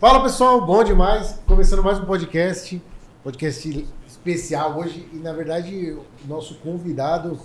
Fala 0.00 0.20
pessoal, 0.20 0.60
bom 0.60 0.82
demais. 0.82 1.40
Começando 1.46 1.82
mais 1.82 2.00
um 2.00 2.04
podcast, 2.04 2.82
podcast 3.22 3.86
especial 4.06 4.76
hoje. 4.76 5.08
E 5.12 5.16
na 5.16 5.32
verdade, 5.32 5.92
o 5.92 6.28
nosso 6.28 6.56
convidado, 6.56 7.38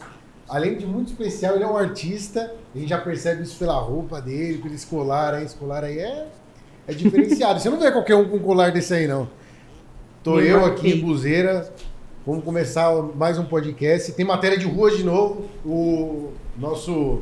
além 0.48 0.76
de 0.76 0.86
muito 0.86 1.10
especial, 1.10 1.56
ele 1.56 1.64
é 1.64 1.68
um 1.68 1.78
artista. 1.78 2.52
A 2.74 2.78
gente 2.78 2.90
já 2.90 2.98
percebe 2.98 3.44
isso 3.44 3.56
pela 3.58 3.76
roupa 3.76 4.20
dele, 4.20 4.58
pelo 4.58 4.74
escolar 4.74 5.36
aí. 5.36 5.46
Escolar 5.46 5.84
aí 5.84 6.00
é, 6.00 6.28
é 6.88 6.94
diferenciado. 6.94 7.60
Você 7.60 7.70
não 7.70 7.80
vê 7.80 7.92
qualquer 7.92 8.16
um 8.16 8.28
com 8.28 8.38
um 8.38 8.42
colar 8.42 8.72
desse 8.72 8.96
aí, 8.96 9.08
não. 9.08 9.30
Tô 10.24 10.40
eu 10.40 10.66
aqui 10.66 10.90
em 10.90 11.00
Buzeira. 11.00 11.72
Vamos 12.26 12.44
começar 12.44 12.92
mais 13.16 13.38
um 13.38 13.46
podcast. 13.46 14.12
Tem 14.14 14.26
matéria 14.26 14.58
de 14.58 14.66
rua 14.66 14.90
de 14.90 15.04
novo. 15.04 15.48
O 15.64 16.32
nosso. 16.58 17.22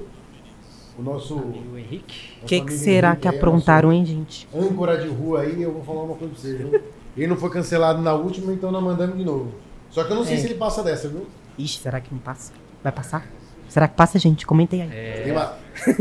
O 0.97 1.01
nosso. 1.01 1.35
O 1.35 1.77
Henrique. 1.77 2.31
O 2.41 2.45
que, 2.45 2.61
que 2.61 2.73
será 2.73 3.09
Henrique 3.09 3.21
que 3.23 3.27
aprontaram, 3.27 3.91
hein, 3.93 4.05
gente? 4.05 4.47
Âncora 4.53 4.97
de 4.97 5.07
rua 5.07 5.41
aí, 5.41 5.61
eu 5.61 5.71
vou 5.71 5.83
falar 5.83 6.03
uma 6.03 6.15
coisa 6.15 6.33
pra 6.33 6.41
você, 6.41 6.55
viu? 6.55 6.81
Ele 7.15 7.27
não 7.27 7.35
foi 7.37 7.49
cancelado 7.49 8.01
na 8.01 8.13
última, 8.13 8.51
então 8.53 8.71
nós 8.71 8.83
mandamos 8.83 9.17
de 9.17 9.23
novo. 9.23 9.51
Só 9.89 10.03
que 10.03 10.11
eu 10.11 10.15
não 10.15 10.25
sei 10.25 10.35
É. 10.35 10.37
se 10.39 10.45
ele 10.47 10.55
passa 10.55 10.83
dessa, 10.83 11.07
viu? 11.07 11.25
Ixi, 11.57 11.79
será 11.79 11.99
que 12.01 12.11
não 12.11 12.19
passa? 12.19 12.51
Vai 12.83 12.91
passar? 12.91 13.25
Será 13.69 13.87
que 13.87 13.95
passa, 13.95 14.17
gente? 14.17 14.45
Comentem 14.45 14.81
aí. 14.83 15.23
Tem 15.23 15.31
uma- 15.31 15.53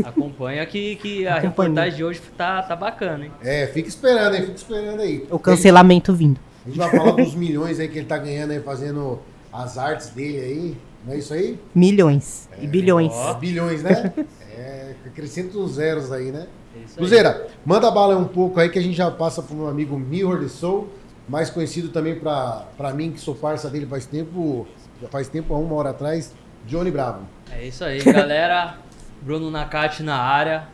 Acompanha 0.05 0.65
que, 0.65 0.95
que 0.95 1.27
a 1.27 1.31
Acompanha. 1.35 1.49
reportagem 1.49 1.97
de 1.97 2.03
hoje 2.03 2.21
tá, 2.37 2.63
tá 2.63 2.75
bacana, 2.75 3.25
hein? 3.25 3.31
É, 3.43 3.67
fica 3.67 3.87
esperando 3.89 4.33
aí, 4.35 4.41
fica 4.41 4.55
esperando 4.55 5.01
aí. 5.01 5.27
O 5.29 5.37
cancelamento 5.37 6.13
vindo. 6.13 6.39
A 6.65 6.69
gente 6.69 6.77
vai 6.77 6.89
falar 6.89 7.11
dos 7.11 7.35
milhões 7.35 7.79
aí 7.79 7.87
que 7.87 7.97
ele 7.99 8.07
tá 8.07 8.17
ganhando 8.17 8.51
aí, 8.51 8.59
fazendo 8.61 9.19
as 9.51 9.77
artes 9.77 10.09
dele 10.09 10.39
aí. 10.39 10.77
Não 11.05 11.13
é 11.13 11.17
isso 11.17 11.33
aí? 11.33 11.57
Milhões 11.73 12.49
e 12.61 12.67
bilhões. 12.67 13.11
Ó. 13.13 13.33
Bilhões, 13.35 13.83
né? 13.83 14.13
É, 14.57 14.95
acrescenta 15.05 15.55
uns 15.55 15.73
zeros 15.73 16.11
aí, 16.11 16.31
né? 16.31 16.47
É. 16.75 16.95
Cruzeira, 16.95 17.47
manda 17.63 17.91
bala 17.91 18.17
um 18.17 18.27
pouco 18.27 18.59
aí 18.59 18.69
que 18.69 18.79
a 18.79 18.81
gente 18.81 18.97
já 18.97 19.11
passa 19.11 19.43
pro 19.43 19.55
meu 19.55 19.67
amigo 19.67 19.97
Mirror 19.99 20.39
de 20.39 20.49
Soul, 20.49 20.87
mais 21.29 21.51
conhecido 21.51 21.89
também 21.89 22.15
pra 22.19 22.93
mim, 22.95 23.11
que 23.11 23.19
sou 23.19 23.35
parça 23.35 23.69
dele 23.69 23.85
faz 23.85 24.07
tempo, 24.07 24.65
já 24.99 25.07
faz 25.09 25.29
tempo, 25.29 25.53
há 25.53 25.59
uma 25.59 25.75
hora 25.75 25.91
atrás, 25.91 26.33
Johnny 26.65 26.89
Bravo. 26.89 27.27
É 27.51 27.67
isso 27.67 27.83
aí, 27.83 28.01
galera. 28.03 28.79
Bruno 29.21 29.51
Nakati 29.51 30.01
na 30.01 30.17
área. 30.17 30.67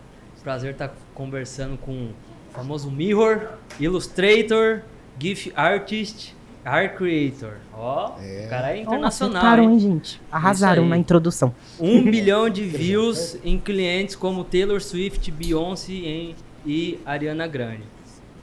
Prazer 0.44 0.74
estar 0.74 0.94
conversando 1.14 1.78
com 1.78 1.92
o 1.92 2.14
famoso 2.54 2.92
Mirror, 2.92 3.48
Illustrator, 3.80 4.82
GIF 5.18 5.54
Artist, 5.56 6.36
Art 6.66 6.96
Creator. 6.96 7.56
Ó, 7.74 8.12
o 8.12 8.50
cara 8.50 8.76
é 8.76 8.82
internacional, 8.82 9.38
acertaram, 9.38 9.72
hein? 9.72 9.80
gente? 9.80 10.22
Arrasaram 10.32 10.84
aí. 10.84 10.90
na 10.90 10.98
introdução. 10.98 11.54
Um 11.80 12.04
bilhão 12.10 12.50
de 12.50 12.64
views 12.64 13.38
em 13.44 13.60
clientes 13.60 14.16
como 14.16 14.44
Taylor 14.44 14.82
Swift, 14.82 15.30
Beyoncé 15.32 16.34
e 16.66 17.00
Ariana 17.06 17.48
Grande. 17.48 17.84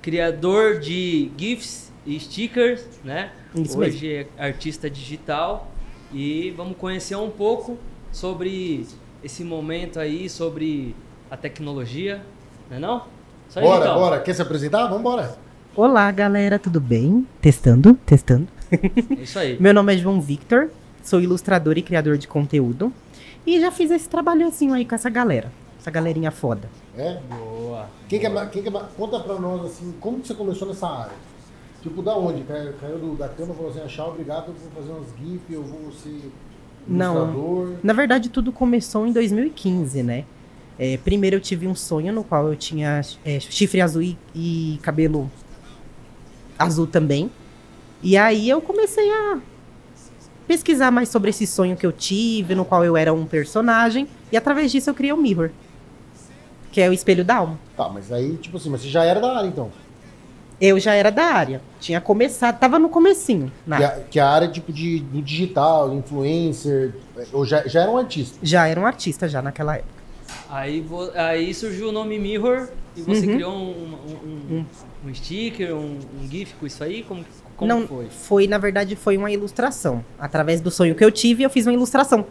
Criador 0.02 0.78
de 0.80 1.30
GIFs 1.36 1.92
e 2.06 2.18
stickers, 2.20 2.84
né? 3.04 3.32
Isso 3.54 3.78
Hoje 3.78 4.14
é 4.14 4.26
artista 4.38 4.88
digital. 4.90 5.70
E 6.12 6.52
vamos 6.56 6.76
conhecer 6.76 7.16
um 7.16 7.30
pouco 7.30 7.78
sobre 8.10 8.86
esse 9.22 9.44
momento 9.44 10.00
aí, 10.00 10.28
sobre 10.28 10.94
a 11.30 11.36
tecnologia, 11.36 12.22
não 12.68 12.76
é 12.76 12.80
não? 12.80 13.02
Só 13.48 13.60
Bora, 13.60 13.84
então. 13.84 13.94
bora. 13.98 14.20
Quer 14.20 14.34
se 14.34 14.42
apresentar? 14.42 14.86
Vambora. 14.86 15.36
Olá, 15.76 16.10
galera, 16.10 16.58
tudo 16.58 16.80
bem? 16.80 17.26
Testando, 17.40 17.94
testando. 18.06 18.48
É 18.72 19.22
isso 19.22 19.38
aí. 19.38 19.56
Meu 19.60 19.72
nome 19.72 19.94
é 19.94 19.98
João 19.98 20.20
Victor, 20.20 20.68
sou 21.02 21.20
ilustrador 21.20 21.78
e 21.78 21.82
criador 21.82 22.18
de 22.18 22.26
conteúdo. 22.28 22.92
E 23.46 23.58
já 23.60 23.70
fiz 23.70 23.90
esse 23.90 24.08
trabalhozinho 24.08 24.74
aí 24.74 24.84
com 24.84 24.94
essa 24.94 25.08
galera. 25.08 25.50
Essa 25.80 25.90
galerinha 25.90 26.30
foda. 26.30 26.68
É? 26.96 27.18
Boa. 27.28 27.88
Quem 28.08 28.20
que 28.20 28.26
é, 28.26 28.46
quem 28.46 28.62
que 28.62 28.68
é, 28.68 28.72
conta 28.96 29.20
pra 29.20 29.38
nós, 29.38 29.64
assim, 29.64 29.94
como 30.00 30.20
que 30.20 30.26
você 30.28 30.34
começou 30.34 30.68
nessa 30.68 30.86
área? 30.86 31.14
Tipo, 31.82 32.02
da 32.02 32.14
onde? 32.14 32.42
Caiu, 32.42 32.74
caiu 32.78 32.98
do- 32.98 33.14
da 33.16 33.28
cama 33.28 33.54
e 33.54 33.56
falou 33.56 33.70
assim, 33.70 33.80
achar, 33.80 34.06
obrigado, 34.08 34.48
eu 34.48 34.54
vou 34.54 34.70
fazer 34.82 34.92
umas 34.92 35.06
GIF, 35.18 35.40
eu 35.50 35.62
vou 35.62 35.90
ser 35.92 36.30
Não. 36.86 37.16
ilustrador. 37.16 37.74
Na 37.82 37.92
verdade, 37.94 38.28
tudo 38.28 38.52
começou 38.52 39.06
em 39.06 39.12
2015, 39.12 40.02
né? 40.02 40.24
É, 40.78 40.98
primeiro 40.98 41.36
eu 41.36 41.40
tive 41.40 41.66
um 41.66 41.74
sonho 41.74 42.12
no 42.12 42.22
qual 42.22 42.48
eu 42.48 42.56
tinha 42.56 43.00
é, 43.24 43.40
chifre 43.40 43.80
azul 43.80 44.02
e, 44.02 44.18
e 44.34 44.78
cabelo 44.82 45.30
azul 46.60 46.86
também. 46.86 47.30
E 48.02 48.16
aí 48.16 48.48
eu 48.48 48.60
comecei 48.60 49.10
a 49.10 49.38
pesquisar 50.46 50.90
mais 50.90 51.08
sobre 51.08 51.30
esse 51.30 51.46
sonho 51.46 51.76
que 51.76 51.86
eu 51.86 51.92
tive, 51.92 52.54
no 52.54 52.64
qual 52.64 52.84
eu 52.84 52.96
era 52.96 53.12
um 53.12 53.24
personagem. 53.26 54.06
E 54.32 54.36
através 54.36 54.70
disso 54.70 54.90
eu 54.90 54.94
criei 54.94 55.12
o 55.12 55.16
Mirror. 55.16 55.50
Que 56.72 56.80
é 56.80 56.88
o 56.88 56.92
espelho 56.92 57.24
da 57.24 57.36
alma. 57.36 57.58
Tá, 57.76 57.88
mas 57.88 58.12
aí, 58.12 58.36
tipo 58.36 58.56
assim, 58.56 58.70
mas 58.70 58.82
você 58.82 58.88
já 58.88 59.04
era 59.04 59.20
da 59.20 59.36
área, 59.36 59.48
então. 59.48 59.70
Eu 60.60 60.78
já 60.78 60.94
era 60.94 61.10
da 61.10 61.24
área. 61.24 61.60
Tinha 61.80 62.00
começado, 62.00 62.58
tava 62.58 62.78
no 62.78 62.88
comecinho. 62.88 63.50
na- 63.66 63.76
Que, 63.78 63.84
a, 63.84 63.90
que 64.10 64.20
a 64.20 64.28
área, 64.28 64.48
tipo, 64.48 64.72
de, 64.72 65.00
do 65.00 65.20
digital, 65.22 65.92
influencer, 65.94 66.94
eu 67.32 67.44
já, 67.44 67.66
já 67.66 67.82
era 67.82 67.90
um 67.90 67.96
artista. 67.96 68.38
Já 68.42 68.66
era 68.66 68.78
um 68.78 68.86
artista 68.86 69.26
já 69.28 69.40
naquela 69.42 69.76
época. 69.76 69.99
Aí, 70.48 70.80
vo- 70.80 71.10
aí 71.14 71.52
surgiu 71.54 71.88
o 71.88 71.92
nome 71.92 72.18
Mirror 72.18 72.68
e 72.96 73.02
você 73.02 73.26
Uhum. 73.26 73.34
criou 73.34 73.52
um, 73.52 73.94
um, 73.94 74.56
um- 74.56 74.64
um 75.08 75.14
sticker, 75.14 75.74
um, 75.74 75.98
um 76.22 76.28
GIF 76.30 76.54
com 76.58 76.66
isso 76.66 76.82
aí? 76.82 77.02
Como, 77.02 77.24
como 77.56 77.68
Não, 77.68 77.86
foi? 78.10 78.46
na 78.46 78.58
verdade, 78.58 78.96
foi 78.96 79.16
uma 79.16 79.30
ilustração. 79.30 80.04
Através 80.18 80.60
do 80.60 80.70
sonho 80.70 80.94
que 80.94 81.04
eu 81.04 81.10
tive, 81.10 81.42
eu 81.42 81.50
fiz 81.50 81.66
uma 81.66 81.72
ilustração. 81.72 82.26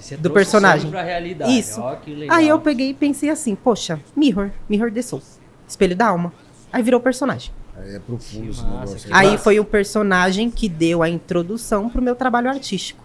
Você 0.00 0.16
do 0.16 0.30
personagem. 0.30 0.90
Pra 0.90 1.02
realidade. 1.02 1.58
Isso. 1.58 1.82
Legal. 2.06 2.36
Aí 2.36 2.46
eu 2.48 2.60
peguei 2.60 2.90
e 2.90 2.94
pensei 2.94 3.30
assim, 3.30 3.54
poxa, 3.56 3.98
Mirror, 4.14 4.50
Mirror 4.68 4.92
the 4.92 5.02
Soul, 5.02 5.20
espelho 5.66 5.96
da 5.96 6.06
alma. 6.06 6.32
Aí 6.72 6.82
virou 6.82 7.00
personagem. 7.00 7.50
É 7.76 7.98
profundo 7.98 8.50
esse 8.50 8.62
massa, 8.62 8.72
negócio. 8.94 9.14
aí. 9.14 9.28
Aí 9.30 9.38
foi 9.38 9.58
o 9.58 9.64
personagem 9.64 10.50
que 10.50 10.68
deu 10.68 11.02
a 11.02 11.08
introdução 11.08 11.88
pro 11.88 12.00
meu 12.02 12.14
trabalho 12.14 12.48
artístico. 12.48 13.02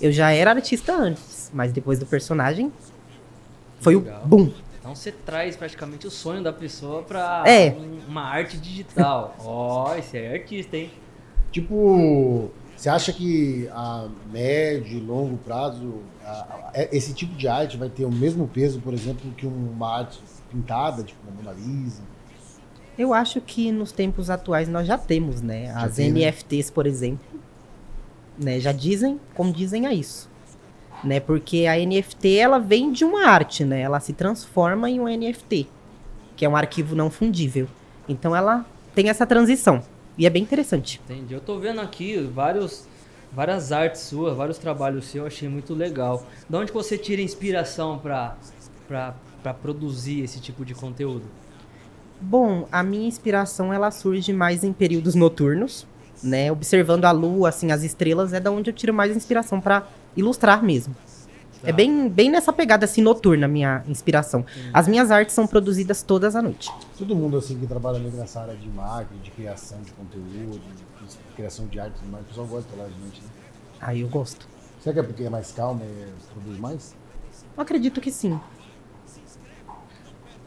Eu 0.00 0.10
já 0.12 0.30
era 0.30 0.50
artista 0.52 0.94
antes, 0.94 1.50
mas 1.54 1.72
depois 1.72 1.98
do 1.98 2.06
personagem 2.06 2.72
foi 3.86 3.94
Legal. 3.96 4.22
o 4.24 4.26
boom. 4.26 4.50
Então 4.80 4.94
você 4.96 5.12
traz 5.12 5.56
praticamente 5.56 6.06
o 6.06 6.10
sonho 6.10 6.42
da 6.42 6.52
pessoa 6.52 7.02
pra 7.04 7.44
É. 7.46 7.70
um- 7.70 8.00
uma 8.08 8.22
arte 8.22 8.56
digital. 8.58 9.36
Ó, 9.44 9.94
esse 9.94 10.16
aí 10.16 10.24
é 10.24 10.32
artista, 10.34 10.76
hein? 10.76 10.90
Tipo, 11.52 12.50
você 12.76 12.88
acha 12.88 13.12
que 13.12 13.68
a 13.72 14.08
médio 14.32 14.96
e 14.98 15.00
longo 15.00 15.36
prazo, 15.38 16.00
a- 16.24 16.70
a- 16.74 16.88
esse 16.92 17.14
tipo 17.14 17.34
de 17.34 17.46
arte 17.48 17.76
vai 17.76 17.88
ter 17.88 18.04
o 18.04 18.10
mesmo 18.10 18.48
peso, 18.48 18.80
por 18.80 18.92
exemplo, 18.92 19.30
que 19.36 19.46
uma 19.46 19.98
arte 19.98 20.18
pintada, 20.50 21.02
tipo 21.04 21.18
uma 21.28 21.42
Mona 21.42 21.52
Lisa? 21.56 22.02
Eu 22.98 23.12
acho 23.14 23.40
que 23.40 23.70
nos 23.70 23.92
tempos 23.92 24.30
atuais 24.30 24.68
nós 24.68 24.86
já 24.86 24.98
temos, 24.98 25.40
né? 25.42 25.66
Já 25.66 25.84
As 25.84 25.94
tem, 25.96 26.10
né? 26.10 26.20
NFTs, 26.20 26.70
por 26.70 26.86
exemplo, 26.86 27.24
né? 28.38 28.58
Já 28.58 28.72
dizem, 28.72 29.20
como 29.34 29.52
dizem 29.52 29.86
a 29.86 29.92
isso. 29.94 30.28
Né? 31.06 31.20
Porque 31.20 31.66
a 31.66 31.76
NFT, 31.78 32.36
ela 32.36 32.58
vem 32.58 32.90
de 32.90 33.04
uma 33.04 33.28
arte, 33.28 33.64
né? 33.64 33.80
Ela 33.80 34.00
se 34.00 34.12
transforma 34.12 34.90
em 34.90 34.98
um 34.98 35.04
NFT, 35.04 35.68
que 36.34 36.44
é 36.44 36.48
um 36.48 36.56
arquivo 36.56 36.96
não 36.96 37.08
fundível. 37.08 37.68
Então 38.08 38.34
ela 38.34 38.66
tem 38.92 39.08
essa 39.08 39.24
transição. 39.24 39.84
E 40.18 40.26
é 40.26 40.30
bem 40.30 40.42
interessante. 40.42 41.00
Entendi. 41.04 41.32
Eu 41.32 41.40
tô 41.40 41.60
vendo 41.60 41.80
aqui 41.80 42.18
vários, 42.34 42.88
várias 43.32 43.70
artes 43.70 44.00
suas, 44.00 44.36
vários 44.36 44.58
trabalhos 44.58 45.04
seus, 45.04 45.22
eu 45.22 45.26
achei 45.28 45.48
muito 45.48 45.74
legal. 45.74 46.26
De 46.50 46.56
onde 46.56 46.72
você 46.72 46.98
tira 46.98 47.22
inspiração 47.22 47.98
pra, 47.98 48.36
pra 48.88 49.54
produzir 49.54 50.24
esse 50.24 50.40
tipo 50.40 50.64
de 50.64 50.74
conteúdo? 50.74 51.26
Bom, 52.20 52.66
a 52.72 52.82
minha 52.82 53.06
inspiração 53.06 53.72
ela 53.72 53.92
surge 53.92 54.32
mais 54.32 54.64
em 54.64 54.72
períodos 54.72 55.14
noturnos, 55.14 55.86
né? 56.20 56.50
Observando 56.50 57.04
a 57.04 57.12
lua, 57.12 57.50
assim, 57.50 57.70
as 57.70 57.84
estrelas, 57.84 58.32
é 58.32 58.40
da 58.40 58.50
onde 58.50 58.70
eu 58.70 58.74
tiro 58.74 58.92
mais 58.92 59.14
inspiração 59.14 59.60
para 59.60 59.86
ilustrar 60.16 60.62
mesmo. 60.62 60.94
Tá. 61.62 61.68
É 61.68 61.72
bem, 61.72 62.08
bem 62.08 62.30
nessa 62.30 62.52
pegada 62.52 62.84
assim 62.84 63.00
noturna 63.02 63.46
a 63.46 63.48
minha 63.48 63.82
inspiração. 63.88 64.44
As 64.72 64.86
minhas 64.86 65.10
artes 65.10 65.34
são 65.34 65.46
produzidas 65.46 66.02
todas 66.02 66.36
à 66.36 66.42
noite. 66.42 66.70
Todo 66.98 67.14
mundo 67.16 67.36
assim 67.38 67.58
que 67.58 67.66
trabalha 67.66 67.98
nessa 67.98 68.40
área 68.40 68.54
de 68.54 68.68
marketing, 68.68 69.20
de 69.22 69.30
criação 69.30 69.80
de 69.82 69.90
conteúdo, 69.92 70.60
de 70.60 71.34
criação 71.34 71.66
de 71.66 71.80
arte, 71.80 71.94
e 71.96 71.98
tudo 72.00 72.10
mais, 72.12 72.24
o 72.24 72.28
pessoal 72.28 72.46
gosta 72.46 72.70
de 72.70 72.76
falar 72.76 72.88
de 72.88 73.00
noite, 73.00 73.20
né? 73.22 73.28
Aí 73.80 74.00
eu 74.00 74.08
gosto. 74.08 74.46
Será 74.82 74.94
que 74.94 75.00
é 75.00 75.02
porque 75.02 75.24
é 75.24 75.30
mais 75.30 75.50
calmo 75.52 75.82
e 75.84 76.32
produz 76.32 76.58
mais? 76.58 76.94
Eu 77.56 77.62
acredito 77.62 78.00
que 78.00 78.10
sim. 78.12 78.38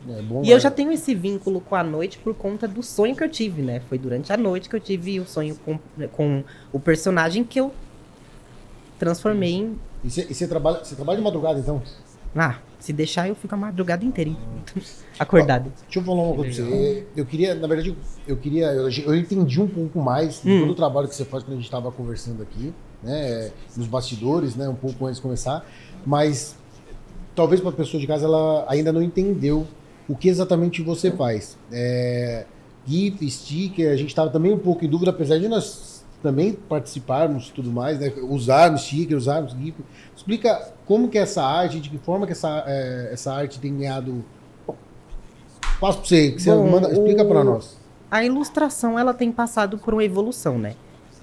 É 0.08 0.22
bom. 0.22 0.42
E 0.44 0.50
eu 0.50 0.56
mas- 0.56 0.64
já 0.64 0.72
tenho 0.72 0.92
esse 0.92 1.14
vínculo 1.14 1.60
com 1.60 1.76
a 1.76 1.84
noite 1.84 2.18
por 2.20 2.34
conta 2.34 2.68
do 2.68 2.82
sonho 2.82 3.16
que 3.16 3.24
eu 3.24 3.30
tive, 3.30 3.62
né? 3.62 3.82
Foi 3.90 3.98
durante 3.98 4.32
a 4.32 4.38
noite 4.38 4.70
que 4.70 4.76
eu 4.76 4.80
tive 4.80 5.20
o 5.20 5.26
sonho 5.26 5.56
com, 5.66 5.78
com 6.14 6.44
o 6.72 6.80
personagem 6.80 7.44
que 7.44 7.60
eu 7.60 7.74
transformei 9.00 9.54
em. 9.54 9.80
E 10.04 10.10
você, 10.10 10.48
trabalha, 10.48 10.84
você 10.84 10.96
trabalha 10.96 11.18
de 11.18 11.24
madrugada, 11.24 11.60
então? 11.60 11.82
Ah, 12.36 12.60
se 12.78 12.94
deixar 12.94 13.28
eu 13.28 13.36
fico 13.36 13.56
a 13.56 13.58
madrugada 13.58 14.06
inteira? 14.06 14.32
Acordado. 15.18 15.72
Deixa 15.84 16.00
eu 16.00 16.04
falar 16.04 16.22
uma 16.22 16.36
coisa 16.36 16.62
pra 16.64 16.72
você. 16.72 17.08
Eu 17.16 17.26
queria, 17.26 17.56
na 17.56 17.68
verdade, 17.68 17.98
eu 18.28 18.38
queria. 18.38 18.68
Eu, 18.68 19.16
entendi 19.16 19.60
um 19.60 19.68
pouco 19.68 20.00
mais 20.00 20.42
de 20.44 20.52
Hum. 20.52 20.60
todo 20.62 20.72
o 20.72 20.76
trabalho 20.76 21.08
que 21.08 21.16
você 21.16 21.26
faz 21.26 21.44
quando 21.44 21.54
a 21.54 21.56
gente 21.56 21.66
estava 21.66 21.92
conversando 21.92 22.44
aqui, 22.44 22.74
né? 23.02 23.52
Nos 23.76 23.88
bastidores, 23.88 24.56
né? 24.56 24.70
Um 24.70 24.76
pouco 24.76 25.06
antes 25.06 25.16
de 25.18 25.22
começar. 25.24 25.66
Mas 26.06 26.56
talvez 27.36 27.60
para 27.62 27.72
a 27.72 27.74
pessoa 27.74 28.00
de 28.00 28.06
casa 28.08 28.26
ela 28.26 28.66
ainda 28.70 28.94
não 28.94 29.02
entendeu 29.02 29.66
o 30.08 30.16
que 30.16 30.30
exatamente 30.30 30.82
você 30.84 31.12
faz. 31.12 31.58
É, 31.72 32.46
GIF, 32.86 33.30
sticker, 33.30 33.92
a 33.92 33.96
gente 33.96 34.10
estava 34.10 34.30
também 34.30 34.54
um 34.54 34.58
pouco 34.60 34.86
em 34.86 34.88
dúvida, 34.90 35.12
apesar 35.12 35.38
de 35.40 35.48
nós 35.48 35.99
também 36.22 36.54
participarmos 36.54 37.48
e 37.50 37.54
tudo 37.54 37.72
mais, 37.72 38.00
né? 38.00 38.12
usarmos 38.24 38.82
sticker, 38.84 39.18
usarmos 39.18 39.54
GIF. 39.54 39.78
Explica 40.16 40.74
como 40.86 41.08
que 41.08 41.18
é 41.18 41.22
essa 41.22 41.44
arte, 41.44 41.80
de 41.80 41.90
que 41.90 41.98
forma 41.98 42.26
que 42.26 42.34
essa, 42.34 42.64
é, 42.68 43.10
essa 43.14 43.34
arte 43.34 43.60
tem 43.60 43.78
ganhado... 43.78 44.24
Passo 45.80 46.00
para 46.00 46.08
você, 46.08 46.32
que 46.32 46.42
você 46.42 46.52
Bom, 46.52 46.70
manda, 46.70 46.92
explica 46.92 47.24
para 47.24 47.44
nós. 47.44 47.78
A 48.12 48.24
ilustração 48.24 49.00
ela 49.00 49.14
tem 49.14 49.32
passado 49.32 49.78
por 49.78 49.94
uma 49.94 50.04
evolução, 50.04 50.58
né? 50.58 50.76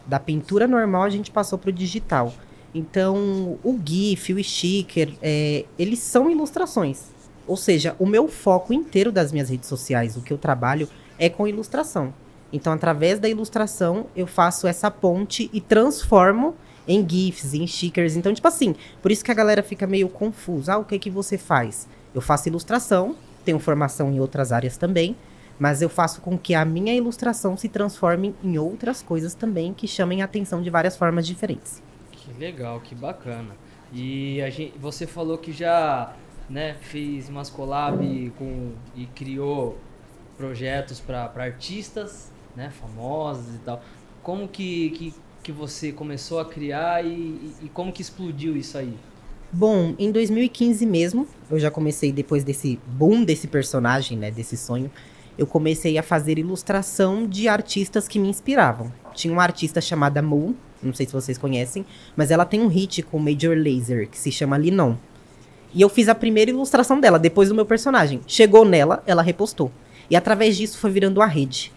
Da 0.07 0.19
pintura 0.19 0.67
normal 0.67 1.03
a 1.03 1.11
gente 1.11 1.31
passou 1.31 1.59
para 1.59 1.69
o 1.69 1.73
digital. 1.73 2.33
Então, 2.75 3.59
o 3.63 3.79
GIF, 3.85 4.33
o 4.33 4.43
sticker, 4.43 5.13
é, 5.21 5.65
eles 5.79 5.99
são 5.99 6.31
ilustrações. 6.31 7.11
Ou 7.47 7.57
seja, 7.57 7.95
o 7.99 8.07
meu 8.07 8.29
foco 8.29 8.73
inteiro 8.73 9.13
das 9.13 9.31
minhas 9.31 9.49
redes 9.51 9.69
sociais, 9.69 10.17
o 10.17 10.23
que 10.23 10.33
eu 10.33 10.39
trabalho, 10.39 10.89
é 11.19 11.29
com 11.29 11.47
ilustração. 11.47 12.13
Então, 12.53 12.73
através 12.73 13.19
da 13.19 13.29
ilustração, 13.29 14.07
eu 14.15 14.27
faço 14.27 14.67
essa 14.67 14.91
ponte 14.91 15.51
e 15.53 15.61
transformo 15.61 16.55
em 16.87 17.07
GIFs, 17.09 17.55
em 17.55 17.67
stickers. 17.67 18.17
Então, 18.17 18.33
tipo 18.33 18.47
assim, 18.47 18.75
por 19.03 19.11
isso 19.11 19.25
que 19.25 19.31
a 19.31 19.35
galera 19.35 19.63
fica 19.63 19.87
meio 19.87 20.09
confusa. 20.09 20.75
Ah, 20.75 20.79
o 20.79 20.85
que 20.85 20.99
que 20.99 21.11
você 21.11 21.37
faz? 21.37 21.89
Eu 22.15 22.21
faço 22.21 22.49
ilustração, 22.49 23.17
tenho 23.45 23.59
formação 23.59 24.11
em 24.13 24.21
outras 24.21 24.53
áreas 24.53 24.77
também, 24.77 25.17
mas 25.59 25.83
eu 25.83 25.89
faço 25.89 26.21
com 26.21 26.39
que 26.39 26.55
a 26.55 26.65
minha 26.65 26.95
ilustração 26.95 27.57
se 27.57 27.69
transforme 27.69 28.35
em 28.43 28.59
outras 28.59 29.03
coisas 29.03 29.35
também 29.35 29.75
que 29.75 29.89
chamem 29.89 30.23
a 30.23 30.25
atenção 30.25 30.63
de 30.63 30.71
várias 30.71 30.97
formas 30.97 31.27
diferentes. 31.27 31.83
Que 32.13 32.33
legal, 32.39 32.81
que 32.81 32.95
bacana. 32.95 33.57
E 33.93 34.39
gente, 34.51 34.79
você 34.79 35.07
falou 35.07 35.39
que 35.39 35.53
já 35.53 36.15
né, 36.49 36.77
fez 36.81 37.29
umas 37.29 37.51
collab 37.51 38.33
com, 38.39 38.73
e 38.95 39.07
criou 39.07 39.79
projetos 40.37 41.01
para 41.01 41.33
artistas 41.37 42.31
né, 42.57 42.71
famosos 42.81 43.55
e 43.55 43.59
tal. 43.59 43.83
Como 44.23 44.49
que, 44.49 44.91
que, 44.91 45.15
que 45.43 45.53
você 45.53 45.93
começou 45.93 46.41
a 46.41 46.45
criar 46.45 47.05
e, 47.05 47.09
e- 47.09 47.55
e 47.65 47.69
como 47.69 47.93
que 47.93 48.03
explodiu 48.03 48.57
isso 48.57 48.77
aí? 48.79 48.95
Bom, 49.53 49.95
em 49.99 50.11
2015 50.11 50.85
mesmo, 50.85 51.27
eu 51.51 51.59
já 51.59 51.71
comecei 51.71 52.11
depois 52.11 52.43
desse 52.43 52.79
boom 52.87 53.23
desse 53.25 53.47
personagem, 53.47 54.19
né, 54.19 54.31
desse 54.31 54.57
sonho, 54.57 54.91
eu 55.39 55.47
comecei 55.47 55.97
a 55.99 56.03
fazer 56.03 56.39
ilustração 56.39 57.27
de 57.27 57.47
artistas 57.47 58.09
que 58.09 58.19
me 58.19 58.29
inspiravam. 58.29 58.91
Tinha 59.15 59.33
uma 59.33 59.43
artista 59.43 59.81
chamada 59.81 60.21
Moon, 60.23 60.55
não 60.83 60.93
sei 60.95 61.07
se 61.07 61.13
vocês 61.13 61.39
conhecem, 61.39 61.85
mas 62.17 62.31
ela 62.31 62.45
tem 62.45 62.61
um 62.61 62.69
hit 62.69 63.03
com 63.03 63.19
o 63.19 63.21
Major 63.21 63.57
Lazer 63.57 64.09
que 64.09 64.19
se 64.19 64.33
chama 64.33 64.59
Linon. 64.59 64.95
E 65.75 65.81
eu 65.83 65.89
fiz 65.89 66.09
a 66.09 66.15
primeira 66.15 66.51
ilustração 66.51 66.99
dela 67.01 67.19
depois 67.19 67.49
do 67.51 67.55
meu 67.55 67.67
personagem. 67.67 68.21
Chegou 68.27 68.65
nela, 68.65 69.03
ela 69.07 69.23
repostou. 69.23 69.71
E 70.09 70.17
através 70.17 70.57
disso 70.57 70.79
foi 70.79 70.91
virando 70.91 71.21
a 71.21 71.27
rede. 71.27 71.73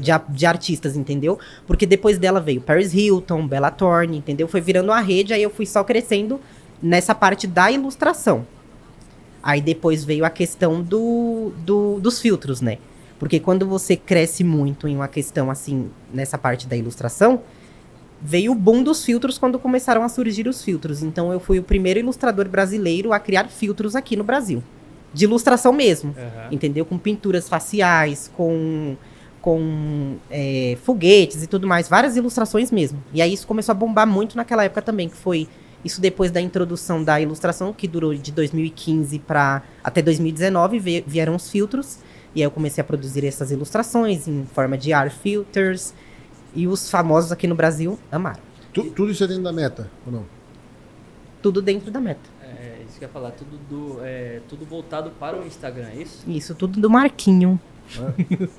De, 0.00 0.10
de 0.34 0.46
artistas, 0.46 0.96
entendeu? 0.96 1.38
Porque 1.66 1.86
depois 1.86 2.18
dela 2.18 2.40
veio 2.40 2.60
Paris 2.60 2.92
Hilton, 2.94 3.46
Bella 3.46 3.70
Thorne, 3.70 4.18
entendeu? 4.18 4.46
Foi 4.48 4.60
virando 4.60 4.92
a 4.92 5.00
rede, 5.00 5.32
aí 5.32 5.42
eu 5.42 5.50
fui 5.50 5.66
só 5.66 5.82
crescendo 5.84 6.40
nessa 6.82 7.14
parte 7.14 7.46
da 7.46 7.70
ilustração. 7.70 8.46
Aí 9.42 9.60
depois 9.60 10.04
veio 10.04 10.24
a 10.24 10.30
questão 10.30 10.82
do, 10.82 11.52
do- 11.64 12.00
dos 12.00 12.20
filtros, 12.20 12.60
né? 12.60 12.78
Porque 13.18 13.38
quando 13.40 13.66
você 13.66 13.96
cresce 13.96 14.42
muito 14.44 14.86
em 14.88 14.96
uma 14.96 15.08
questão 15.08 15.50
assim, 15.50 15.88
nessa 16.12 16.36
parte 16.36 16.66
da 16.66 16.76
ilustração, 16.76 17.40
veio 18.20 18.52
o 18.52 18.54
boom 18.54 18.82
dos 18.82 19.04
filtros 19.04 19.38
quando 19.38 19.58
começaram 19.58 20.02
a 20.02 20.08
surgir 20.08 20.48
os 20.48 20.62
filtros. 20.62 21.02
Então 21.02 21.32
eu 21.32 21.38
fui 21.40 21.58
o 21.58 21.62
primeiro 21.62 22.00
ilustrador 22.00 22.48
brasileiro 22.48 23.12
a 23.12 23.18
criar 23.20 23.48
filtros 23.48 23.94
aqui 23.96 24.16
no 24.16 24.24
Brasil. 24.24 24.62
De 25.14 25.24
ilustração 25.24 25.72
mesmo 25.72 26.14
Aham. 26.18 26.48
entendeu? 26.50 26.84
Com 26.84 26.98
pinturas 26.98 27.48
faciais, 27.48 28.30
com, 28.36 28.96
com 29.46 30.16
é, 30.28 30.76
foguetes 30.82 31.40
e 31.44 31.46
tudo 31.46 31.68
mais, 31.68 31.88
várias 31.88 32.16
ilustrações 32.16 32.72
mesmo. 32.72 33.00
E 33.14 33.22
aí 33.22 33.32
isso 33.32 33.46
começou 33.46 33.70
a 33.70 33.76
bombar 33.76 34.04
muito 34.04 34.36
naquela 34.36 34.64
época 34.64 34.82
também, 34.82 35.08
que 35.08 35.14
foi 35.14 35.46
isso 35.84 36.00
depois 36.00 36.32
da 36.32 36.40
introdução 36.40 37.04
da 37.04 37.20
ilustração, 37.20 37.72
que 37.72 37.86
durou 37.86 38.12
de 38.12 38.32
2015 38.32 39.20
para 39.20 39.62
até 39.84 40.02
2019, 40.02 40.80
vie- 40.80 41.04
vieram 41.06 41.36
os 41.36 41.48
filtros, 41.48 41.98
e 42.34 42.40
aí 42.40 42.42
eu 42.42 42.50
comecei 42.50 42.82
a 42.82 42.84
produzir 42.84 43.24
essas 43.24 43.52
ilustrações 43.52 44.26
em 44.26 44.44
forma 44.46 44.76
de 44.76 44.92
art 44.92 45.12
filters, 45.12 45.94
e 46.52 46.66
os 46.66 46.90
famosos 46.90 47.30
aqui 47.30 47.46
no 47.46 47.54
Brasil 47.54 47.96
amaram. 48.10 48.40
Tu- 48.74 48.90
tudo 48.90 49.12
isso 49.12 49.22
é 49.22 49.28
dentro 49.28 49.44
da 49.44 49.52
meta, 49.52 49.88
ou 50.04 50.12
não? 50.12 50.24
Tudo 51.40 51.62
dentro 51.62 51.88
da 51.92 52.00
meta. 52.00 52.28
É, 52.42 52.78
isso 52.88 52.98
que 52.98 53.04
eu 53.04 53.08
ia 53.08 53.12
falar, 53.12 53.30
tudo, 53.30 53.56
do, 53.70 53.98
é, 54.02 54.40
tudo 54.48 54.66
voltado 54.66 55.10
para 55.20 55.36
o 55.40 55.46
Instagram, 55.46 55.86
é 55.96 56.02
isso? 56.02 56.24
Isso 56.28 56.52
tudo 56.52 56.80
do 56.80 56.90
Marquinho. 56.90 57.60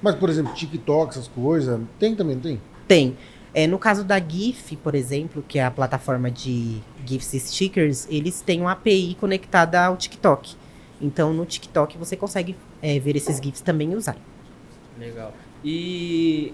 Mas, 0.01 0.15
por 0.15 0.29
exemplo, 0.29 0.53
TikTok, 0.53 1.11
essas 1.11 1.27
coisas, 1.27 1.79
tem 1.99 2.15
também, 2.15 2.35
não 2.35 2.41
tem? 2.41 2.61
Tem. 2.87 3.17
É, 3.53 3.65
no 3.65 3.79
caso 3.79 4.03
da 4.03 4.19
GIF, 4.19 4.75
por 4.77 4.93
exemplo, 4.93 5.43
que 5.47 5.57
é 5.57 5.65
a 5.65 5.71
plataforma 5.71 6.29
de 6.29 6.77
GIFs 7.05 7.33
e 7.33 7.39
stickers, 7.39 8.07
eles 8.09 8.41
têm 8.41 8.61
uma 8.61 8.73
API 8.73 9.17
conectada 9.19 9.83
ao 9.83 9.97
TikTok. 9.97 10.55
Então, 11.01 11.33
no 11.33 11.45
TikTok 11.45 11.97
você 11.97 12.15
consegue 12.15 12.55
é, 12.81 12.99
ver 12.99 13.15
esses 13.15 13.37
GIFs 13.37 13.61
também 13.61 13.93
e 13.93 13.95
usar. 13.95 14.15
Legal. 14.99 15.33
E 15.63 16.53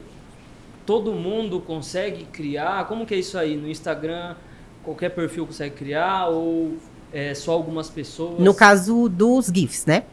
todo 0.86 1.12
mundo 1.14 1.60
consegue 1.60 2.26
criar? 2.26 2.88
Como 2.88 3.06
que 3.06 3.14
é 3.14 3.18
isso 3.18 3.38
aí? 3.38 3.56
No 3.56 3.68
Instagram, 3.70 4.36
qualquer 4.84 5.10
perfil 5.10 5.46
consegue 5.46 5.76
criar 5.76 6.28
ou 6.28 6.78
é 7.12 7.34
só 7.34 7.52
algumas 7.52 7.90
pessoas? 7.90 8.40
No 8.40 8.54
caso 8.54 9.08
dos 9.10 9.48
GIFs, 9.48 9.86
né? 9.86 10.04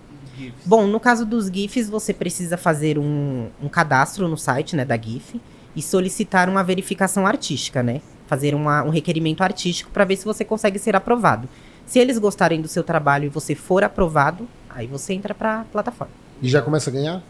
GIFs. 0.45 0.67
Bom, 0.67 0.87
no 0.87 0.99
caso 1.01 1.25
dos 1.27 1.47
GIFs, 1.49 1.89
você 1.89 2.13
precisa 2.15 2.57
fazer 2.57 2.99
um, 2.99 3.49
um 3.63 3.69
cadastro 3.69 4.27
no 4.29 4.37
site 4.37 4.75
né, 4.77 4.85
da 4.85 4.97
GIF 4.97 5.41
e 5.77 5.83
solicitar 5.83 6.49
uma 6.49 6.63
verificação 6.65 7.27
artística, 7.27 7.83
né? 7.83 8.01
Fazer 8.27 8.55
uma- 8.55 8.83
um 8.83 8.91
requerimento 8.91 9.43
artístico 9.43 9.91
para 9.91 10.05
ver 10.05 10.17
se 10.17 10.25
você 10.25 10.45
consegue 10.45 10.79
ser 10.79 10.97
aprovado. 10.97 11.49
Se 11.87 11.99
eles 11.99 12.19
gostarem 12.19 12.61
do 12.61 12.69
seu 12.69 12.83
trabalho 12.85 13.27
e 13.27 13.29
você 13.29 13.55
for 13.55 13.83
aprovado, 13.85 14.49
aí 14.69 14.87
você 14.87 15.13
entra 15.13 15.35
para 15.35 15.61
a 15.61 15.65
plataforma. 15.65 16.13
E 16.41 16.49
já 16.49 16.63
começa 16.63 16.89
a 16.91 16.93
ganhar? 16.93 17.23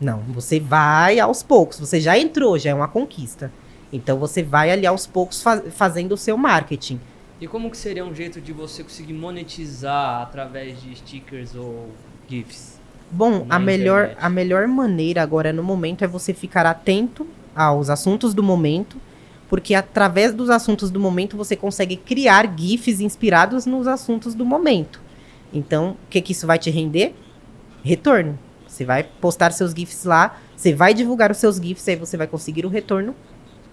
Não, 0.00 0.20
você 0.20 0.58
vai 0.58 1.20
aos 1.20 1.42
poucos. 1.42 1.78
Você 1.78 2.00
já 2.00 2.18
entrou, 2.18 2.58
já 2.58 2.70
é 2.70 2.74
uma 2.74 2.88
conquista. 2.88 3.52
Então 3.92 4.18
você 4.18 4.42
vai 4.42 4.70
ali 4.70 4.86
aos 4.86 5.06
poucos 5.06 5.40
fa- 5.42 5.62
fazendo 5.70 6.12
o 6.12 6.16
seu 6.16 6.36
marketing. 6.36 6.98
E 7.40 7.46
como 7.46 7.70
que 7.70 7.76
seria 7.76 8.04
um 8.04 8.14
jeito 8.14 8.40
de 8.40 8.52
você 8.52 8.82
conseguir 8.82 9.12
monetizar 9.12 10.22
através 10.22 10.80
de 10.80 10.96
stickers 10.96 11.54
ou 11.54 11.90
GIFs? 12.28 12.78
Bom, 13.10 13.46
a 13.48 13.58
melhor, 13.58 14.04
internet. 14.04 14.24
a 14.24 14.28
melhor 14.28 14.66
maneira 14.66 15.22
agora 15.22 15.52
no 15.52 15.62
momento 15.62 16.02
é 16.04 16.06
você 16.06 16.34
ficar 16.34 16.66
atento 16.66 17.26
aos 17.54 17.88
assuntos 17.88 18.34
do 18.34 18.42
momento, 18.42 18.96
porque 19.48 19.74
através 19.74 20.34
dos 20.34 20.50
assuntos 20.50 20.90
do 20.90 20.98
momento 20.98 21.36
você 21.36 21.54
consegue 21.54 21.96
criar 21.96 22.52
GIFs 22.56 23.00
inspirados 23.00 23.66
nos 23.66 23.86
assuntos 23.86 24.34
do 24.34 24.44
momento. 24.44 25.00
Então, 25.52 25.90
o 25.90 25.96
que, 26.10 26.20
que 26.20 26.32
isso 26.32 26.46
vai 26.46 26.58
te 26.58 26.70
render? 26.70 27.14
Retorno. 27.84 28.36
Você 28.66 28.84
vai 28.84 29.04
postar 29.04 29.52
seus 29.52 29.72
GIFs 29.72 30.04
lá, 30.04 30.40
você 30.56 30.74
vai 30.74 30.92
divulgar 30.92 31.30
os 31.30 31.36
seus 31.36 31.56
GIFs, 31.56 31.86
aí 31.88 31.94
você 31.94 32.16
vai 32.16 32.26
conseguir 32.26 32.66
o 32.66 32.68
retorno 32.68 33.14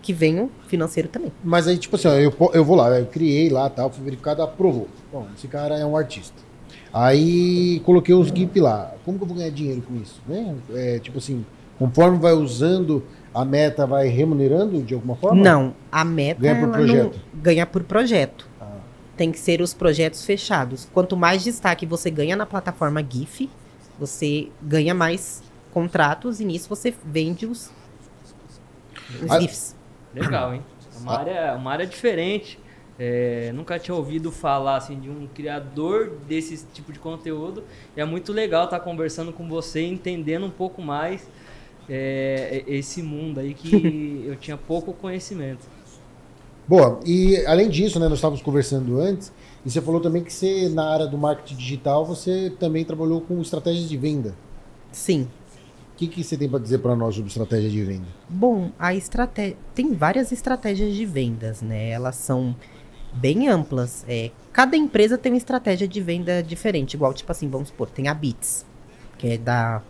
que 0.02 0.14
vem 0.14 0.40
o 0.40 0.52
financeiro 0.68 1.10
também. 1.10 1.32
Mas 1.44 1.68
aí, 1.68 1.78
tipo 1.78 1.96
assim, 1.96 2.08
ó, 2.08 2.14
eu, 2.14 2.34
eu 2.54 2.64
vou 2.64 2.76
lá, 2.76 2.90
eu 3.00 3.06
criei 3.08 3.50
lá, 3.50 3.70
tal, 3.70 3.90
fui 3.90 4.04
verificado, 4.04 4.42
aprovou. 4.44 4.88
Bom, 5.12 5.28
esse 5.36 5.48
cara 5.48 5.78
é 5.78 5.86
um 5.86 5.98
artista. 5.98 6.51
Aí 6.94 7.80
coloquei 7.86 8.14
os 8.14 8.28
GIF 8.28 8.60
lá. 8.60 8.94
Como 9.06 9.18
que 9.18 9.24
eu 9.24 9.28
vou 9.28 9.38
ganhar 9.38 9.50
dinheiro 9.52 9.82
com 9.82 9.96
isso? 9.96 10.22
Né? 10.28 10.56
É, 10.74 11.00
tipo 11.00 11.18
assim, 11.20 11.46
conforme 11.80 12.18
vai 12.18 12.34
usando, 12.34 13.04
a 13.34 13.46
meta 13.46 13.88
vai 13.88 14.08
remunerando 14.08 14.82
de 14.84 14.94
alguma 14.94 15.16
forma? 15.16 15.42
Não, 15.42 15.74
a 15.92 16.04
meta 16.04 16.42
Ganha 16.42 16.60
por 16.60 16.70
projeto. 16.72 17.20
não 17.34 17.42
ganha 17.42 17.66
por 17.66 17.84
projeto. 17.84 18.48
Ah. 18.60 18.68
Tem 19.16 19.32
que 19.32 19.40
ser 19.40 19.62
os 19.62 19.74
projetos 19.74 20.26
fechados. 20.26 20.88
Quanto 20.94 21.16
mais 21.16 21.44
destaque 21.44 21.86
você 21.86 22.10
ganha 22.12 22.36
na 22.36 22.46
plataforma 22.46 23.06
GIF, 23.08 23.50
você 23.98 24.50
ganha 24.62 24.94
mais 24.94 25.42
contratos 25.74 26.42
e 26.42 26.46
nisso 26.46 26.68
você 26.68 26.94
vende 27.06 27.46
os, 27.46 27.72
os 29.24 29.32
Ah. 29.32 29.40
GIFs. 29.40 29.76
Legal, 30.14 30.54
hein? 30.56 30.62
É 30.94 31.00
uma 31.00 31.18
área, 31.18 31.56
uma 31.56 31.72
área 31.72 31.88
diferente. 31.88 32.60
É, 33.04 33.52
nunca 33.56 33.80
tinha 33.80 33.96
ouvido 33.96 34.32
falar 34.32 34.78
assim 34.78 35.00
de 35.00 35.10
um 35.10 35.28
criador 35.34 36.12
desse 36.28 36.64
tipo 36.72 36.94
de 36.94 37.00
conteúdo. 37.00 37.64
E 37.98 38.00
é 38.00 38.06
muito 38.06 38.32
legal 38.32 38.66
estar 38.66 38.80
conversando 38.80 39.34
com 39.34 39.50
você, 39.50 39.82
entendendo 39.82 40.46
um 40.46 40.52
pouco 40.52 40.84
mais 40.84 41.28
é, 41.90 42.64
esse 42.68 43.02
mundo 43.02 43.40
aí 43.40 43.56
que 43.56 44.22
eu 44.30 44.36
tinha 44.36 44.56
pouco 44.56 44.94
conhecimento. 44.94 45.66
Boa, 46.68 47.00
e 47.04 47.44
além 47.48 47.70
disso, 47.70 48.00
né, 48.00 48.08
nós 48.08 48.20
estávamos 48.20 48.44
conversando 48.44 49.00
antes, 49.00 49.34
e 49.66 49.72
você 49.72 49.82
falou 49.82 50.00
também 50.00 50.24
que 50.24 50.32
você, 50.32 50.70
na 50.70 50.88
área 50.88 51.08
do 51.08 51.18
marketing 51.18 51.56
digital, 51.56 52.06
você 52.06 52.54
também 52.60 52.86
trabalhou 52.86 53.20
com 53.22 53.42
estratégias 53.42 53.90
de 53.90 53.98
venda. 53.98 54.36
Sim. 54.92 55.28
O 55.94 55.98
que, 55.98 56.08
que 56.08 56.24
você 56.24 56.38
tem 56.38 56.48
para 56.48 56.60
dizer 56.60 56.78
para 56.78 56.96
nós 56.96 57.16
sobre 57.16 57.30
estratégia 57.30 57.70
de 57.70 57.84
venda? 57.84 58.08
Bom, 58.30 58.72
a 58.78 58.94
estratégia 58.94 59.58
tem 59.74 59.92
várias 59.96 60.32
estratégias 60.32 60.94
de 60.94 61.04
vendas, 61.04 61.64
né? 61.64 61.90
Elas 61.90 62.16
são 62.16 62.56
bem 63.14 63.48
amplas. 63.48 64.06
É, 64.08 64.32
cada 64.52 64.76
empresa 64.76 65.18
tem 65.18 65.32
uma 65.32 65.38
estratégia 65.38 65.88
de 65.88 66.02
venda 66.02 66.42
diferente, 66.42 66.94
igual 66.94 67.14
tipo 67.14 67.32
assim, 67.32 67.50
vamos 67.50 67.70
supor, 67.70 67.90
tem 67.90 68.08
a 68.08 68.14
Bits, 68.14 68.66
que 69.18 69.28
é 69.28 69.38
da 69.38 69.82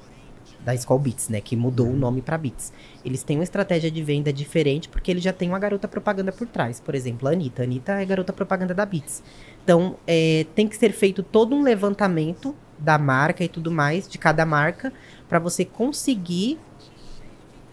da 0.63 0.75
Skull 0.75 0.99
Beats, 0.99 1.29
né? 1.29 1.41
Que 1.41 1.55
mudou 1.55 1.87
o 1.87 1.95
nome 1.95 2.21
para 2.21 2.37
Beats. 2.37 2.71
Eles 3.03 3.23
têm 3.23 3.37
uma 3.37 3.43
estratégia 3.43 3.89
de 3.89 4.03
venda 4.03 4.31
diferente 4.31 4.87
porque 4.87 5.11
eles 5.11 5.23
já 5.23 5.33
têm 5.33 5.49
uma 5.49 5.59
garota 5.59 5.87
propaganda 5.87 6.31
por 6.31 6.47
trás. 6.47 6.79
Por 6.79 6.95
exemplo, 6.95 7.27
a 7.27 7.31
Anitta. 7.31 7.63
A 7.63 7.65
Anitta 7.65 7.93
é 7.93 8.05
garota 8.05 8.31
propaganda 8.31 8.73
da 8.73 8.85
Beats. 8.85 9.23
Então, 9.63 9.97
é, 10.05 10.45
tem 10.55 10.67
que 10.67 10.77
ser 10.77 10.91
feito 10.91 11.23
todo 11.23 11.55
um 11.55 11.63
levantamento 11.63 12.55
da 12.77 12.97
marca 12.97 13.43
e 13.43 13.47
tudo 13.47 13.71
mais, 13.71 14.07
de 14.07 14.17
cada 14.17 14.45
marca, 14.45 14.91
para 15.27 15.39
você 15.39 15.63
conseguir 15.65 16.59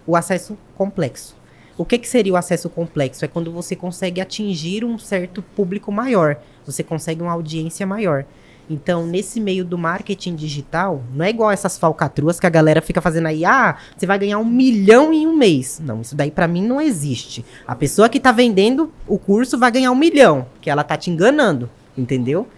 o 0.06 0.16
acesso 0.16 0.56
complexo. 0.74 1.36
O 1.78 1.84
que, 1.84 1.96
que 1.96 2.08
seria 2.08 2.32
o 2.32 2.36
acesso 2.36 2.68
complexo? 2.68 3.24
É 3.24 3.28
quando 3.28 3.52
você 3.52 3.76
consegue 3.76 4.20
atingir 4.20 4.84
um 4.84 4.98
certo 4.98 5.40
público 5.40 5.92
maior, 5.92 6.36
você 6.66 6.82
consegue 6.82 7.22
uma 7.22 7.30
audiência 7.30 7.86
maior. 7.86 8.26
Então, 8.68 9.06
nesse 9.06 9.40
meio 9.40 9.64
do 9.64 9.78
marketing 9.78 10.34
digital, 10.34 11.04
não 11.14 11.24
é 11.24 11.30
igual 11.30 11.52
essas 11.52 11.78
falcatruas 11.78 12.40
que 12.40 12.46
a 12.48 12.50
galera 12.50 12.82
fica 12.82 13.00
fazendo 13.00 13.26
aí, 13.26 13.44
ah, 13.44 13.78
você 13.96 14.06
vai 14.06 14.18
ganhar 14.18 14.38
um 14.38 14.44
milhão 14.44 15.12
em 15.12 15.24
um 15.24 15.36
mês. 15.36 15.80
Não, 15.82 16.00
isso 16.00 16.16
daí 16.16 16.32
para 16.32 16.48
mim 16.48 16.66
não 16.66 16.80
existe. 16.80 17.44
A 17.64 17.76
pessoa 17.76 18.08
que 18.08 18.18
tá 18.18 18.32
vendendo 18.32 18.92
o 19.06 19.16
curso 19.16 19.56
vai 19.56 19.70
ganhar 19.70 19.92
um 19.92 19.96
milhão, 19.96 20.46
que 20.60 20.68
ela 20.68 20.82
tá 20.82 20.96
te 20.96 21.10
enganando, 21.10 21.70
entendeu? 21.96 22.48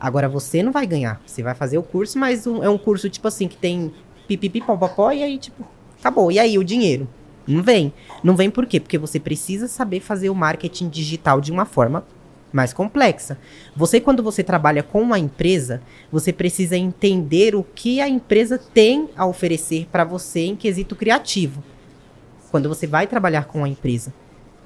Agora 0.00 0.26
você 0.26 0.62
não 0.62 0.72
vai 0.72 0.86
ganhar. 0.86 1.20
Você 1.26 1.42
vai 1.42 1.54
fazer 1.54 1.76
o 1.76 1.82
curso, 1.82 2.18
mas 2.18 2.46
um, 2.46 2.64
é 2.64 2.70
um 2.70 2.78
curso 2.78 3.10
tipo 3.10 3.28
assim 3.28 3.46
que 3.46 3.58
tem 3.58 3.92
pipipi, 4.26 4.62
popopó, 4.62 5.12
e 5.12 5.22
aí 5.22 5.36
tipo, 5.36 5.64
acabou. 6.00 6.32
E 6.32 6.38
aí 6.38 6.56
o 6.56 6.64
dinheiro? 6.64 7.06
Não 7.46 7.62
vem. 7.62 7.92
Não 8.22 8.36
vem 8.36 8.50
por 8.50 8.66
quê? 8.66 8.78
Porque 8.78 8.98
você 8.98 9.18
precisa 9.18 9.66
saber 9.66 10.00
fazer 10.00 10.30
o 10.30 10.34
marketing 10.34 10.88
digital 10.88 11.40
de 11.40 11.50
uma 11.50 11.64
forma 11.64 12.04
mais 12.52 12.72
complexa. 12.72 13.38
Você, 13.76 14.00
quando 14.00 14.22
você 14.22 14.42
trabalha 14.42 14.82
com 14.82 15.00
uma 15.00 15.18
empresa, 15.18 15.80
você 16.10 16.32
precisa 16.32 16.76
entender 16.76 17.54
o 17.54 17.62
que 17.62 18.00
a 18.00 18.08
empresa 18.08 18.58
tem 18.58 19.08
a 19.16 19.26
oferecer 19.26 19.86
para 19.90 20.04
você 20.04 20.40
em 20.40 20.56
quesito 20.56 20.96
criativo. 20.96 21.62
Quando 22.50 22.68
você 22.68 22.86
vai 22.86 23.06
trabalhar 23.06 23.44
com 23.44 23.64
a 23.64 23.68
empresa. 23.68 24.12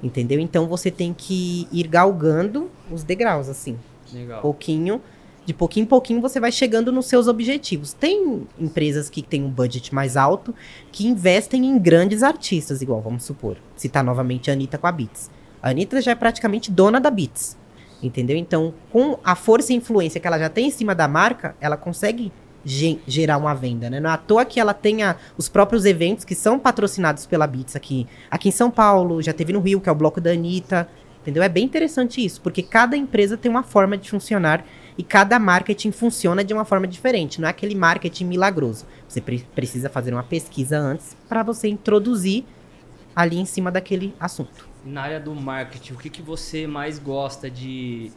Entendeu? 0.01 0.39
Então 0.39 0.67
você 0.67 0.91
tem 0.91 1.13
que 1.13 1.67
ir 1.71 1.87
galgando 1.87 2.69
os 2.91 3.03
degraus, 3.03 3.49
assim. 3.49 3.77
Legal. 4.13 4.41
Pouquinho. 4.41 5.01
De 5.45 5.53
pouquinho 5.53 5.83
em 5.83 5.87
pouquinho 5.87 6.21
você 6.21 6.39
vai 6.39 6.51
chegando 6.51 6.91
nos 6.91 7.05
seus 7.05 7.27
objetivos. 7.27 7.93
Tem 7.93 8.47
empresas 8.59 9.09
que 9.09 9.21
têm 9.21 9.43
um 9.43 9.49
budget 9.49 9.93
mais 9.93 10.17
alto 10.17 10.55
que 10.91 11.07
investem 11.07 11.65
em 11.65 11.77
grandes 11.77 12.23
artistas, 12.23 12.81
igual, 12.81 12.99
vamos 12.99 13.23
supor, 13.23 13.57
citar 13.75 14.03
novamente 14.03 14.49
a 14.49 14.53
Anitta 14.53 14.77
com 14.77 14.87
a 14.87 14.91
Beats. 14.91 15.29
A 15.61 15.69
Anitta 15.69 16.01
já 16.01 16.11
é 16.11 16.15
praticamente 16.15 16.71
dona 16.71 16.99
da 16.99 17.11
Beats. 17.11 17.57
Entendeu? 18.01 18.35
Então, 18.35 18.73
com 18.91 19.17
a 19.23 19.35
força 19.35 19.71
e 19.71 19.75
influência 19.75 20.19
que 20.19 20.27
ela 20.27 20.37
já 20.37 20.49
tem 20.49 20.67
em 20.67 20.71
cima 20.71 20.93
da 20.93 21.07
marca, 21.07 21.55
ela 21.61 21.77
consegue 21.77 22.31
ge 22.63 22.99
gerar 23.07 23.37
uma 23.37 23.53
venda, 23.53 23.89
né? 23.89 23.99
Não 23.99 24.09
é 24.09 24.13
à 24.13 24.17
toa 24.17 24.43
que 24.43 24.59
ela 24.59 24.73
tenha 24.73 25.15
os 25.37 25.47
próprios 25.47 25.85
eventos 25.85 26.25
que 26.25 26.33
são 26.33 26.57
patrocinados 26.57 27.25
pela 27.25 27.45
Beats 27.45 27.75
aqui. 27.75 28.07
Aqui 28.29 28.49
em 28.49 28.51
São 28.51 28.71
Paulo, 28.71 29.21
já 29.21 29.31
teve 29.31 29.53
no 29.53 29.59
Rio, 29.59 29.79
que 29.79 29.87
é 29.87 29.91
o 29.91 29.95
bloco 29.95 30.19
da 30.19 30.31
Anitta. 30.31 30.89
Entendeu? 31.21 31.41
É 31.41 31.49
bem 31.49 31.65
interessante 31.65 32.23
isso, 32.23 32.39
porque 32.41 32.61
cada 32.61 32.95
empresa 32.95 33.35
tem 33.35 33.49
uma 33.49 33.63
forma 33.63 33.97
de 33.97 34.07
funcionar 34.09 34.63
e 34.97 35.03
cada 35.03 35.37
marketing 35.37 35.91
funciona 35.91 36.43
de 36.43 36.53
uma 36.53 36.65
forma 36.65 36.87
diferente. 36.87 37.41
Não 37.41 37.47
é 37.47 37.51
aquele 37.51 37.75
marketing 37.75 38.25
milagroso. 38.25 38.85
Você 39.07 39.19
pre 39.21 39.39
precisa 39.53 39.89
fazer 39.89 40.13
uma 40.13 40.23
pesquisa 40.23 40.77
antes 40.77 41.15
para 41.27 41.43
você 41.43 41.67
introduzir 41.67 42.45
ali 43.15 43.37
em 43.37 43.45
cima 43.45 43.71
daquele 43.71 44.13
assunto. 44.19 44.67
Na 44.83 45.01
área 45.01 45.19
do 45.19 45.33
marketing, 45.33 45.93
o 45.93 45.97
que, 45.97 46.09
que 46.09 46.21
você 46.21 46.67
mais 46.67 46.99
gosta 46.99 47.49
de, 47.49 48.11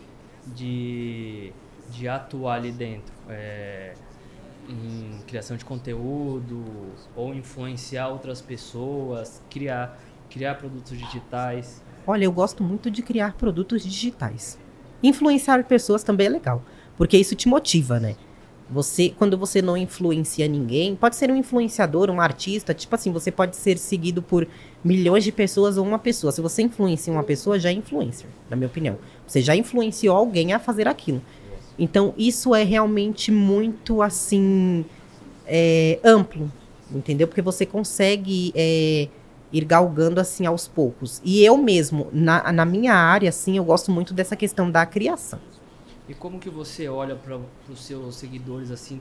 de, 0.47 1.53
de 1.91 2.09
atuar 2.09 2.57
ali 2.57 2.73
dentro? 2.73 3.13
É, 3.29 3.95
em 4.69 5.21
criação 5.27 5.57
de 5.57 5.65
conteúdo 5.65 6.93
ou 7.17 7.35
influenciar 7.35 8.09
outras 8.09 8.43
pessoas, 8.43 9.43
criar, 9.49 9.99
criar 10.29 10.57
produtos 10.57 10.97
digitais? 10.97 11.83
Olha, 12.07 12.25
eu 12.25 12.33
gosto 12.33 12.63
muito 12.63 12.91
de 12.91 13.03
criar 13.03 13.35
produtos 13.35 13.83
digitais. 13.83 14.59
Influenciar 15.03 15.63
pessoas 15.65 16.03
também 16.03 16.27
é 16.27 16.31
legal, 16.31 16.63
porque 16.97 17.17
isso 17.17 17.35
te 17.35 17.49
motiva, 17.49 18.01
né? 18.01 18.17
Você, 18.71 19.09
quando 19.17 19.39
você 19.39 19.63
não 19.63 19.77
influencia 19.77 20.47
ninguém, 20.47 20.95
pode 20.95 21.17
ser 21.17 21.31
um 21.31 21.37
influenciador, 21.37 22.11
um 22.11 22.21
artista, 22.21 22.75
tipo 22.75 22.95
assim, 22.95 23.11
você 23.11 23.31
pode 23.31 23.57
ser 23.57 23.79
seguido 23.79 24.21
por 24.21 24.47
milhões 24.85 25.25
de 25.25 25.33
pessoas 25.33 25.79
ou 25.79 25.87
uma 25.87 25.99
pessoa. 25.99 26.31
Se 26.33 26.43
você 26.43 26.63
influencia 26.63 27.11
uma 27.11 27.23
pessoa, 27.23 27.59
já 27.59 27.71
é 27.71 27.73
influencer, 27.73 28.27
na 28.51 28.57
minha 28.57 28.67
opinião. 28.67 28.99
Você 29.27 29.41
já 29.41 29.57
influenciou 29.57 30.15
alguém 30.15 30.53
a 30.53 30.59
fazer 30.59 30.87
aquilo. 30.87 31.23
Então, 31.79 32.13
isso 32.19 32.55
é 32.55 32.63
realmente 32.63 33.31
muito, 33.31 34.03
assim, 34.03 34.85
é, 35.47 35.99
amplo, 36.05 36.53
entendeu? 36.93 37.27
Porque 37.27 37.41
você 37.41 37.65
consegue 37.65 38.53
é, 38.55 39.09
ir 39.53 39.65
galgando, 39.65 40.21
assim, 40.21 40.47
aos 40.47 40.69
poucos. 40.69 41.21
E 41.25 41.45
eu 41.45 41.57
mesmo, 41.57 42.09
na, 42.13 42.53
na 42.53 42.65
minha 42.65 42.95
área, 42.95 43.29
assim, 43.29 43.57
eu 43.57 43.65
gosto 43.65 43.91
muito 43.91 44.13
dessa 44.13 44.37
questão 44.37 44.71
da 44.71 44.85
criação. 44.85 45.39
E 46.09 46.15
como 46.15 46.39
que 46.39 46.49
você 46.49 46.89
olha 46.89 47.15
para 47.15 47.39
os 47.69 47.85
seus 47.85 48.17
seguidores 48.17 48.71
assim? 48.71 48.99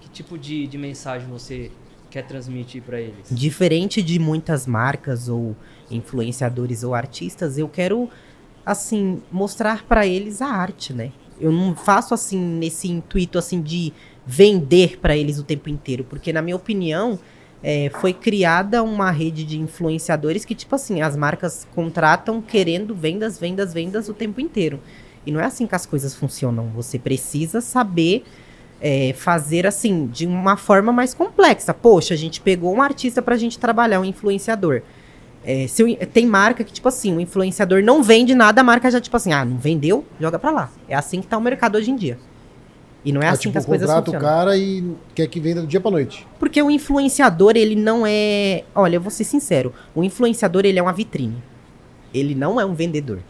Que 0.00 0.08
tipo 0.08 0.36
de, 0.36 0.66
de 0.66 0.76
mensagem 0.76 1.28
você 1.28 1.70
quer 2.10 2.26
transmitir 2.26 2.82
para 2.82 3.00
eles? 3.00 3.28
Diferente 3.30 4.02
de 4.02 4.18
muitas 4.18 4.66
marcas 4.66 5.28
ou 5.28 5.54
influenciadores 5.88 6.82
ou 6.82 6.94
artistas, 6.94 7.58
eu 7.58 7.68
quero 7.68 8.10
assim 8.66 9.22
mostrar 9.30 9.84
para 9.84 10.06
eles 10.06 10.42
a 10.42 10.48
arte, 10.48 10.92
né? 10.92 11.12
Eu 11.40 11.52
não 11.52 11.76
faço 11.76 12.12
assim 12.12 12.38
nesse 12.38 12.88
intuito 12.88 13.38
assim 13.38 13.62
de 13.62 13.92
vender 14.26 14.98
para 14.98 15.16
eles 15.16 15.38
o 15.38 15.44
tempo 15.44 15.68
inteiro, 15.68 16.04
porque 16.04 16.32
na 16.32 16.42
minha 16.42 16.56
opinião 16.56 17.18
é, 17.62 17.90
foi 18.00 18.12
criada 18.12 18.82
uma 18.82 19.10
rede 19.10 19.44
de 19.44 19.58
influenciadores 19.58 20.44
que 20.44 20.54
tipo 20.54 20.74
assim 20.74 21.02
as 21.02 21.16
marcas 21.16 21.66
contratam 21.74 22.40
querendo 22.40 22.94
vendas, 22.94 23.38
vendas, 23.38 23.74
vendas 23.74 24.08
o 24.08 24.14
tempo 24.14 24.40
inteiro. 24.40 24.80
E 25.26 25.32
não 25.32 25.40
é 25.40 25.44
assim 25.44 25.66
que 25.66 25.74
as 25.74 25.84
coisas 25.84 26.14
funcionam. 26.14 26.68
Você 26.74 26.98
precisa 26.98 27.60
saber 27.60 28.24
é, 28.80 29.12
fazer 29.14 29.66
assim, 29.66 30.06
de 30.06 30.26
uma 30.26 30.56
forma 30.56 30.92
mais 30.92 31.12
complexa. 31.12 31.74
Poxa, 31.74 32.14
a 32.14 32.16
gente 32.16 32.40
pegou 32.40 32.74
um 32.74 32.82
artista 32.82 33.20
pra 33.20 33.36
gente 33.36 33.58
trabalhar, 33.58 34.00
um 34.00 34.04
influenciador. 34.04 34.82
É, 35.44 35.66
se, 35.66 35.96
tem 36.12 36.26
marca 36.26 36.64
que, 36.64 36.72
tipo 36.72 36.88
assim, 36.88 37.16
o 37.16 37.20
influenciador 37.20 37.82
não 37.82 38.02
vende 38.02 38.34
nada, 38.34 38.60
a 38.60 38.64
marca 38.64 38.90
já, 38.90 39.00
tipo 39.00 39.16
assim, 39.16 39.32
ah, 39.32 39.44
não 39.44 39.56
vendeu, 39.56 40.04
joga 40.20 40.38
pra 40.38 40.50
lá. 40.50 40.70
É 40.88 40.94
assim 40.94 41.20
que 41.20 41.26
tá 41.26 41.36
o 41.36 41.40
mercado 41.40 41.76
hoje 41.76 41.90
em 41.90 41.96
dia. 41.96 42.18
E 43.04 43.12
não 43.12 43.22
é 43.22 43.28
ah, 43.28 43.32
assim 43.32 43.42
tipo, 43.42 43.52
que 43.52 43.58
as 43.58 43.66
coisas 43.66 43.90
funcionam. 43.90 44.20
o 44.20 44.22
cara 44.22 44.56
e 44.56 44.84
quer 45.14 45.26
que 45.28 45.38
venda 45.38 45.60
do 45.60 45.66
dia 45.66 45.80
pra 45.80 45.90
noite. 45.90 46.26
Porque 46.38 46.60
o 46.60 46.70
influenciador, 46.70 47.52
ele 47.56 47.76
não 47.76 48.04
é... 48.06 48.64
Olha, 48.74 48.96
eu 48.96 49.00
vou 49.00 49.10
ser 49.10 49.24
sincero. 49.24 49.72
O 49.94 50.02
influenciador, 50.02 50.66
ele 50.66 50.78
é 50.78 50.82
uma 50.82 50.92
vitrine. 50.92 51.42
Ele 52.12 52.34
não 52.34 52.60
é 52.60 52.66
um 52.66 52.74
vendedor. 52.74 53.20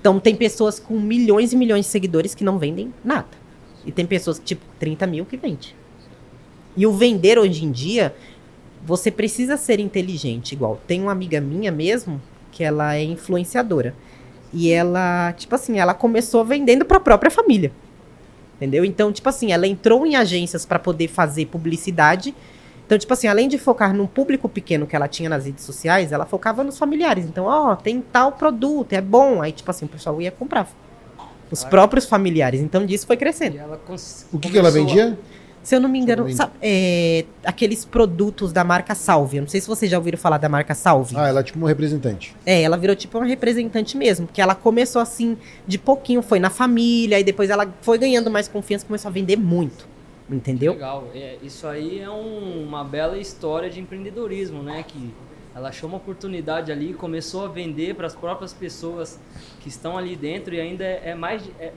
Então 0.00 0.18
tem 0.18 0.34
pessoas 0.34 0.78
com 0.78 1.00
milhões 1.00 1.52
e 1.52 1.56
milhões 1.56 1.86
de 1.86 1.90
seguidores 1.90 2.34
que 2.34 2.44
não 2.44 2.58
vendem 2.58 2.92
nada. 3.04 3.28
E 3.86 3.92
tem 3.92 4.04
pessoas, 4.04 4.38
tipo, 4.38 4.62
30 4.78 5.06
mil 5.06 5.24
que 5.24 5.36
vende. 5.36 5.74
E 6.76 6.86
o 6.86 6.92
vender 6.92 7.38
hoje 7.38 7.64
em 7.64 7.70
dia, 7.70 8.14
você 8.84 9.10
precisa 9.10 9.56
ser 9.56 9.78
inteligente. 9.78 10.52
Igual, 10.52 10.80
tem 10.86 11.00
uma 11.00 11.12
amiga 11.12 11.40
minha 11.40 11.70
mesmo, 11.70 12.20
que 12.50 12.64
ela 12.64 12.96
é 12.96 13.02
influenciadora. 13.02 13.94
E 14.52 14.70
ela, 14.70 15.32
tipo 15.32 15.54
assim, 15.54 15.78
ela 15.78 15.94
começou 15.94 16.44
vendendo 16.44 16.84
para 16.84 16.98
a 16.98 17.00
própria 17.00 17.30
família. 17.30 17.72
Entendeu? 18.64 18.84
Então, 18.84 19.12
tipo 19.12 19.28
assim, 19.28 19.52
ela 19.52 19.66
entrou 19.66 20.06
em 20.06 20.16
agências 20.16 20.64
para 20.64 20.78
poder 20.78 21.08
fazer 21.08 21.46
publicidade 21.46 22.34
então, 22.86 22.98
tipo 22.98 23.12
assim, 23.12 23.26
além 23.26 23.48
de 23.48 23.56
focar 23.56 23.94
num 23.94 24.06
público 24.06 24.48
pequeno 24.48 24.86
que 24.86 24.94
ela 24.94 25.08
tinha 25.08 25.28
nas 25.28 25.46
redes 25.46 25.64
sociais, 25.64 26.12
ela 26.12 26.26
focava 26.26 26.62
nos 26.62 26.78
familiares. 26.78 27.24
Então, 27.24 27.46
ó, 27.46 27.72
oh, 27.72 27.76
tem 27.76 28.00
tal 28.00 28.32
produto, 28.32 28.92
é 28.92 29.00
bom. 29.00 29.40
Aí, 29.40 29.52
tipo 29.52 29.70
assim, 29.70 29.86
o 29.86 29.88
pessoal 29.88 30.20
ia 30.20 30.30
comprar. 30.30 30.68
Os 31.50 31.64
próprios 31.64 32.04
familiares. 32.04 32.60
Então, 32.60 32.84
disso 32.84 33.06
foi 33.06 33.16
crescendo. 33.16 33.58
O 34.32 34.38
que, 34.38 34.50
que 34.50 34.58
ela 34.58 34.70
vendia? 34.70 35.18
Se 35.64 35.74
eu 35.74 35.80
não 35.80 35.88
me 35.88 35.98
engano, 35.98 36.30
sabe, 36.30 36.52
é, 36.60 37.24
aqueles 37.42 37.86
produtos 37.86 38.52
da 38.52 38.62
marca 38.62 38.94
Salve. 38.94 39.38
Eu 39.38 39.42
não 39.42 39.48
sei 39.48 39.62
se 39.62 39.66
vocês 39.66 39.90
já 39.90 39.96
ouviram 39.96 40.18
falar 40.18 40.36
da 40.36 40.48
marca 40.48 40.74
Salve. 40.74 41.16
Ah, 41.16 41.26
ela 41.26 41.40
é 41.40 41.42
tipo 41.42 41.58
uma 41.58 41.68
representante. 41.68 42.36
É, 42.44 42.62
ela 42.62 42.76
virou 42.76 42.94
tipo 42.94 43.16
uma 43.16 43.26
representante 43.26 43.96
mesmo. 43.96 44.26
Porque 44.26 44.42
ela 44.42 44.54
começou 44.54 45.00
assim, 45.00 45.38
de 45.66 45.78
pouquinho, 45.78 46.20
foi 46.20 46.38
na 46.38 46.50
família, 46.50 47.18
e 47.18 47.24
depois 47.24 47.48
ela 47.48 47.66
foi 47.80 47.96
ganhando 47.96 48.30
mais 48.30 48.46
confiança, 48.46 48.84
começou 48.84 49.08
a 49.08 49.12
vender 49.12 49.36
muito. 49.36 49.88
Entendeu? 50.30 50.74
Legal. 50.74 51.08
É, 51.14 51.38
isso 51.42 51.66
aí 51.66 51.98
é 51.98 52.10
um, 52.10 52.62
uma 52.66 52.84
bela 52.84 53.18
história 53.18 53.70
de 53.70 53.80
empreendedorismo, 53.80 54.62
né? 54.62 54.84
Que 54.86 55.14
ela 55.54 55.68
achou 55.68 55.88
uma 55.88 55.98
oportunidade 55.98 56.72
ali, 56.72 56.92
começou 56.92 57.44
a 57.44 57.48
vender 57.48 57.94
para 57.94 58.06
as 58.06 58.14
próprias 58.14 58.52
pessoas 58.52 59.20
que 59.60 59.68
estão 59.68 59.96
ali 59.96 60.16
dentro 60.16 60.54
e 60.54 60.60
ainda 60.60 60.84
é, 60.84 61.10
é 61.10 61.14
mais, 61.14 61.42
é, 61.60 61.72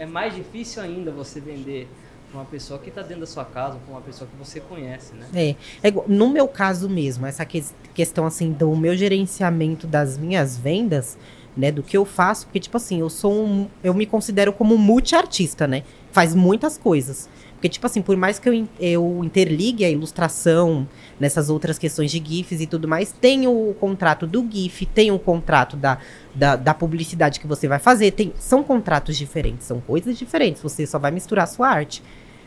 é, 0.00 0.04
mais 0.06 0.34
difícil 0.34 0.82
ainda 0.82 1.12
você 1.12 1.40
vender 1.40 1.88
uma 2.32 2.44
pessoa 2.44 2.78
que 2.78 2.88
está 2.88 3.02
dentro 3.02 3.20
da 3.20 3.26
sua 3.26 3.44
casa, 3.44 3.78
para 3.78 3.92
uma 3.92 4.00
pessoa 4.00 4.28
que 4.30 4.36
você 4.36 4.60
conhece, 4.60 5.14
né? 5.14 5.26
É, 5.34 5.88
é 5.88 5.92
no 6.06 6.28
meu 6.28 6.46
caso 6.46 6.88
mesmo, 6.88 7.26
essa 7.26 7.44
que, 7.44 7.64
questão 7.94 8.26
assim 8.26 8.52
do 8.52 8.74
meu 8.76 8.96
gerenciamento 8.96 9.86
das 9.86 10.16
minhas 10.16 10.56
vendas, 10.56 11.18
né, 11.56 11.72
do 11.72 11.82
que 11.82 11.96
eu 11.96 12.04
faço, 12.04 12.46
porque 12.46 12.60
tipo 12.60 12.76
assim, 12.76 13.00
eu 13.00 13.10
sou 13.10 13.32
um, 13.32 13.68
eu 13.82 13.92
me 13.92 14.06
considero 14.06 14.52
como 14.52 14.78
multi-artista, 14.78 15.66
né? 15.66 15.82
Faz 16.12 16.34
muitas 16.34 16.78
coisas. 16.78 17.28
Porque, 17.60 17.68
tipo 17.68 17.84
assim, 17.84 18.00
por 18.00 18.16
mais 18.16 18.38
que 18.38 18.48
eu, 18.48 18.66
eu 18.80 19.20
interligue 19.22 19.84
a 19.84 19.90
ilustração 19.90 20.88
nessas 21.20 21.50
outras 21.50 21.78
questões 21.78 22.10
de 22.10 22.16
GIFs 22.16 22.62
e 22.62 22.66
tudo 22.66 22.88
mais, 22.88 23.12
tem 23.12 23.46
o 23.46 23.76
contrato 23.78 24.26
do 24.26 24.42
GIF, 24.50 24.86
tem 24.86 25.10
o 25.10 25.18
contrato 25.18 25.76
da, 25.76 25.98
da, 26.34 26.56
da 26.56 26.74
publicidade 26.74 27.40
que 27.40 27.46
você 27.46 27.66
vai 27.66 27.78
fazer, 27.78 28.12
tem, 28.12 28.32
são 28.38 28.62
contratos 28.62 29.16
diferentes, 29.16 29.66
são 29.66 29.80
coisas 29.80 30.18
diferentes, 30.18 30.62
você 30.62 30.86
só 30.86 30.98
vai 30.98 31.10
misturar 31.10 31.44
a 31.44 31.46
sua 31.46 31.68
arte. 31.68 32.02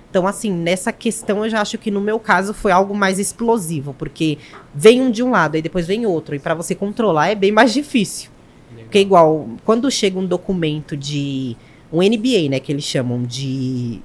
Então, 0.10 0.28
assim, 0.28 0.52
nessa 0.52 0.92
questão 0.92 1.44
eu 1.44 1.50
já 1.50 1.60
acho 1.60 1.78
que 1.78 1.90
no 1.90 2.00
meu 2.00 2.20
caso 2.20 2.54
foi 2.54 2.72
algo 2.72 2.96
mais 2.96 3.18
explosivo, 3.18 3.94
porque 3.94 4.38
vem 4.74 5.02
um 5.02 5.10
de 5.10 5.24
um 5.24 5.32
lado, 5.32 5.56
aí 5.56 5.62
depois 5.62 5.88
vem 5.88 6.06
outro, 6.06 6.36
e 6.36 6.40
para 6.40 6.54
você 6.54 6.76
controlar 6.76 7.30
é 7.30 7.36
bem 7.36 7.52
mais 7.52 7.74
difícil. 7.74 8.30
Porque 8.84 9.00
igual, 9.00 9.50
quando 9.66 9.90
chega 9.90 10.20
um 10.20 10.26
documento 10.26 10.96
de 10.96 11.58
um 11.92 11.98
NBA, 11.98 12.50
né, 12.50 12.60
que 12.60 12.72
eles 12.72 12.84
chamam 12.84 13.24
de 13.24 14.02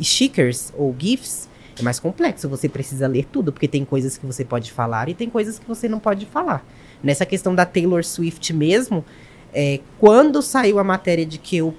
stickers 0.00 0.72
ou 0.74 0.94
GIFs, 0.98 1.50
é 1.78 1.82
mais 1.82 2.00
complexo, 2.00 2.48
você 2.48 2.68
precisa 2.68 3.06
ler 3.06 3.26
tudo, 3.26 3.52
porque 3.52 3.68
tem 3.68 3.84
coisas 3.84 4.16
que 4.16 4.24
você 4.24 4.44
pode 4.44 4.72
falar 4.72 5.08
e 5.08 5.14
tem 5.14 5.28
coisas 5.28 5.58
que 5.58 5.66
você 5.66 5.88
não 5.88 5.98
pode 5.98 6.24
falar. 6.26 6.64
Nessa 7.02 7.26
questão 7.26 7.54
da 7.54 7.66
Taylor 7.66 8.04
Swift 8.04 8.52
mesmo, 8.52 9.04
é, 9.52 9.80
quando 9.98 10.40
saiu 10.40 10.78
a 10.78 10.84
matéria 10.84 11.26
de 11.26 11.38
que 11.38 11.56
eu 11.56 11.74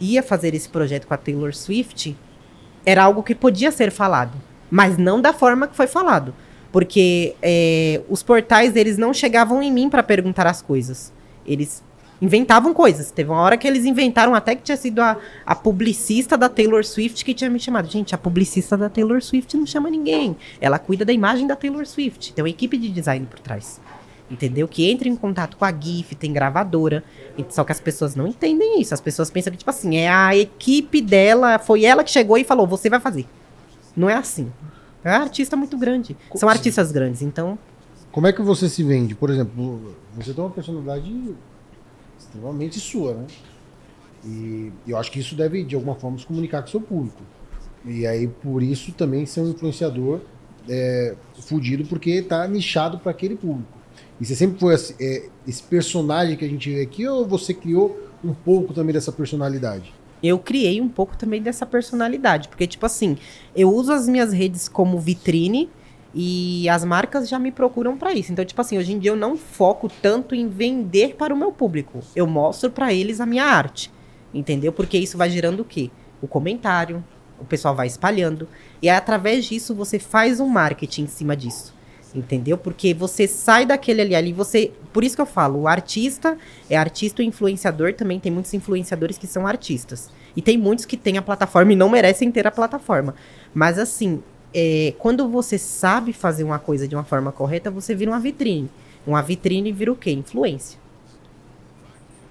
ia 0.00 0.22
fazer 0.22 0.54
esse 0.54 0.68
projeto 0.68 1.06
com 1.06 1.14
a 1.14 1.16
Taylor 1.16 1.54
Swift, 1.54 2.16
era 2.84 3.02
algo 3.02 3.22
que 3.22 3.34
podia 3.34 3.72
ser 3.72 3.90
falado, 3.90 4.40
mas 4.70 4.96
não 4.96 5.20
da 5.20 5.32
forma 5.32 5.66
que 5.66 5.74
foi 5.74 5.86
falado. 5.86 6.34
Porque 6.70 7.34
é, 7.40 8.02
os 8.08 8.22
portais, 8.22 8.76
eles 8.76 8.98
não 8.98 9.14
chegavam 9.14 9.62
em 9.62 9.72
mim 9.72 9.88
para 9.88 10.02
perguntar 10.02 10.46
as 10.46 10.60
coisas. 10.60 11.12
Eles 11.46 11.82
inventavam 12.20 12.74
coisas. 12.74 13.10
Teve 13.10 13.30
uma 13.30 13.40
hora 13.40 13.56
que 13.56 13.66
eles 13.66 13.84
inventaram 13.84 14.34
até 14.34 14.54
que 14.54 14.62
tinha 14.62 14.76
sido 14.76 15.00
a, 15.00 15.16
a 15.44 15.54
publicista 15.54 16.36
da 16.36 16.48
Taylor 16.48 16.84
Swift 16.84 17.24
que 17.24 17.34
tinha 17.34 17.48
me 17.48 17.58
chamado. 17.58 17.88
Gente, 17.88 18.14
a 18.14 18.18
publicista 18.18 18.76
da 18.76 18.88
Taylor 18.88 19.22
Swift 19.22 19.56
não 19.56 19.66
chama 19.66 19.90
ninguém. 19.90 20.36
Ela 20.60 20.78
cuida 20.78 21.04
da 21.04 21.12
imagem 21.12 21.46
da 21.46 21.56
Taylor 21.56 21.86
Swift. 21.86 22.32
Tem 22.32 22.42
uma 22.42 22.50
equipe 22.50 22.76
de 22.76 22.88
design 22.88 23.26
por 23.26 23.38
trás. 23.40 23.80
Entendeu? 24.30 24.66
Que 24.66 24.90
entra 24.90 25.08
em 25.08 25.14
contato 25.14 25.56
com 25.56 25.64
a 25.64 25.72
GIF, 25.72 26.14
tem 26.16 26.32
gravadora. 26.32 27.04
Só 27.48 27.62
que 27.62 27.70
as 27.70 27.78
pessoas 27.78 28.16
não 28.16 28.26
entendem 28.26 28.80
isso. 28.80 28.92
As 28.92 29.00
pessoas 29.00 29.30
pensam 29.30 29.52
que, 29.52 29.58
tipo 29.58 29.70
assim, 29.70 29.96
é 29.96 30.08
a 30.08 30.36
equipe 30.36 31.00
dela, 31.00 31.58
foi 31.58 31.84
ela 31.84 32.02
que 32.02 32.10
chegou 32.10 32.36
e 32.36 32.42
falou, 32.42 32.66
você 32.66 32.90
vai 32.90 32.98
fazer. 32.98 33.26
Não 33.96 34.10
é 34.10 34.14
assim. 34.14 34.50
É 35.04 35.10
um 35.10 35.22
artista 35.22 35.56
muito 35.56 35.78
grande. 35.78 36.16
São 36.34 36.48
artistas 36.48 36.90
grandes, 36.90 37.22
então. 37.22 37.56
Como 38.10 38.26
é 38.26 38.32
que 38.32 38.42
você 38.42 38.68
se 38.68 38.82
vende? 38.82 39.14
Por 39.14 39.30
exemplo, 39.30 39.94
você 40.16 40.32
tem 40.34 40.42
uma 40.42 40.50
personalidade 40.50 41.34
extremamente 42.18 42.80
sua, 42.80 43.14
né? 43.14 43.26
E 44.24 44.72
eu 44.88 44.96
acho 44.96 45.12
que 45.12 45.20
isso 45.20 45.36
deve, 45.36 45.62
de 45.62 45.76
alguma 45.76 45.94
forma, 45.94 46.18
se 46.18 46.26
comunicar 46.26 46.62
com 46.62 46.68
o 46.68 46.70
seu 46.70 46.80
público. 46.80 47.22
E 47.84 48.04
aí, 48.04 48.26
por 48.26 48.62
isso, 48.62 48.90
também 48.92 49.24
ser 49.24 49.40
um 49.40 49.50
influenciador 49.50 50.20
é, 50.68 51.14
fudido, 51.42 51.84
porque 51.84 52.20
tá 52.22 52.48
nichado 52.48 52.98
para 52.98 53.12
aquele 53.12 53.36
público. 53.36 53.75
E 54.20 54.24
você 54.24 54.34
sempre 54.34 54.58
foi 54.58 54.74
assim, 54.74 54.94
é, 55.00 55.28
esse 55.46 55.62
personagem 55.62 56.36
que 56.36 56.44
a 56.44 56.48
gente 56.48 56.70
vê 56.70 56.82
aqui, 56.82 57.06
ou 57.06 57.26
você 57.26 57.52
criou 57.52 57.98
um 58.24 58.32
pouco 58.32 58.72
também 58.72 58.92
dessa 58.92 59.12
personalidade? 59.12 59.92
eu 60.22 60.38
criei 60.38 60.80
um 60.80 60.88
pouco 60.88 61.16
também 61.16 61.42
dessa 61.42 61.66
personalidade. 61.66 62.48
Porque, 62.48 62.66
tipo 62.66 62.84
assim, 62.86 63.16
eu 63.54 63.72
uso 63.72 63.92
as 63.92 64.08
minhas 64.08 64.32
redes 64.32 64.68
como 64.68 64.98
vitrine 64.98 65.70
e 66.14 66.68
as 66.68 66.84
marcas 66.84 67.28
já 67.28 67.38
me 67.38 67.52
procuram 67.52 67.96
pra 67.96 68.14
isso. 68.14 68.32
Então, 68.32 68.44
tipo 68.44 68.60
assim, 68.60 68.78
hoje 68.78 68.92
em 68.92 68.98
dia 68.98 69.10
eu 69.10 69.16
não 69.16 69.36
foco 69.36 69.90
tanto 70.02 70.34
em 70.34 70.48
vender 70.48 71.14
para 71.16 71.34
o 71.34 71.36
meu 71.36 71.52
público. 71.52 72.00
Eu 72.14 72.26
mostro 72.26 72.70
pra 72.70 72.92
eles 72.92 73.20
a 73.20 73.26
minha 73.26 73.44
arte. 73.44 73.90
Entendeu? 74.32 74.72
Porque 74.72 74.98
isso 74.98 75.16
vai 75.16 75.30
gerando 75.30 75.60
o 75.60 75.64
quê? 75.64 75.90
O 76.20 76.26
comentário, 76.26 77.04
o 77.38 77.44
pessoal 77.44 77.74
vai 77.74 77.86
espalhando. 77.86 78.48
E 78.80 78.88
aí, 78.88 78.96
através 78.96 79.44
disso, 79.44 79.74
você 79.74 79.98
faz 79.98 80.40
um 80.40 80.48
marketing 80.48 81.02
em 81.02 81.06
cima 81.06 81.36
disso. 81.36 81.75
Entendeu? 82.14 82.56
Porque 82.56 82.94
você 82.94 83.26
sai 83.28 83.66
daquele 83.66 84.00
ali, 84.00 84.14
ali 84.14 84.32
você. 84.32 84.72
Por 84.92 85.04
isso 85.04 85.14
que 85.14 85.20
eu 85.20 85.26
falo, 85.26 85.60
o 85.60 85.68
artista 85.68 86.38
é 86.70 86.76
artista 86.76 87.22
e 87.22 87.26
influenciador 87.26 87.92
também. 87.94 88.18
Tem 88.18 88.32
muitos 88.32 88.54
influenciadores 88.54 89.18
que 89.18 89.26
são 89.26 89.46
artistas. 89.46 90.08
E 90.34 90.40
tem 90.40 90.56
muitos 90.56 90.84
que 90.84 90.96
têm 90.96 91.18
a 91.18 91.22
plataforma 91.22 91.72
e 91.72 91.76
não 91.76 91.88
merecem 91.88 92.30
ter 92.30 92.46
a 92.46 92.50
plataforma. 92.50 93.14
Mas 93.54 93.78
assim, 93.78 94.22
é, 94.54 94.94
quando 94.98 95.28
você 95.28 95.58
sabe 95.58 96.12
fazer 96.12 96.44
uma 96.44 96.58
coisa 96.58 96.88
de 96.88 96.94
uma 96.94 97.04
forma 97.04 97.32
correta, 97.32 97.70
você 97.70 97.94
vira 97.94 98.10
uma 98.10 98.20
vitrine. 98.20 98.70
Uma 99.06 99.22
vitrine 99.22 99.70
vira 99.72 99.92
o 99.92 99.96
quê? 99.96 100.10
Influência. 100.10 100.78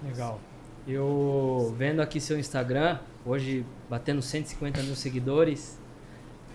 Legal. 0.04 0.39
Eu 0.88 1.73
vendo 1.78 1.99
aqui 2.02 2.19
seu 2.19 2.38
Instagram, 2.39 2.99
hoje 3.26 3.65
batendo 3.89 4.21
150 4.21 4.84
mil 4.84 4.95
seguidores, 4.95 5.80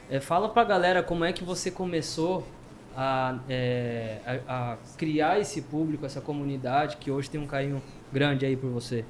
é, 0.09 0.21
fala 0.21 0.49
pra 0.49 0.64
galera 0.64 1.03
como 1.03 1.25
é 1.25 1.33
que 1.33 1.42
você 1.42 1.71
começou 1.71 2.47
a, 2.96 3.38
é, 3.48 4.18
a- 4.46 4.72
a 4.72 4.76
criar 4.96 5.38
esse 5.40 5.62
público, 5.62 6.05
essa 6.07 6.20
comunidade 6.20 6.96
que 6.98 7.11
hoje 7.11 7.31
tem 7.31 7.40
um 7.40 7.46
carinho 7.46 7.83
grande 8.12 8.44
aí 8.44 8.57
por 8.57 8.70
você. 8.70 9.05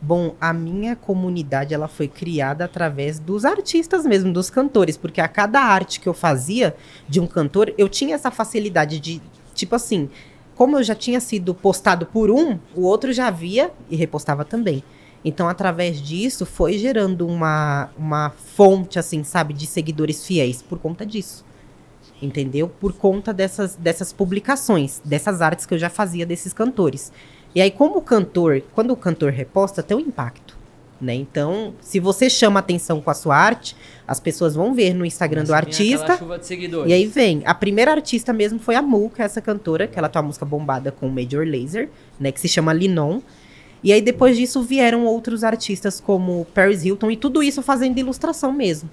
Bom, 0.00 0.34
a 0.40 0.52
minha 0.52 0.96
comunidade 0.96 1.72
ela 1.72 1.86
foi 1.86 2.08
criada 2.08 2.64
através 2.64 3.20
dos 3.20 3.44
artistas 3.44 4.04
mesmo, 4.04 4.32
dos 4.32 4.50
cantores, 4.50 4.96
porque 4.96 5.20
a 5.20 5.28
cada 5.28 5.60
arte 5.60 6.00
que 6.00 6.08
eu 6.08 6.14
fazia 6.14 6.74
de 7.08 7.20
um 7.20 7.26
cantor, 7.26 7.72
eu 7.78 7.88
tinha 7.88 8.16
essa 8.16 8.30
facilidade 8.30 8.98
de, 8.98 9.22
tipo 9.54 9.76
assim, 9.76 10.10
como 10.56 10.76
eu 10.76 10.82
já 10.82 10.94
tinha 10.94 11.20
sido 11.20 11.54
postado 11.54 12.04
por 12.06 12.32
um, 12.32 12.58
o 12.74 12.82
outro 12.82 13.12
já 13.12 13.30
via 13.30 13.70
e 13.88 13.94
repostava 13.94 14.44
também. 14.44 14.82
Então, 15.24 15.48
através 15.48 16.02
disso, 16.02 16.44
foi 16.44 16.76
gerando 16.78 17.24
uma, 17.28 17.90
uma 17.96 18.30
fonte, 18.30 18.98
assim, 18.98 19.22
sabe, 19.22 19.54
de 19.54 19.68
seguidores 19.68 20.26
fiéis 20.26 20.60
por 20.60 20.80
conta 20.80 21.06
disso. 21.06 21.44
Entendeu? 22.22 22.68
Por 22.68 22.92
conta 22.92 23.32
dessas, 23.34 23.74
dessas 23.74 24.12
publicações, 24.12 25.02
dessas 25.04 25.42
artes 25.42 25.66
que 25.66 25.74
eu 25.74 25.78
já 25.78 25.90
fazia 25.90 26.24
desses 26.24 26.52
cantores. 26.52 27.12
E 27.54 27.60
aí, 27.60 27.70
como 27.70 27.98
o 27.98 28.02
cantor, 28.02 28.62
quando 28.74 28.92
o 28.92 28.96
cantor 28.96 29.32
reposta, 29.32 29.82
tem 29.82 29.96
um 29.96 30.00
impacto. 30.00 30.56
Né? 31.02 31.14
Então, 31.14 31.74
se 31.80 31.98
você 31.98 32.30
chama 32.30 32.60
atenção 32.60 33.00
com 33.00 33.10
a 33.10 33.14
sua 33.14 33.36
arte, 33.36 33.76
as 34.06 34.20
pessoas 34.20 34.54
vão 34.54 34.72
ver 34.72 34.94
no 34.94 35.04
Instagram 35.04 35.42
do 35.42 35.48
vir 35.48 35.54
aquela 35.54 35.66
artista. 35.66 36.16
E 36.86 36.92
aí 36.92 37.06
vem. 37.06 37.42
A 37.44 37.52
primeira 37.52 37.90
artista 37.90 38.32
mesmo 38.32 38.60
foi 38.60 38.76
a 38.76 38.82
Mu, 38.82 39.10
que 39.10 39.20
é 39.20 39.24
essa 39.24 39.40
cantora, 39.40 39.88
que 39.88 39.98
ela 39.98 40.08
tem 40.08 40.20
uma 40.20 40.28
música 40.28 40.46
bombada 40.46 40.92
com 40.92 41.08
o 41.08 41.10
Major 41.10 41.44
Lazer, 41.44 41.90
né? 42.20 42.30
Que 42.30 42.40
se 42.40 42.46
chama 42.46 42.72
Linon. 42.72 43.20
E 43.82 43.92
aí 43.92 44.00
depois 44.00 44.36
disso 44.36 44.62
vieram 44.62 45.04
outros 45.04 45.42
artistas 45.42 45.98
como 45.98 46.46
Paris 46.54 46.84
Hilton 46.84 47.10
e 47.10 47.16
tudo 47.16 47.42
isso 47.42 47.62
fazendo 47.62 47.98
ilustração 47.98 48.52
mesmo. 48.52 48.88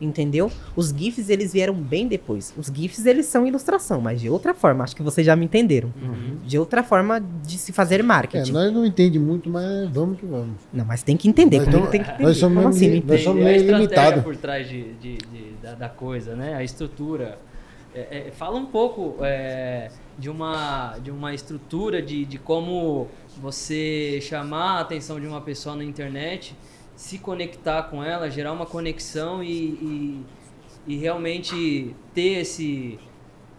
Entendeu? 0.00 0.50
Os 0.74 0.90
GIFs, 0.90 1.28
eles 1.30 1.52
vieram 1.52 1.72
bem 1.74 2.08
depois. 2.08 2.52
Os 2.58 2.66
GIFs, 2.66 3.06
eles 3.06 3.26
são 3.26 3.46
ilustração, 3.46 4.00
mas 4.00 4.20
de 4.20 4.28
outra 4.28 4.52
forma. 4.52 4.82
Acho 4.82 4.94
que 4.96 5.02
vocês 5.02 5.24
já 5.24 5.36
me 5.36 5.44
entenderam. 5.44 5.92
Uhum. 6.02 6.36
De 6.44 6.58
outra 6.58 6.82
forma 6.82 7.20
de 7.20 7.56
se 7.56 7.72
fazer 7.72 8.00
É, 8.00 8.02
marketing. 8.02 8.50
nós 8.52 8.72
não 8.72 8.84
entendemos 8.84 9.26
muito, 9.28 9.48
mas 9.48 9.88
vamos 9.90 10.18
que 10.18 10.26
vamos. 10.26 10.56
Não, 10.72 10.84
mas 10.84 11.02
tem 11.04 11.16
que 11.16 11.28
entender. 11.28 11.58
Nós 11.60 11.68
tamo- 11.68 11.86
tem 11.86 12.02
que 12.02 12.08
entender. 12.10 12.22
nós 12.24 12.36
somos 12.36 12.56
Como 12.58 12.68
assim, 12.68 13.00
não 13.00 13.06
nós 13.06 13.20
somos 13.22 13.38
E 13.38 13.42
a 13.42 13.44
meio 13.44 13.56
estratégia 13.56 13.96
limitado. 13.96 14.22
por 14.22 14.36
trás 14.36 14.68
de, 14.68 14.82
de- 14.94 15.16
de- 15.16 15.52
da, 15.62 15.74
da 15.74 15.88
coisa, 15.88 16.34
né? 16.34 16.54
A 16.54 16.64
estrutura. 16.64 17.38
É, 17.94 18.26
é, 18.26 18.30
fala 18.32 18.58
um 18.58 18.66
pouco 18.66 19.14
é, 19.20 19.88
de, 20.18 20.28
uma, 20.28 20.98
de 21.00 21.12
uma 21.12 21.32
estrutura 21.32 22.02
de, 22.02 22.24
de 22.24 22.36
como 22.38 23.06
você 23.40 24.18
chamar 24.20 24.78
a 24.78 24.80
atenção 24.80 25.20
de 25.20 25.26
uma 25.28 25.40
pessoa 25.40 25.76
na 25.76 25.84
internet, 25.84 26.56
se 26.96 27.18
conectar 27.18 27.84
com 27.84 28.02
ela, 28.02 28.30
gerar 28.30 28.52
uma 28.52 28.66
conexão 28.66 29.42
e, 29.42 29.52
e, 29.52 30.26
e 30.86 30.96
realmente 30.96 31.94
ter 32.14 32.40
esse, 32.40 32.98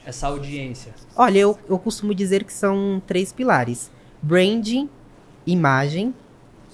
essa 0.06 0.28
audiência. 0.28 0.94
Olha, 1.16 1.40
eu, 1.40 1.58
eu 1.68 1.78
costumo 1.80 2.14
dizer 2.16 2.44
que 2.44 2.54
são 2.54 3.02
três 3.06 3.32
pilares: 3.34 3.92
branding, 4.22 4.90
imagem 5.46 6.14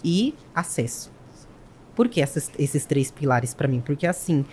e 0.04 0.34
acesso. 0.54 1.12
Por 1.96 2.08
que 2.08 2.22
essas- 2.22 2.52
esses 2.58 2.86
três 2.86 3.12
pilares 3.12 3.54
para 3.54 3.68
mim? 3.68 3.82
Porque 3.82 4.08
assim, 4.08 4.46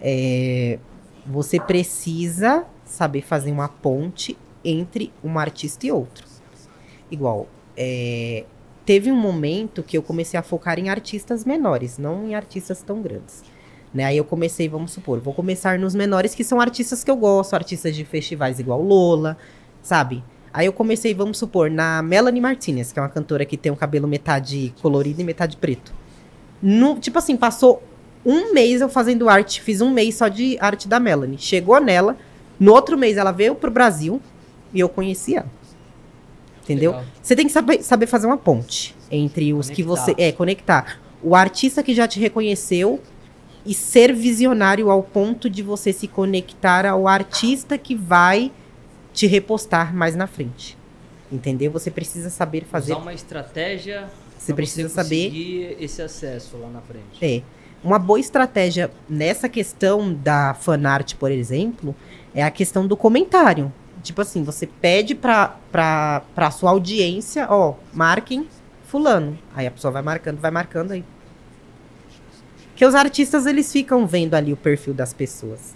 é, 0.00 0.78
você 1.26 1.58
precisa 1.60 2.66
saber 2.84 3.22
fazer 3.22 3.50
uma 3.50 3.68
ponte 3.68 4.36
entre 4.64 5.12
um 5.22 5.38
artista 5.38 5.86
e 5.86 5.92
outro. 5.92 6.26
Igual, 7.10 7.46
é, 7.76 8.44
teve 8.84 9.10
um 9.10 9.16
momento 9.16 9.82
que 9.82 9.96
eu 9.96 10.02
comecei 10.02 10.38
a 10.38 10.42
focar 10.42 10.78
em 10.78 10.88
artistas 10.88 11.44
menores, 11.44 11.98
não 11.98 12.28
em 12.28 12.34
artistas 12.34 12.82
tão 12.82 13.00
grandes. 13.00 13.42
Né? 13.92 14.04
Aí 14.04 14.16
eu 14.16 14.24
comecei, 14.24 14.68
vamos 14.68 14.92
supor, 14.92 15.20
vou 15.20 15.32
começar 15.32 15.78
nos 15.78 15.94
menores, 15.94 16.34
que 16.34 16.44
são 16.44 16.60
artistas 16.60 17.04
que 17.04 17.10
eu 17.10 17.16
gosto, 17.16 17.54
artistas 17.54 17.94
de 17.94 18.04
festivais 18.04 18.58
igual 18.58 18.82
Lola, 18.82 19.36
sabe? 19.82 20.22
Aí 20.52 20.66
eu 20.66 20.72
comecei, 20.72 21.14
vamos 21.14 21.38
supor, 21.38 21.70
na 21.70 22.02
Melanie 22.02 22.40
Martinez, 22.40 22.92
que 22.92 22.98
é 22.98 23.02
uma 23.02 23.08
cantora 23.08 23.44
que 23.44 23.56
tem 23.56 23.72
um 23.72 23.76
cabelo 23.76 24.06
metade 24.06 24.74
colorido 24.82 25.20
e 25.20 25.24
metade 25.24 25.56
preto. 25.56 25.92
No, 26.62 26.98
tipo 26.98 27.18
assim, 27.18 27.36
passou 27.36 27.82
um 28.24 28.52
mês 28.52 28.80
eu 28.80 28.88
fazendo 28.88 29.28
arte, 29.28 29.60
fiz 29.60 29.80
um 29.80 29.90
mês 29.90 30.16
só 30.16 30.28
de 30.28 30.56
arte 30.60 30.88
da 30.88 30.98
Melanie. 30.98 31.38
Chegou 31.38 31.80
nela, 31.80 32.16
no 32.58 32.72
outro 32.72 32.96
mês 32.96 33.16
ela 33.16 33.32
veio 33.32 33.54
pro 33.54 33.70
Brasil 33.70 34.20
e 34.72 34.80
eu 34.80 34.88
conheci 34.88 35.36
ela. 35.36 35.50
Entendeu? 36.64 36.92
Legal. 36.92 37.06
Você 37.22 37.36
tem 37.36 37.46
que 37.46 37.52
saber, 37.52 37.82
saber 37.82 38.06
fazer 38.06 38.26
uma 38.26 38.38
ponte 38.38 38.94
entre 39.10 39.52
os 39.52 39.68
que 39.70 39.84
Conectar. 39.84 40.04
você. 40.04 40.14
É, 40.18 40.32
conectar. 40.32 41.00
O 41.22 41.34
artista 41.34 41.82
que 41.82 41.94
já 41.94 42.08
te 42.08 42.18
reconheceu 42.18 43.00
e 43.64 43.72
ser 43.72 44.12
visionário 44.12 44.90
ao 44.90 45.02
ponto 45.02 45.48
de 45.48 45.62
você 45.62 45.92
se 45.92 46.08
conectar 46.08 46.86
ao 46.86 47.06
artista 47.06 47.78
que 47.78 47.94
vai 47.94 48.50
te 49.12 49.26
repostar 49.26 49.94
mais 49.94 50.16
na 50.16 50.26
frente. 50.26 50.76
Entendeu? 51.30 51.70
Você 51.70 51.90
precisa 51.90 52.28
saber 52.30 52.64
fazer. 52.64 52.92
Usar 52.92 53.02
uma 53.02 53.14
estratégia. 53.14 54.08
Você 54.38 54.52
precisa 54.52 54.88
saber 54.88 55.28
conseguir 55.28 55.76
esse 55.80 56.02
acesso 56.02 56.56
lá 56.58 56.68
na 56.68 56.80
frente. 56.80 57.24
É. 57.24 57.42
Uma 57.82 57.98
boa 57.98 58.18
estratégia 58.18 58.90
nessa 59.08 59.48
questão 59.48 60.12
da 60.12 60.54
fanart, 60.54 61.14
por 61.16 61.30
exemplo, 61.30 61.94
é 62.34 62.42
a 62.42 62.50
questão 62.50 62.86
do 62.86 62.96
comentário. 62.96 63.72
Tipo 64.04 64.20
assim, 64.20 64.44
você 64.44 64.66
pede 64.66 65.14
pra, 65.14 65.56
pra, 65.72 66.22
pra 66.34 66.50
sua 66.50 66.70
audiência, 66.70 67.46
ó, 67.50 67.74
marquem 67.92 68.46
fulano. 68.86 69.36
Aí 69.56 69.66
a 69.66 69.70
pessoa 69.70 69.90
vai 69.90 70.02
marcando, 70.02 70.38
vai 70.38 70.50
marcando 70.50 70.92
aí. 70.92 71.02
Que 72.76 72.84
os 72.84 72.94
artistas, 72.94 73.46
eles 73.46 73.72
ficam 73.72 74.06
vendo 74.06 74.34
ali 74.34 74.52
o 74.52 74.56
perfil 74.56 74.92
das 74.94 75.12
pessoas. 75.12 75.74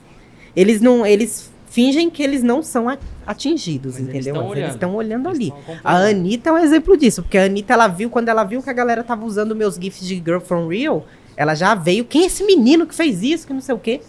Eles 0.55 0.81
não, 0.81 1.07
eles 1.07 1.51
fingem 1.71 2.11
que 2.11 2.23
eles 2.23 2.43
não 2.43 2.63
são 2.63 2.87
atingidos, 3.27 3.95
Mas 3.95 4.03
entendeu? 4.03 4.35
eles 4.37 4.51
olhando. 4.51 4.71
estão 4.71 4.95
olhando 4.95 5.29
Eles 5.31 5.51
ali. 5.51 5.81
A 5.83 5.97
Anitta 5.97 6.51
é 6.51 6.53
um 6.53 6.59
exemplo 6.59 6.97
disso, 6.97 7.23
porque 7.23 7.39
a 7.39 7.45
Anitta, 7.45 7.73
ela 7.73 7.89
viu, 7.89 8.11
quando 8.11 8.29
ela 8.29 8.45
viu 8.45 8.63
que 8.63 8.71
a 8.71 8.73
galera 8.75 9.03
tava 9.03 9.25
usando 9.25 9.55
meus 9.57 9.77
GIFs 9.77 10.07
de 10.07 10.17
Girl 10.17 10.41
From 10.41 10.69
Real, 10.69 11.07
ela 11.37 11.55
já 11.55 11.75
veio, 11.75 12.05
quem 12.05 12.25
é 12.25 12.27
esse 12.27 12.45
menino 12.45 12.87
que 12.87 12.95
fez 12.95 13.23
isso, 13.23 13.47
que 13.47 13.53
não 13.53 13.61
sei 13.61 13.75
o 13.75 13.79
quê? 13.79 14.01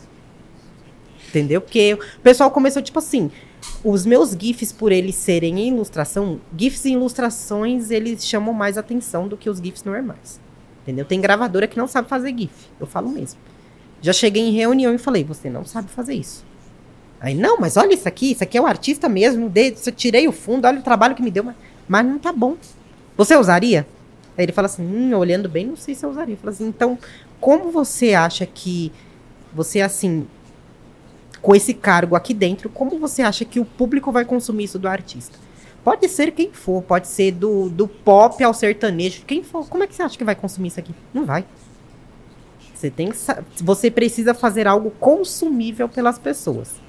Entendeu? 1.30 1.62
Porque 1.62 1.94
o 1.94 2.22
pessoal 2.22 2.50
começou, 2.50 2.82
tipo 2.82 2.98
assim, 2.98 3.30
os 3.84 4.06
meus 4.06 4.32
GIFs, 4.32 4.72
por 4.72 4.92
eles 4.92 5.16
serem 5.16 5.60
em 5.60 5.68
ilustração, 5.70 6.42
GIFs 6.58 6.86
e 6.86 6.94
ilustrações, 6.94 7.92
eles 7.92 8.26
chamam 8.26 8.54
mais 8.54 8.78
atenção 8.78 9.28
do 9.28 9.38
que 9.38 9.50
os 9.50 9.60
GIFs 9.60 9.84
normais. 9.84 10.40
Entendeu? 10.82 11.06
Tem 11.06 11.22
gravadora 11.22 11.68
que 11.68 11.78
não 11.78 11.88
sabe 11.88 12.10
fazer 12.10 12.36
GIF, 12.36 12.52
eu 12.80 12.88
falo 12.88 13.10
mesmo. 13.10 13.40
Já 14.02 14.12
cheguei 14.12 14.42
em 14.42 14.52
reunião 14.52 14.94
e 14.94 14.98
falei, 14.98 15.24
você 15.24 15.50
não 15.50 15.64
sabe 15.66 15.90
fazer 15.90 16.16
isso. 16.16 16.44
Aí, 17.22 17.36
não, 17.36 17.58
mas 17.60 17.78
olha 17.78 17.94
isso 17.94 18.08
aqui, 18.08 18.32
isso 18.32 18.44
aqui 18.44 18.58
é 18.58 18.62
o 18.62 18.66
artista 18.66 19.08
mesmo, 19.08 19.50
de, 19.50 19.76
eu 19.86 19.92
tirei 19.92 20.28
o 20.28 20.32
fundo, 20.32 20.66
olha 20.66 20.80
o 20.80 20.84
trabalho 20.84 21.16
que 21.16 21.22
me 21.22 21.30
deu, 21.30 21.44
mas, 21.44 21.56
mas 21.88 22.06
não 22.06 22.18
tá 22.18 22.34
bom. 22.34 22.56
Você 23.18 23.36
usaria? 23.36 23.86
Aí 24.38 24.46
ele 24.46 24.54
fala 24.54 24.68
assim, 24.68 24.84
hum, 24.84 25.14
olhando 25.16 25.50
bem, 25.50 25.68
não 25.68 25.76
sei 25.76 25.94
se 25.94 26.06
eu 26.06 26.10
usaria. 26.10 26.36
Eu 26.36 26.38
falo 26.38 26.54
assim, 26.54 26.66
então, 26.66 26.98
como 27.42 27.72
você 27.72 28.14
acha 28.14 28.46
que 28.46 28.92
você, 29.54 29.82
assim, 29.82 30.26
com 31.42 31.56
esse 31.56 31.74
cargo 31.74 32.16
aqui 32.16 32.34
dentro, 32.34 32.70
como 32.70 33.00
você 33.00 33.22
acha 33.22 33.46
que 33.46 33.60
o 33.60 33.66
público 33.66 34.12
vai 34.12 34.26
consumir 34.26 34.66
isso 34.66 34.80
do 34.80 34.88
artista? 34.88 35.38
Pode 35.84 36.08
ser 36.10 36.32
quem 36.32 36.52
for, 36.52 36.82
pode 36.84 37.08
ser 37.08 37.32
do, 37.32 37.70
do 37.70 37.88
pop 37.88 38.44
ao 38.44 38.54
sertanejo, 38.54 39.24
quem 39.26 39.44
for. 39.44 39.68
Como 39.68 39.84
é 39.84 39.88
que 39.88 39.96
você 39.96 40.04
acha 40.04 40.18
que 40.18 40.24
vai 40.24 40.36
consumir 40.36 40.68
isso 40.68 40.80
aqui? 40.80 40.94
Não 41.14 41.26
vai. 41.26 41.46
Você 42.76 42.90
tem 42.90 43.10
que 43.10 43.18
você 43.64 43.90
precisa 43.92 44.34
fazer 44.34 44.68
algo 44.68 44.92
consumível 44.92 45.88
pelas 45.90 46.18
pessoas. 46.20 46.82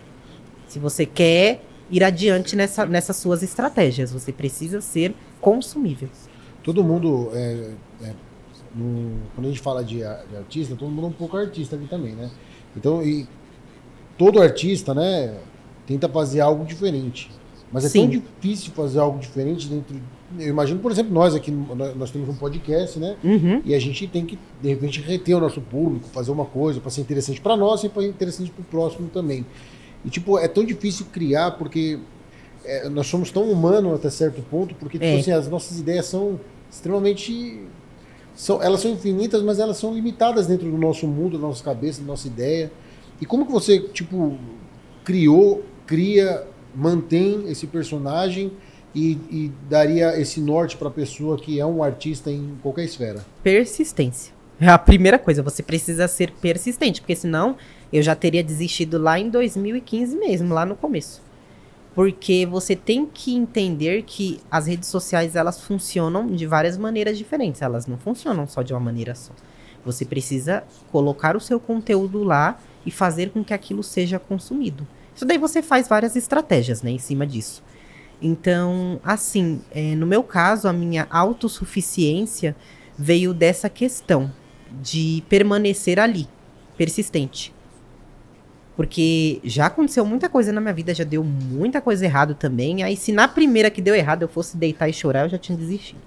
Se 0.68 0.78
você 0.78 1.04
quer 1.04 1.64
ir 1.90 2.04
adiante 2.04 2.54
nessa, 2.54 2.86
nessas 2.86 3.16
suas 3.16 3.42
estratégias, 3.42 4.12
você 4.12 4.32
precisa 4.32 4.80
ser 4.80 5.14
consumível. 5.40 6.08
Todo 6.62 6.84
mundo, 6.84 7.30
é, 7.32 7.72
é, 8.02 8.12
no- 8.74 9.20
quando 9.34 9.46
a 9.46 9.50
gente 9.50 9.60
fala 9.60 9.82
de, 9.84 9.96
de 9.98 10.36
artista, 10.36 10.76
todo 10.76 10.90
mundo 10.90 11.06
é 11.06 11.10
um 11.10 11.12
pouco 11.12 11.36
artista 11.36 11.74
aqui 11.74 11.88
também, 11.88 12.12
né? 12.14 12.30
Então, 12.76 13.02
e 13.02 13.26
todo 14.20 14.42
artista, 14.42 14.92
né, 14.92 15.35
tenta 15.87 16.06
fazer 16.06 16.40
algo 16.40 16.62
diferente. 16.62 17.30
Mas 17.72 17.87
é 17.87 17.88
Sim. 17.88 18.00
tão 18.00 18.11
difícil 18.11 18.70
fazer 18.72 18.98
algo 18.98 19.18
diferente 19.18 19.66
dentro. 19.66 19.96
Eu 20.38 20.48
imagino, 20.48 20.78
por 20.78 20.92
exemplo, 20.92 21.11
nós 21.14 21.35
aqui, 21.35 21.50
nós 21.96 22.11
temos 22.11 22.28
um 22.28 22.35
podcast, 22.35 22.98
né? 22.98 23.16
Uhum. 23.24 23.62
E 23.64 23.74
a 23.74 23.78
gente 23.78 24.06
tem 24.09 24.26
que, 24.26 24.38
de 24.61 24.68
repente, 24.68 25.00
reter 25.00 25.35
o 25.35 25.40
nosso 25.40 25.62
público, 25.62 26.06
fazer 26.09 26.30
uma 26.33 26.44
coisa 26.44 26.80
para 26.80 26.90
ser 26.90 27.00
interessante 27.00 27.40
para 27.40 27.56
nós 27.56 27.83
e 27.83 27.88
para 27.88 28.02
ser 28.02 28.09
interessante 28.09 28.50
para 28.50 28.61
o 28.61 28.64
próximo 28.64 29.09
também. 29.09 29.46
E, 30.04 30.11
tipo, 30.11 30.38
é 30.38 30.46
tão 30.48 30.64
difícil 30.66 31.06
criar 31.11 31.52
porque 31.52 31.98
é, 32.62 32.90
nós 32.90 33.06
somos 33.06 33.30
tão 33.30 33.44
humanos 33.50 33.94
até 33.94 34.11
certo 34.11 34.42
ponto, 34.42 34.74
porque, 34.74 34.98
tipo 34.98 35.11
É. 35.11 35.18
assim, 35.18 35.33
as 35.33 35.48
nossas 35.48 35.78
ideias 35.80 36.04
são 36.04 36.38
extremamente. 36.70 37.62
São, 38.35 38.62
elas 38.62 38.80
são 38.80 38.90
infinitas, 38.90 39.42
mas 39.42 39.59
elas 39.59 39.78
são 39.78 39.94
limitadas 39.94 40.46
dentro 40.46 40.70
do 40.70 40.76
nosso 40.76 41.06
mundo, 41.06 41.38
da 41.38 41.46
nossa 41.46 41.64
cabeça, 41.64 42.02
da 42.02 42.06
nossa 42.06 42.26
ideia. 42.28 42.70
E 43.20 43.26
como 43.26 43.44
que 43.46 43.52
você, 43.52 43.80
tipo, 43.80 44.38
criou, 45.04 45.64
cria, 45.87 46.46
mantém 46.74 47.48
esse 47.48 47.66
personagem 47.66 48.52
e, 48.94 49.12
e 49.30 49.52
daria 49.68 50.18
esse 50.18 50.40
norte 50.40 50.76
para 50.76 50.88
a 50.88 50.90
pessoa 50.90 51.37
que 51.37 51.61
é 51.61 51.66
um 51.66 51.83
artista 51.83 52.30
em 52.30 52.56
qualquer 52.62 52.85
esfera? 52.85 53.24
Persistência. 53.42 54.33
É 54.61 54.68
a 54.68 54.78
primeira 54.78 55.18
coisa, 55.18 55.42
você 55.42 55.62
precisa 55.62 56.06
ser 56.06 56.33
persistente, 56.33 57.00
porque 57.00 57.16
senão 57.16 57.56
eu 57.92 58.02
já 58.02 58.14
teria 58.14 58.44
desistido 58.44 58.98
lá 58.98 59.18
em 59.18 59.30
2015 59.30 60.16
mesmo, 60.16 60.52
lá 60.52 60.66
no 60.66 60.76
começo. 60.76 61.22
Porque 61.94 62.46
você 62.46 62.76
tem 62.76 63.06
que 63.06 63.35
entender 63.35 64.02
que 64.02 64.38
as 64.50 64.66
redes 64.66 64.88
sociais 64.88 65.35
elas 65.35 65.61
funcionam 65.61 66.26
de 66.26 66.46
várias 66.46 66.76
maneiras 66.76 67.16
diferentes, 67.16 67.62
elas 67.62 67.87
não 67.87 67.96
funcionam 67.96 68.46
só 68.46 68.62
de 68.62 68.72
uma 68.72 68.80
maneira 68.80 69.14
só. 69.14 69.33
Você 69.84 70.04
precisa 70.04 70.64
colocar 70.90 71.36
o 71.36 71.40
seu 71.40 71.58
conteúdo 71.58 72.22
lá 72.22 72.58
e 72.84 72.90
fazer 72.90 73.30
com 73.30 73.44
que 73.44 73.54
aquilo 73.54 73.82
seja 73.82 74.18
consumido. 74.18 74.86
Isso 75.14 75.24
daí 75.24 75.38
você 75.38 75.62
faz 75.62 75.88
várias 75.88 76.16
estratégias, 76.16 76.82
né, 76.82 76.90
em 76.90 76.98
cima 76.98 77.26
disso. 77.26 77.62
Então, 78.22 79.00
assim, 79.02 79.60
é, 79.70 79.94
no 79.94 80.06
meu 80.06 80.22
caso, 80.22 80.68
a 80.68 80.72
minha 80.72 81.06
autossuficiência 81.10 82.54
veio 82.96 83.32
dessa 83.32 83.68
questão 83.68 84.30
de 84.70 85.22
permanecer 85.28 85.98
ali, 85.98 86.28
persistente. 86.76 87.52
Porque 88.76 89.40
já 89.44 89.66
aconteceu 89.66 90.04
muita 90.04 90.28
coisa 90.28 90.52
na 90.52 90.60
minha 90.60 90.72
vida, 90.72 90.94
já 90.94 91.04
deu 91.04 91.24
muita 91.24 91.80
coisa 91.80 92.04
errado 92.04 92.34
também. 92.34 92.82
Aí, 92.82 92.96
se 92.96 93.12
na 93.12 93.26
primeira 93.26 93.70
que 93.70 93.82
deu 93.82 93.94
errado 93.94 94.22
eu 94.22 94.28
fosse 94.28 94.56
deitar 94.56 94.88
e 94.88 94.92
chorar, 94.92 95.24
eu 95.24 95.28
já 95.30 95.38
tinha 95.38 95.56
desistido. 95.56 96.00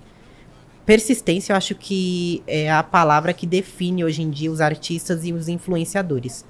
Persistência, 0.86 1.54
eu 1.54 1.58
acho 1.58 1.76
que 1.76 2.43
é 2.46 2.69
a 2.69 2.84
palavra 2.84 3.34
que 3.34 3.48
define 3.48 4.04
hoje 4.04 4.22
em 4.22 4.30
dia 4.30 4.52
os 4.52 4.60
artistas 4.60 5.26
e 5.26 5.32
os 5.32 5.48
influenciadores. 5.48 6.43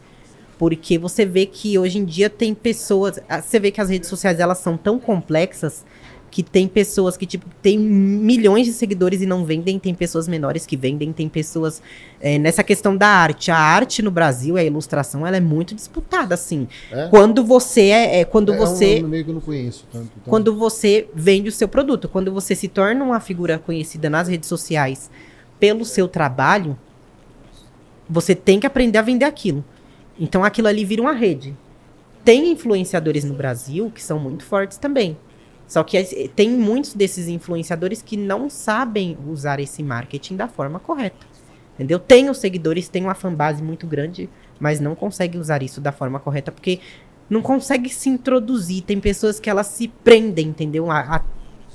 Porque 0.57 0.97
você 0.97 1.25
vê 1.25 1.45
que 1.45 1.77
hoje 1.77 1.99
em 1.99 2.05
dia 2.05 2.29
tem 2.29 2.53
pessoas. 2.53 3.19
ah, 3.29 3.41
Você 3.41 3.59
vê 3.59 3.69
que 3.69 3.81
as 3.81 3.89
redes 3.89 4.09
sociais 4.09 4.39
elas 4.39 4.57
são 4.57 4.75
tão 4.75 4.97
complexas 4.99 5.85
que 6.33 6.41
tem 6.41 6.67
pessoas 6.67 7.15
que, 7.15 7.27
tipo, 7.27 7.45
tem 7.61 7.77
milhões 7.77 8.65
de 8.65 8.73
seguidores 8.73 9.21
e 9.21 9.25
não 9.27 9.45
vendem, 9.45 9.77
tem 9.77 9.93
pessoas 9.93 10.27
menores 10.27 10.65
que 10.65 10.75
vendem, 10.75 11.13
tem 11.13 11.29
pessoas. 11.29 11.79
é, 12.19 12.39
nessa 12.39 12.63
questão 12.63 12.97
da 12.97 13.07
arte. 13.07 13.51
A 13.51 13.55
arte 13.57 14.01
no 14.01 14.09
Brasil, 14.09 14.57
a 14.57 14.63
ilustração, 14.63 15.27
ela 15.27 15.37
é 15.37 15.39
muito 15.39 15.75
disputada, 15.75 16.33
assim. 16.33 16.67
É? 16.91 17.07
Quando 17.09 17.45
você 17.45 17.81
é. 17.89 18.21
é, 18.21 18.25
quando 18.25 18.51
É 18.51 18.57
você. 18.57 19.03
um 19.03 19.07
meio 19.09 19.23
que 19.25 19.29
eu 19.29 19.35
não 19.35 19.41
conheço 19.41 19.85
tanto. 19.91 20.05
então- 20.05 20.23
Quando 20.31 20.55
você 20.55 21.07
vende 21.13 21.49
o 21.49 21.51
seu 21.51 21.67
produto, 21.67 22.09
quando 22.09 22.31
você 22.33 22.55
se 22.55 22.67
torna 22.67 23.05
uma 23.05 23.19
figura 23.19 23.59
conhecida 23.59 24.09
nas 24.09 24.27
redes 24.27 24.49
sociais 24.49 25.11
pelo 25.59 25.85
seu 25.85 26.07
trabalho, 26.07 26.75
você 28.09 28.33
tem 28.33 28.59
que 28.59 28.65
aprender 28.65 28.97
a 28.97 29.03
vender 29.03 29.25
aquilo. 29.25 29.63
Então 30.19 30.43
aquilo 30.43 30.67
ali 30.67 30.83
vira 30.83 31.01
uma 31.03 31.13
rede. 31.13 31.55
Tem 32.25 32.51
influenciadores 32.51 33.23
no 33.23 33.35
Brasil 33.35 33.91
que 33.93 34.01
são 34.01 34.17
muito 34.17 34.43
fortes 34.43 34.79
também. 34.79 35.15
Só 35.73 35.83
que 35.83 36.29
tem 36.35 36.51
muitos 36.51 36.93
desses 36.93 37.27
influenciadores 37.27 37.99
que 37.99 38.15
não 38.15 38.47
sabem 38.47 39.17
usar 39.27 39.59
esse 39.59 39.81
marketing 39.81 40.35
da 40.35 40.47
forma 40.47 40.79
correta. 40.79 41.25
Entendeu? 41.73 41.97
Tem 41.97 42.29
os 42.29 42.37
seguidores, 42.37 42.87
tem 42.87 43.03
uma 43.03 43.15
fanbase 43.15 43.63
muito 43.63 43.87
grande, 43.87 44.29
mas 44.59 44.79
não 44.79 44.93
consegue 44.93 45.35
usar 45.35 45.63
isso 45.63 45.81
da 45.81 45.91
forma 45.91 46.19
correta 46.19 46.51
porque 46.51 46.79
não 47.27 47.41
consegue 47.41 47.89
se 47.89 48.07
introduzir. 48.07 48.83
Tem 48.83 48.99
pessoas 48.99 49.39
que 49.39 49.49
elas 49.49 49.65
se 49.65 49.87
prendem, 49.87 50.49
entendeu? 50.49 50.91
A, 50.91 50.99
a 50.99 51.21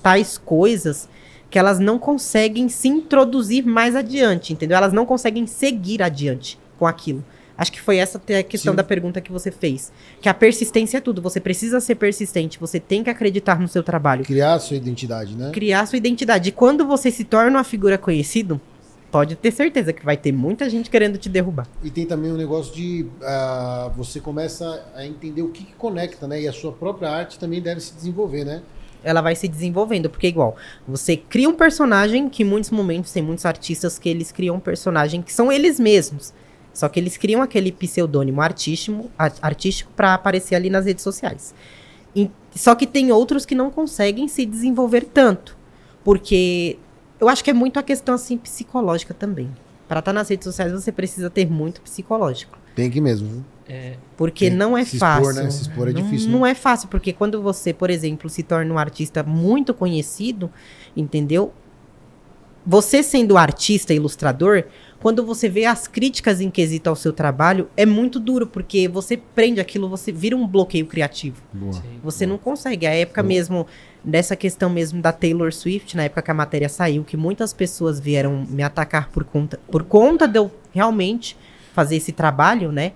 tais 0.01 0.39
coisas 0.39 1.09
que 1.51 1.59
elas 1.59 1.81
não 1.81 1.99
conseguem 1.99 2.69
se 2.69 2.87
introduzir 2.87 3.67
mais 3.67 3.97
adiante, 3.97 4.53
entendeu? 4.53 4.77
Elas 4.77 4.93
não 4.93 5.05
conseguem 5.05 5.45
seguir 5.45 6.05
adiante 6.05 6.57
com 6.79 6.87
aquilo. 6.87 7.25
Acho 7.59 7.73
que 7.73 7.81
foi 7.81 7.97
essa 7.97 8.19
até 8.19 8.39
a 8.39 8.43
questão 8.45 8.73
Sim. 8.73 8.77
da 8.77 8.85
pergunta 8.85 9.21
que 9.21 9.33
você 9.33 9.51
fez. 9.51 9.91
Que 10.21 10.29
a 10.29 10.35
persistência 10.35 10.99
é 10.99 11.01
tudo. 11.01 11.21
Você 11.21 11.41
precisa 11.41 11.81
ser 11.81 11.97
persistente. 11.97 12.57
Você 12.61 12.79
tem 12.79 13.03
que 13.03 13.11
acreditar 13.11 13.59
no 13.59 13.67
seu 13.67 13.83
trabalho. 13.83 14.25
Criar 14.25 14.55
a 14.55 14.61
sua 14.61 14.77
identidade, 14.77 15.35
né? 15.35 15.51
Criar 15.53 15.85
sua 15.87 15.97
identidade. 15.97 16.51
E 16.51 16.53
quando 16.53 16.87
você 16.87 17.11
se 17.11 17.25
torna 17.25 17.59
uma 17.59 17.65
figura 17.65 17.99
conhecida, 17.99 18.61
pode 19.11 19.35
ter 19.35 19.51
certeza 19.51 19.93
que 19.93 20.05
vai 20.05 20.17
ter 20.17 20.31
muita 20.31 20.71
gente 20.71 20.89
querendo 20.89 21.19
te 21.19 21.29
derrubar. 21.29 21.67
E 21.83 21.91
tem 21.91 22.07
também 22.07 22.31
um 22.31 22.37
negócio 22.37 22.73
de 22.73 23.07
ah, 23.23 23.91
você 23.97 24.21
começa 24.21 24.87
a 24.95 25.05
entender 25.05 25.43
o 25.43 25.49
que, 25.49 25.65
que 25.65 25.73
conecta, 25.73 26.29
né? 26.29 26.43
E 26.43 26.47
a 26.47 26.53
sua 26.53 26.71
própria 26.71 27.11
arte 27.11 27.41
também 27.41 27.61
deve 27.61 27.81
se 27.81 27.93
desenvolver, 27.93 28.45
né? 28.45 28.63
ela 29.03 29.21
vai 29.21 29.37
se 29.37 29.47
desenvolvendo, 29.47 30.11
porque 30.11 30.27
igual, 30.27 30.57
você 30.87 31.17
cria 31.17 31.49
um 31.49 31.55
personagem 31.55 32.29
que 32.29 32.43
em 32.43 32.47
muitos 32.47 32.71
momentos 32.71 33.13
tem 33.13 33.23
muitos 33.23 33.47
artistas 33.47 33.97
que 33.97 34.09
eles 34.09 34.33
criam 34.33 34.57
um 34.57 34.61
personagem 34.61 35.23
que 35.23 35.33
são 35.33 35.53
eles 35.53 35.79
mesmos. 35.79 36.35
Só 36.79 36.89
que 36.89 37.01
eles 37.01 37.17
criam 37.17 37.43
aquele 37.43 37.73
pseudônimo 37.73 38.41
artístico, 38.41 39.11
artístico 39.43 39.91
para 39.97 40.15
aparecer 40.15 40.55
ali 40.55 40.71
nas 40.71 40.87
redes 40.87 41.03
sociais. 41.03 41.53
E- 42.15 42.31
só 42.55 42.73
que 42.77 42.87
tem 42.87 43.11
outros 43.11 43.45
que 43.45 43.53
não 43.53 43.69
conseguem 43.69 44.29
se 44.29 44.47
desenvolver 44.47 45.03
tanto, 45.13 45.57
porque 46.05 46.79
eu 47.19 47.29
acho 47.29 47.43
que 47.43 47.51
é 47.51 47.53
muito 47.53 47.81
a 47.81 47.83
questão 47.83 48.15
assim 48.15 48.39
psicológica 48.39 49.13
também. 49.13 49.51
Pra 49.89 49.99
estar 49.99 50.13
nas 50.13 50.29
redes 50.29 50.45
sociais 50.45 50.71
você 50.71 50.93
precisa 50.93 51.29
ter 51.29 51.51
muito 51.51 51.81
psicológico. 51.81 52.57
Tem 52.77 52.89
que 52.89 53.01
mesmo. 53.01 53.29
viu? 53.29 53.45
É, 53.69 53.97
Porque 54.17 54.49
não 54.49 54.79
é 54.79 54.85
se 54.85 54.95
expor, 54.99 55.09
fácil. 55.25 55.43
né? 55.43 55.51
Se 55.51 55.63
expor 55.63 55.89
é 55.89 55.93
não, 55.93 56.01
difícil, 56.01 56.31
Não 56.31 56.43
né? 56.43 56.53
é 56.53 56.55
fácil, 56.55 56.89
porque 56.89 57.13
quando 57.13 57.43
você, 57.43 57.75
por 57.75 57.91
exemplo, 57.91 58.31
se 58.31 58.45
torna 58.45 58.73
um 58.73 58.79
artista 58.79 59.25
muito 59.25 59.75
conhecido, 59.75 60.49
entendeu? 60.97 61.53
Você 62.67 63.03
sendo 63.03 63.37
artista, 63.39 63.95
ilustrador, 63.95 64.65
quando 65.01 65.25
você 65.25 65.49
vê 65.49 65.65
as 65.65 65.87
críticas 65.87 66.41
em 66.41 66.51
quesito 66.51 66.91
ao 66.91 66.97
seu 66.97 67.13
trabalho, 67.13 67.69
é 67.77 67.87
muito 67.87 68.19
duro, 68.19 68.47
porque 68.47 68.89
você 68.89 69.17
prende 69.17 69.61
aquilo, 69.61 69.89
você 69.89 70.11
vira 70.11 70.37
um 70.37 70.47
bloqueio 70.47 70.87
criativo. 70.87 71.41
Boa. 71.53 71.83
Você 72.03 72.27
não 72.27 72.37
consegue. 72.37 72.87
A 72.87 72.93
época 72.93 73.23
Boa. 73.23 73.29
mesmo, 73.29 73.67
dessa 74.03 74.35
questão 74.35 74.69
mesmo 74.69 75.01
da 75.01 75.13
Taylor 75.13 75.53
Swift, 75.53 75.97
na 75.97 76.05
época 76.05 76.23
que 76.23 76.31
a 76.31 76.35
matéria 76.35 76.69
saiu, 76.69 77.05
que 77.05 77.17
muitas 77.17 77.53
pessoas 77.53 78.01
vieram 78.01 78.45
me 78.49 78.63
atacar 78.63 79.09
por 79.11 79.25
conta, 79.25 79.61
por 79.71 79.85
conta 79.85 80.27
de 80.27 80.39
eu 80.39 80.51
realmente 80.73 81.37
fazer 81.73 81.97
esse 81.97 82.11
trabalho, 82.11 82.73
né? 82.73 82.93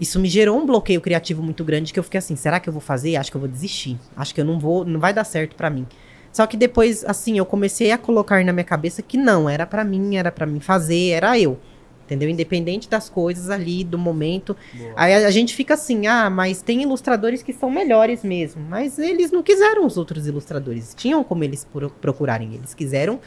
Isso 0.00 0.18
me 0.20 0.28
gerou 0.28 0.58
um 0.58 0.64
bloqueio 0.64 1.00
criativo 1.00 1.42
muito 1.42 1.64
grande 1.64 1.92
que 1.92 1.98
eu 1.98 2.04
fiquei 2.04 2.18
assim, 2.18 2.36
será 2.36 2.60
que 2.60 2.68
eu 2.68 2.72
vou 2.72 2.80
fazer? 2.80 3.16
Acho 3.16 3.30
que 3.30 3.36
eu 3.36 3.40
vou 3.40 3.50
desistir. 3.50 3.98
Acho 4.16 4.34
que 4.34 4.40
eu 4.40 4.44
não 4.44 4.58
vou, 4.58 4.84
não 4.84 5.00
vai 5.00 5.12
dar 5.12 5.24
certo 5.24 5.56
pra 5.56 5.68
mim. 5.68 5.86
Só 6.32 6.46
que 6.46 6.56
depois, 6.56 7.04
assim, 7.04 7.38
eu 7.38 7.44
comecei 7.46 7.90
a 7.90 7.98
colocar 7.98 8.44
na 8.44 8.52
minha 8.52 8.64
cabeça 8.64 9.02
que 9.02 9.16
não, 9.16 9.48
era 9.48 9.66
pra 9.66 9.84
mim, 9.84 10.16
era 10.16 10.30
pra 10.30 10.46
mim 10.46 10.60
fazer, 10.60 11.10
era 11.10 11.38
eu. 11.38 11.58
Entendeu? 12.04 12.28
Independente 12.28 12.88
das 12.88 13.08
coisas 13.08 13.50
ali, 13.50 13.84
do 13.84 13.96
momento. 13.96 14.56
Boa. 14.74 14.92
Aí 14.96 15.14
a, 15.14 15.28
a 15.28 15.30
gente 15.30 15.54
fica 15.54 15.74
assim, 15.74 16.08
ah, 16.08 16.28
mas 16.28 16.60
tem 16.60 16.82
ilustradores 16.82 17.40
que 17.42 17.52
são 17.52 17.70
melhores 17.70 18.24
mesmo. 18.24 18.60
Mas 18.68 18.98
eles 18.98 19.30
não 19.30 19.42
quiseram 19.44 19.86
os 19.86 19.96
outros 19.96 20.26
ilustradores. 20.26 20.92
Tinham 20.96 21.22
como 21.22 21.44
eles 21.44 21.64
pro- 21.64 21.90
procurarem. 21.90 22.54
Eles 22.54 22.74
quiseram 22.74 23.20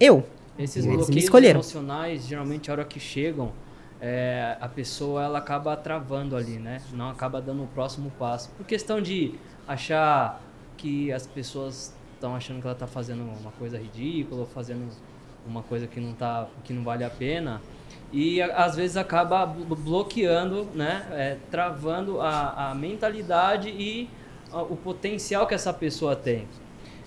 eu. 0.00 0.24
Esses 0.58 0.84
me 0.84 0.96
bloqueios 0.96 1.22
escolheram. 1.24 1.60
emocionais, 1.60 2.26
geralmente 2.26 2.68
a 2.70 2.74
hora 2.74 2.84
que 2.84 2.98
chegam, 2.98 3.52
é, 4.00 4.56
a 4.60 4.68
pessoa 4.68 5.22
ela 5.22 5.38
acaba 5.38 5.76
travando 5.76 6.34
ali, 6.36 6.58
né? 6.58 6.80
Não 6.92 7.10
acaba 7.10 7.40
dando 7.40 7.62
o 7.62 7.66
próximo 7.68 8.10
passo. 8.18 8.50
Por 8.56 8.66
questão 8.66 9.00
de 9.00 9.34
achar 9.66 10.42
que 10.76 11.12
as 11.12 11.24
pessoas 11.26 11.94
estão 12.18 12.34
achando 12.34 12.60
que 12.60 12.66
ela 12.66 12.74
está 12.74 12.86
fazendo 12.86 13.22
uma 13.22 13.52
coisa 13.52 13.78
ridícula, 13.78 14.40
ou 14.40 14.46
fazendo 14.46 14.88
uma 15.46 15.62
coisa 15.62 15.86
que 15.86 16.00
não 16.00 16.12
tá, 16.12 16.48
que 16.64 16.72
não 16.72 16.82
vale 16.82 17.04
a 17.04 17.10
pena. 17.10 17.62
E 18.12 18.42
às 18.42 18.74
vezes 18.76 18.96
acaba 18.96 19.46
blo- 19.46 19.76
bloqueando, 19.76 20.64
né? 20.74 21.06
É, 21.12 21.36
travando 21.50 22.20
a, 22.20 22.70
a 22.70 22.74
mentalidade 22.74 23.68
e 23.68 24.08
a- 24.52 24.62
o 24.62 24.76
potencial 24.76 25.46
que 25.46 25.54
essa 25.54 25.72
pessoa 25.72 26.16
tem. 26.16 26.46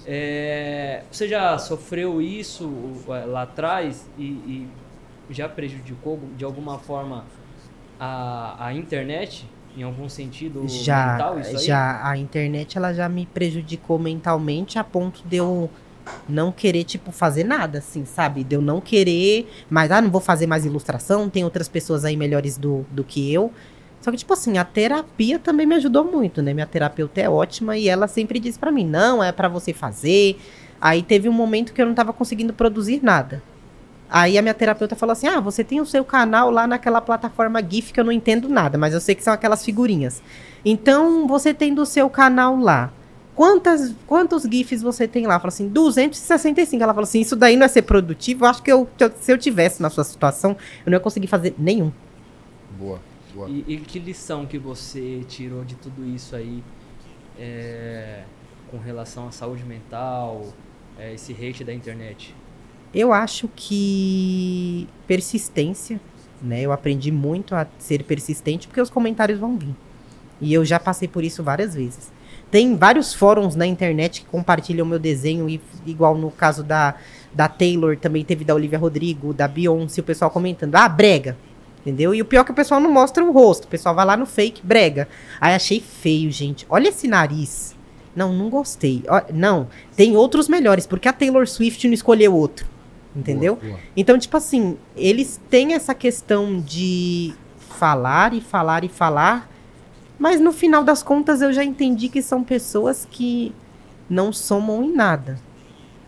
É, 0.05 1.03
você 1.11 1.27
já 1.27 1.57
sofreu 1.57 2.21
isso 2.21 2.71
é, 3.09 3.25
lá 3.25 3.43
atrás 3.43 4.09
e, 4.17 4.23
e 4.23 4.67
já 5.29 5.47
prejudicou 5.47 6.19
de 6.35 6.43
alguma 6.43 6.79
forma 6.79 7.25
a, 7.99 8.67
a 8.67 8.73
internet 8.73 9.45
em 9.75 9.83
algum 9.83 10.09
sentido 10.09 10.67
Já, 10.67 11.11
mental 11.13 11.39
isso 11.39 11.57
aí? 11.57 11.65
já 11.65 12.07
a 12.07 12.17
internet 12.17 12.77
ela 12.77 12.93
já 12.93 13.07
me 13.07 13.25
prejudicou 13.25 13.97
mentalmente 13.97 14.77
a 14.77 14.83
ponto 14.83 15.21
de 15.25 15.37
eu 15.37 15.69
não 16.27 16.51
querer 16.51 16.83
tipo 16.83 17.11
fazer 17.11 17.43
nada 17.43 17.77
assim, 17.79 18.05
sabe? 18.05 18.43
De 18.43 18.55
eu 18.55 18.61
não 18.61 18.81
querer, 18.81 19.49
mas 19.69 19.91
ah, 19.91 20.01
não 20.01 20.09
vou 20.09 20.21
fazer 20.21 20.47
mais 20.47 20.65
ilustração, 20.65 21.29
tem 21.29 21.43
outras 21.43 21.67
pessoas 21.67 22.03
aí 22.03 22.17
melhores 22.17 22.57
do, 22.57 22.85
do 22.91 23.03
que 23.03 23.31
eu. 23.31 23.51
Só 24.01 24.09
que 24.09 24.17
tipo 24.17 24.33
assim, 24.33 24.57
a 24.57 24.65
terapia 24.65 25.37
também 25.37 25.67
me 25.67 25.75
ajudou 25.75 26.03
muito, 26.03 26.41
né? 26.41 26.53
Minha 26.53 26.65
terapeuta 26.65 27.21
é 27.21 27.29
ótima 27.29 27.77
e 27.77 27.87
ela 27.87 28.07
sempre 28.07 28.39
diz 28.39 28.57
pra 28.57 28.71
mim: 28.71 28.85
"Não, 28.85 29.23
é 29.23 29.31
pra 29.31 29.47
você 29.47 29.73
fazer". 29.73 30.39
Aí 30.79 31.03
teve 31.03 31.29
um 31.29 31.33
momento 31.33 31.71
que 31.71 31.81
eu 31.81 31.85
não 31.85 31.93
tava 31.93 32.11
conseguindo 32.11 32.51
produzir 32.51 33.01
nada. 33.03 33.43
Aí 34.11 34.37
a 34.37 34.41
minha 34.41 34.53
terapeuta 34.53 34.93
falou 34.93 35.13
assim: 35.13 35.27
Ah, 35.27 35.39
você 35.39 35.63
tem 35.63 35.79
o 35.79 35.85
seu 35.85 36.03
canal 36.03 36.51
lá 36.51 36.67
naquela 36.67 36.99
plataforma 36.99 37.63
GIF 37.67 37.93
que 37.93 37.99
eu 37.99 38.03
não 38.03 38.11
entendo 38.11 38.49
nada, 38.49 38.77
mas 38.77 38.93
eu 38.93 38.99
sei 38.99 39.15
que 39.15 39.23
são 39.23 39.31
aquelas 39.33 39.63
figurinhas. 39.63 40.21
Então, 40.65 41.25
você 41.27 41.53
tem 41.53 41.73
do 41.73 41.85
seu 41.85 42.09
canal 42.09 42.57
lá. 42.57 42.91
Quantas, 43.33 43.95
quantos 44.05 44.43
GIFs 44.43 44.81
você 44.81 45.07
tem 45.07 45.25
lá? 45.25 45.39
Falei 45.39 45.53
assim, 45.53 45.69
265. 45.69 46.83
Ela 46.83 46.93
falou 46.93 47.05
assim: 47.05 47.21
Isso 47.21 47.37
daí 47.37 47.55
não 47.55 47.65
é 47.65 47.69
ser 47.69 47.83
produtivo? 47.83 48.43
Eu 48.43 48.49
acho 48.49 48.61
que 48.61 48.71
eu, 48.71 48.85
que 48.97 49.03
eu- 49.05 49.11
se 49.17 49.31
eu 49.31 49.37
tivesse 49.37 49.81
na 49.81 49.89
sua 49.89 50.03
situação, 50.03 50.57
eu 50.85 50.91
não 50.91 50.97
ia 50.97 50.99
conseguir 50.99 51.27
fazer 51.27 51.55
nenhum. 51.57 51.89
Boa. 52.77 52.99
Boa. 53.33 53.49
E, 53.49 53.63
e 53.65 53.77
que 53.77 53.97
lição 53.97 54.45
que 54.45 54.57
você 54.57 55.21
tirou 55.29 55.63
de 55.63 55.75
tudo 55.75 56.05
isso 56.05 56.35
aí 56.35 56.61
é, 57.39 58.23
com 58.69 58.77
relação 58.77 59.27
à 59.27 59.31
saúde 59.31 59.63
mental, 59.63 60.47
é, 60.99 61.13
esse 61.13 61.31
hate 61.31 61.63
da 61.63 61.73
internet? 61.73 62.35
Eu 62.93 63.13
acho 63.13 63.49
que 63.55 64.87
persistência, 65.07 65.99
né? 66.41 66.61
Eu 66.61 66.71
aprendi 66.71 67.11
muito 67.11 67.55
a 67.55 67.65
ser 67.79 68.03
persistente 68.03 68.67
porque 68.67 68.81
os 68.81 68.89
comentários 68.89 69.39
vão 69.39 69.57
vir. 69.57 69.75
E 70.41 70.53
eu 70.53 70.65
já 70.65 70.79
passei 70.79 71.07
por 71.07 71.23
isso 71.23 71.43
várias 71.43 71.75
vezes. 71.75 72.11
Tem 72.49 72.75
vários 72.75 73.13
fóruns 73.13 73.55
na 73.55 73.65
internet 73.65 74.21
que 74.21 74.27
compartilham 74.27 74.85
meu 74.85 74.99
desenho, 74.99 75.47
e, 75.47 75.61
igual 75.85 76.17
no 76.17 76.29
caso 76.29 76.63
da, 76.63 76.95
da 77.33 77.47
Taylor, 77.47 77.95
também 77.95 78.25
teve 78.25 78.43
da 78.43 78.53
Olivia 78.53 78.77
Rodrigo, 78.77 79.33
da 79.33 79.47
Beyoncé, 79.47 80.01
o 80.01 80.03
pessoal 80.03 80.29
comentando, 80.29 80.75
ah, 80.75 80.89
brega. 80.89 81.37
Entendeu? 81.79 82.13
E 82.13 82.21
o 82.21 82.25
pior 82.25 82.41
é 82.41 82.43
que 82.43 82.51
o 82.51 82.55
pessoal 82.55 82.81
não 82.81 82.91
mostra 82.91 83.23
o 83.23 83.31
rosto, 83.31 83.65
o 83.65 83.67
pessoal 83.67 83.95
vai 83.95 84.05
lá 84.05 84.17
no 84.17 84.25
fake, 84.25 84.61
brega. 84.63 85.07
Aí 85.39 85.55
achei 85.55 85.79
feio, 85.79 86.29
gente. 86.29 86.65
Olha 86.69 86.89
esse 86.89 87.07
nariz. 87.07 87.75
Não, 88.15 88.33
não 88.33 88.49
gostei. 88.49 89.03
Não, 89.33 89.67
tem 89.95 90.15
outros 90.15 90.49
melhores, 90.49 90.85
porque 90.85 91.07
a 91.07 91.13
Taylor 91.13 91.47
Swift 91.47 91.87
não 91.87 91.93
escolheu 91.93 92.35
outro. 92.35 92.67
Entendeu? 93.15 93.55
Boa, 93.55 93.73
boa. 93.73 93.79
Então, 93.95 94.17
tipo 94.17 94.37
assim, 94.37 94.77
eles 94.95 95.39
têm 95.49 95.73
essa 95.73 95.93
questão 95.93 96.59
de 96.59 97.33
falar 97.57 98.33
e 98.33 98.41
falar 98.41 98.83
e 98.83 98.89
falar, 98.89 99.49
mas 100.17 100.39
no 100.39 100.51
final 100.51 100.83
das 100.83 101.01
contas 101.01 101.41
eu 101.41 101.51
já 101.51 101.63
entendi 101.63 102.07
que 102.09 102.21
são 102.21 102.43
pessoas 102.43 103.07
que 103.09 103.53
não 104.09 104.31
somam 104.31 104.83
em 104.83 104.93
nada. 104.93 105.39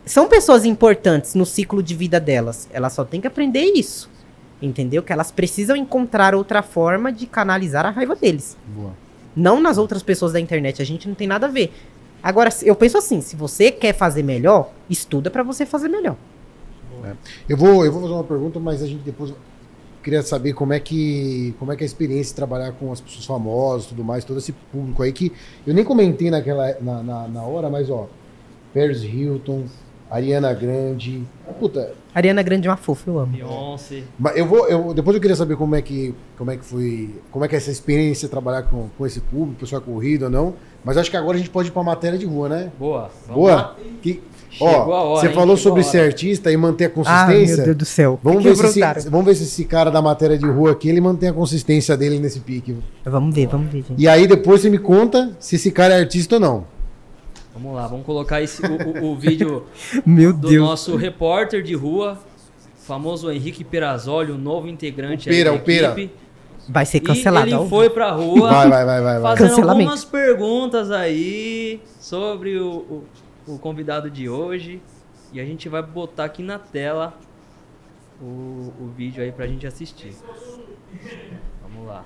São 0.05 0.27
pessoas 0.27 0.65
importantes 0.65 1.33
no 1.33 1.45
ciclo 1.45 1.81
de 1.81 1.95
vida 1.95 2.19
delas. 2.19 2.67
Elas 2.71 2.93
só 2.93 3.03
têm 3.03 3.21
que 3.21 3.27
aprender 3.27 3.63
isso. 3.75 4.09
Entendeu? 4.61 5.01
Que 5.01 5.11
elas 5.11 5.31
precisam 5.31 5.75
encontrar 5.75 6.35
outra 6.35 6.61
forma 6.61 7.11
de 7.11 7.25
canalizar 7.25 7.85
a 7.85 7.89
raiva 7.89 8.15
deles. 8.15 8.57
Boa. 8.67 8.93
Não 9.35 9.59
nas 9.59 9.77
outras 9.77 10.03
pessoas 10.03 10.33
da 10.33 10.39
internet. 10.39 10.81
A 10.81 10.85
gente 10.85 11.07
não 11.07 11.15
tem 11.15 11.27
nada 11.27 11.47
a 11.47 11.49
ver. 11.49 11.73
Agora, 12.21 12.49
eu 12.63 12.75
penso 12.75 12.97
assim: 12.97 13.19
se 13.19 13.35
você 13.35 13.71
quer 13.71 13.93
fazer 13.93 14.23
melhor, 14.23 14.71
estuda 14.89 15.29
pra 15.29 15.43
você 15.43 15.65
fazer 15.65 15.89
melhor. 15.89 16.15
Eu 17.47 17.57
vou, 17.57 17.85
eu 17.85 17.91
vou 17.91 18.01
fazer 18.01 18.13
uma 18.13 18.23
pergunta, 18.23 18.59
mas 18.59 18.81
a 18.81 18.87
gente 18.87 19.03
depois 19.03 19.33
queria 20.03 20.21
saber 20.21 20.53
como 20.53 20.73
é 20.73 20.79
que 20.79 21.55
como 21.57 21.71
é 21.71 21.75
que 21.77 21.83
é 21.83 21.85
a 21.85 21.87
experiência 21.87 22.31
de 22.31 22.35
trabalhar 22.35 22.73
com 22.73 22.91
as 22.91 22.99
pessoas 22.99 23.25
famosas, 23.25 23.87
tudo 23.87 24.03
mais, 24.03 24.25
todo 24.25 24.37
esse 24.37 24.51
público 24.51 25.01
aí 25.01 25.13
que 25.13 25.31
eu 25.65 25.73
nem 25.73 25.83
comentei 25.83 26.29
naquela 26.29 26.75
na, 26.81 27.01
na, 27.01 27.27
na 27.29 27.43
hora, 27.43 27.69
mas 27.69 27.89
ó, 27.89 28.09
Paris 28.73 29.01
Hilton, 29.01 29.63
Ariana 30.11 30.53
Grande, 30.53 31.23
puta, 31.57 31.93
Ariana 32.13 32.43
Grande 32.43 32.67
é 32.67 32.71
uma 32.71 32.77
fofa, 32.77 33.09
eu 33.09 33.17
amo. 33.17 33.31
Beyoncé. 33.31 34.03
mas 34.19 34.35
eu 34.35 34.45
vou, 34.45 34.67
eu 34.67 34.93
depois 34.93 35.15
eu 35.15 35.21
queria 35.21 35.37
saber 35.37 35.55
como 35.55 35.73
é 35.73 35.81
que 35.81 36.13
como 36.37 36.51
é 36.51 36.57
que 36.57 36.65
foi, 36.65 37.09
como 37.31 37.45
é 37.45 37.47
que 37.47 37.55
é 37.55 37.57
essa 37.57 37.71
experiência 37.71 38.27
trabalhar 38.27 38.63
com, 38.63 38.89
com 38.97 39.05
esse 39.05 39.21
público, 39.21 39.61
pessoal 39.61 39.81
é 39.81 39.85
corrido 39.85 40.25
ou 40.25 40.29
não, 40.29 40.53
mas 40.83 40.97
acho 40.97 41.09
que 41.09 41.17
agora 41.17 41.37
a 41.37 41.39
gente 41.39 41.49
pode 41.49 41.69
ir 41.69 41.71
pra 41.71 41.81
matéria 41.81 42.19
de 42.19 42.25
rua, 42.25 42.49
né? 42.49 42.71
Boa. 42.77 43.09
Vamos 43.25 43.41
Boa. 43.41 43.55
lá. 43.55 43.75
Que, 44.01 44.21
ó, 44.59 44.87
hora, 44.89 45.19
você 45.21 45.29
falou 45.33 45.55
sobre 45.57 45.83
ser 45.83 45.99
artista 46.01 46.51
e 46.51 46.57
manter 46.57 46.85
a 46.85 46.87
Ah, 46.87 46.91
meu 46.95 47.03
consistência. 47.37 47.63
Deus 47.63 47.77
do 47.77 47.85
céu. 47.85 48.19
Vamos 48.23 48.43
ver, 48.43 48.55
se 48.55 48.65
esse, 48.81 49.09
vamos 49.09 49.25
ver 49.25 49.35
se 49.35 49.43
esse 49.43 49.65
cara 49.65 49.89
da 49.89 50.01
matéria 50.01 50.37
de 50.37 50.45
rua 50.45 50.71
aqui, 50.71 50.89
ele 50.89 51.01
mantém 51.01 51.29
a 51.29 51.33
consistência 51.33 51.95
dele 51.97 52.19
nesse 52.19 52.39
pique. 52.39 52.75
Vamos 53.05 53.33
ver, 53.35 53.47
vamos 53.47 53.71
ver, 53.71 53.83
gente. 53.87 53.93
E 54.01 54.07
aí 54.07 54.27
depois 54.27 54.61
você 54.61 54.69
me 54.69 54.77
conta 54.77 55.35
se 55.39 55.55
esse 55.55 55.71
cara 55.71 55.95
é 55.95 55.99
artista 55.99 56.35
ou 56.35 56.41
não. 56.41 56.65
Vamos 57.53 57.75
lá, 57.75 57.85
vamos 57.87 58.05
colocar 58.05 58.41
esse, 58.41 58.61
o, 58.65 59.03
o- 59.05 59.11
o 59.11 59.15
vídeo 59.15 59.63
Meu 60.05 60.33
do 60.33 60.51
nosso 60.59 60.95
repórter 60.95 61.61
de 61.61 61.75
rua, 61.75 62.17
famoso 62.81 63.31
Henrique 63.31 63.63
Perazoli, 63.63 64.31
o 64.31 64.37
novo 64.37 64.67
integrante 64.67 65.29
O 65.29 65.31
Pera, 65.31 65.51
aí 65.51 65.55
da 65.57 65.61
o 65.61 65.63
Pera. 65.65 65.87
equipe. 65.91 66.11
Vai 66.67 66.85
ser 66.85 66.97
E 66.97 67.01
cancelado. 67.01 67.45
ele 67.47 67.53
ao 67.55 67.67
foi 67.67 67.89
pra 67.89 68.09
rua 68.11 68.49
Vai, 68.49 68.69
vai, 68.69 68.85
vai, 68.85 69.01
vai. 69.01 69.19
vai. 69.19 69.37
fazendo 69.37 69.69
algumas 69.69 70.05
perguntas 70.05 70.89
aí 70.91 71.81
sobre 71.99 72.57
o, 72.57 72.67
o, 72.71 73.03
o 73.47 73.57
convidado 73.57 74.09
de 74.09 74.29
hoje. 74.29 74.81
E 75.31 75.39
a 75.39 75.45
gente 75.45 75.67
vai 75.67 75.81
botar 75.81 76.25
aqui 76.25 76.43
na 76.43 76.59
tela 76.59 77.17
o, 78.21 78.73
o 78.79 78.93
vídeo 78.95 79.23
aí 79.23 79.31
pra 79.31 79.47
gente 79.47 79.65
assistir. 79.65 80.15
Vamos 81.61 81.87
lá. 81.87 82.05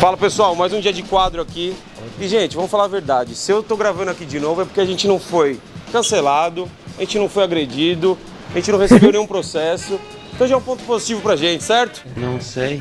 Fala 0.00 0.16
pessoal, 0.16 0.54
mais 0.54 0.72
um 0.72 0.80
dia 0.80 0.92
de 0.92 1.02
quadro 1.02 1.42
aqui. 1.42 1.76
E 2.20 2.28
gente, 2.28 2.54
vamos 2.54 2.70
falar 2.70 2.84
a 2.84 2.88
verdade. 2.88 3.34
Se 3.34 3.50
eu 3.50 3.62
tô 3.62 3.76
gravando 3.76 4.10
aqui 4.10 4.24
de 4.24 4.38
novo 4.38 4.62
é 4.62 4.64
porque 4.64 4.80
a 4.80 4.84
gente 4.84 5.08
não 5.08 5.18
foi 5.18 5.60
cancelado, 5.90 6.68
a 6.96 7.00
gente 7.00 7.18
não 7.18 7.28
foi 7.28 7.42
agredido, 7.42 8.16
a 8.50 8.54
gente 8.54 8.70
não 8.70 8.78
recebeu 8.78 9.10
nenhum 9.10 9.26
processo. 9.26 9.98
Então 10.38 10.46
já 10.46 10.54
é 10.54 10.56
um 10.58 10.60
ponto 10.62 10.84
positivo 10.84 11.20
pra 11.20 11.34
gente, 11.34 11.64
certo? 11.64 12.00
Não 12.16 12.40
sei. 12.40 12.80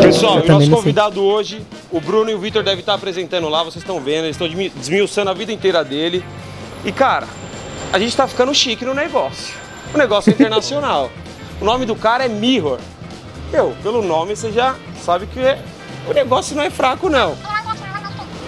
Pessoal, 0.00 0.38
Eu 0.38 0.44
o 0.44 0.48
nosso 0.48 0.50
não 0.52 0.60
sei. 0.60 0.70
convidado 0.70 1.22
hoje, 1.22 1.60
o 1.92 2.00
Bruno 2.00 2.30
e 2.30 2.34
o 2.34 2.38
Vitor 2.38 2.62
devem 2.62 2.80
estar 2.80 2.94
apresentando 2.94 3.46
lá, 3.50 3.62
vocês 3.62 3.82
estão 3.82 4.00
vendo, 4.00 4.24
eles 4.24 4.36
estão 4.36 4.48
desmi- 4.48 4.70
desmiuçando 4.70 5.28
a 5.30 5.34
vida 5.34 5.52
inteira 5.52 5.84
dele. 5.84 6.24
E 6.82 6.90
cara, 6.90 7.26
a 7.92 7.98
gente 7.98 8.16
tá 8.16 8.26
ficando 8.26 8.54
chique 8.54 8.86
no 8.86 8.94
negócio. 8.94 9.54
O 9.92 9.98
negócio 9.98 10.30
é 10.30 10.32
internacional. 10.32 11.10
o 11.60 11.64
nome 11.66 11.84
do 11.84 11.94
cara 11.94 12.24
é 12.24 12.28
Mirror. 12.28 12.78
Meu, 13.52 13.76
pelo 13.82 14.00
nome 14.00 14.34
você 14.34 14.50
já 14.50 14.74
sabe 15.04 15.26
que 15.26 15.40
é- 15.40 15.58
o 16.08 16.14
negócio 16.14 16.56
não 16.56 16.62
é 16.62 16.70
fraco, 16.70 17.10
não. 17.10 17.36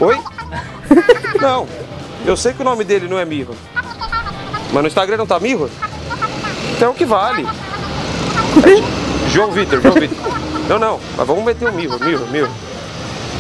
Oi? 0.01 0.19
Não. 1.43 1.67
Eu 2.25 2.37
sei 2.37 2.55
que 2.55 2.63
o 2.63 2.65
nome 2.65 2.85
dele 2.85 3.07
não 3.07 3.19
é 3.19 3.25
Mirror. 3.27 3.55
Mas 4.73 4.83
no 4.83 4.87
Instagram 4.89 5.19
não 5.19 5.27
tá 5.27 5.39
Mirror? 5.39 5.69
Então 6.75 6.89
é 6.89 6.91
o 6.91 6.95
que 6.95 7.05
vale. 7.05 7.47
João 9.33 9.51
Vitor, 9.51 9.81
João 9.81 9.95
Vitor. 9.95 10.17
Não, 10.69 10.79
não, 10.79 11.01
mas 11.17 11.27
vamos 11.27 11.45
meter 11.45 11.69
o 11.69 11.73
Mirror, 11.73 12.01
Mirror, 12.05 12.29
Mirror. 12.29 12.51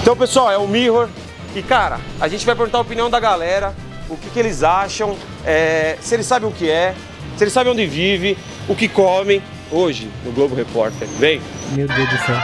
Então, 0.01 0.17
pessoal, 0.17 0.51
é 0.51 0.59
o 0.59 0.67
Mirror. 0.69 1.09
E, 1.55 1.63
cara, 1.63 1.99
a 2.21 2.29
gente 2.29 2.45
vai 2.45 2.55
perguntar 2.55 2.79
a 2.79 2.83
opinião 2.83 3.09
da 3.09 3.19
galera, 3.19 3.75
o 4.09 4.17
que, 4.17 4.31
que 4.31 4.39
eles 4.39 4.63
acham, 4.63 5.17
é, 5.45 5.97
se 6.01 6.15
eles 6.15 6.27
sabem 6.27 6.49
o 6.49 6.53
que 6.53 6.71
é, 6.71 6.95
se 7.37 7.45
eles 7.45 7.53
sabem 7.53 7.73
onde 7.73 7.87
vive, 7.87 8.37
o 8.69 8.75
que 8.75 8.89
comem. 8.89 9.43
Hoje, 9.71 10.09
no 10.25 10.31
Globo 10.31 10.55
Repórter. 10.55 11.09
Vem. 11.19 11.41
Meu 11.73 11.89
Deus 11.89 12.09
do 12.09 12.19
céu. 12.19 12.37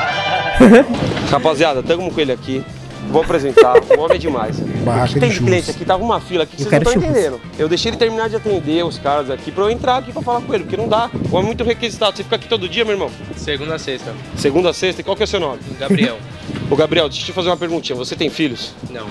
Rapaziada, 1.31 1.81
estamos 1.81 2.13
com 2.13 2.21
ele 2.21 2.33
aqui. 2.33 2.65
Vou 3.13 3.23
apresentar. 3.23 3.75
O 3.97 4.01
homem 4.01 4.17
é 4.17 4.19
demais. 4.19 4.59
Barraca 4.59 5.11
o 5.11 5.15
que 5.15 5.21
tem 5.21 5.29
de 5.29 5.39
de 5.39 5.45
cliente 5.45 5.71
aqui? 5.71 5.85
Tava 5.85 6.03
uma 6.03 6.19
fila 6.19 6.45
aqui 6.45 6.57
que 6.57 6.63
Eu 6.63 6.71
vocês 6.71 6.83
não 6.83 6.93
estão 6.93 7.11
entendendo. 7.11 7.41
Eu 7.59 7.69
deixei 7.69 7.91
ele 7.91 7.99
terminar 7.99 8.31
de 8.31 8.37
atender 8.37 8.85
os 8.85 8.99
caras 8.99 9.29
aqui 9.29 9.53
pra 9.53 9.65
eu 9.65 9.71
entrar 9.71 9.99
aqui 9.99 10.13
pra 10.13 10.23
falar 10.23 10.41
com 10.41 10.55
ele, 10.55 10.65
porque 10.65 10.79
não 10.79 10.89
dá. 10.89 11.11
O 11.31 11.37
homem 11.37 11.43
é 11.43 11.47
muito 11.47 11.63
requisitado. 11.63 12.17
Você 12.17 12.25
fica 12.25 12.37
aqui 12.37 12.49
todo 12.49 12.67
dia, 12.67 12.85
meu 12.85 12.95
irmão? 12.95 13.11
Segunda 13.37 13.75
a 13.75 13.79
sexta. 13.79 14.15
Segunda 14.37 14.71
a 14.71 14.73
sexta. 14.73 15.03
E 15.03 15.05
qual 15.05 15.15
que 15.15 15.23
é 15.23 15.27
o 15.27 15.29
seu 15.29 15.39
nome? 15.39 15.61
Gabriel. 15.79 16.19
Ô, 16.71 16.75
Gabriel, 16.75 17.07
deixa 17.09 17.23
eu 17.23 17.27
te 17.27 17.33
fazer 17.33 17.51
uma 17.51 17.57
perguntinha. 17.57 17.95
Você 17.97 18.17
tem 18.17 18.31
filhos? 18.31 18.73
Não. 18.89 19.07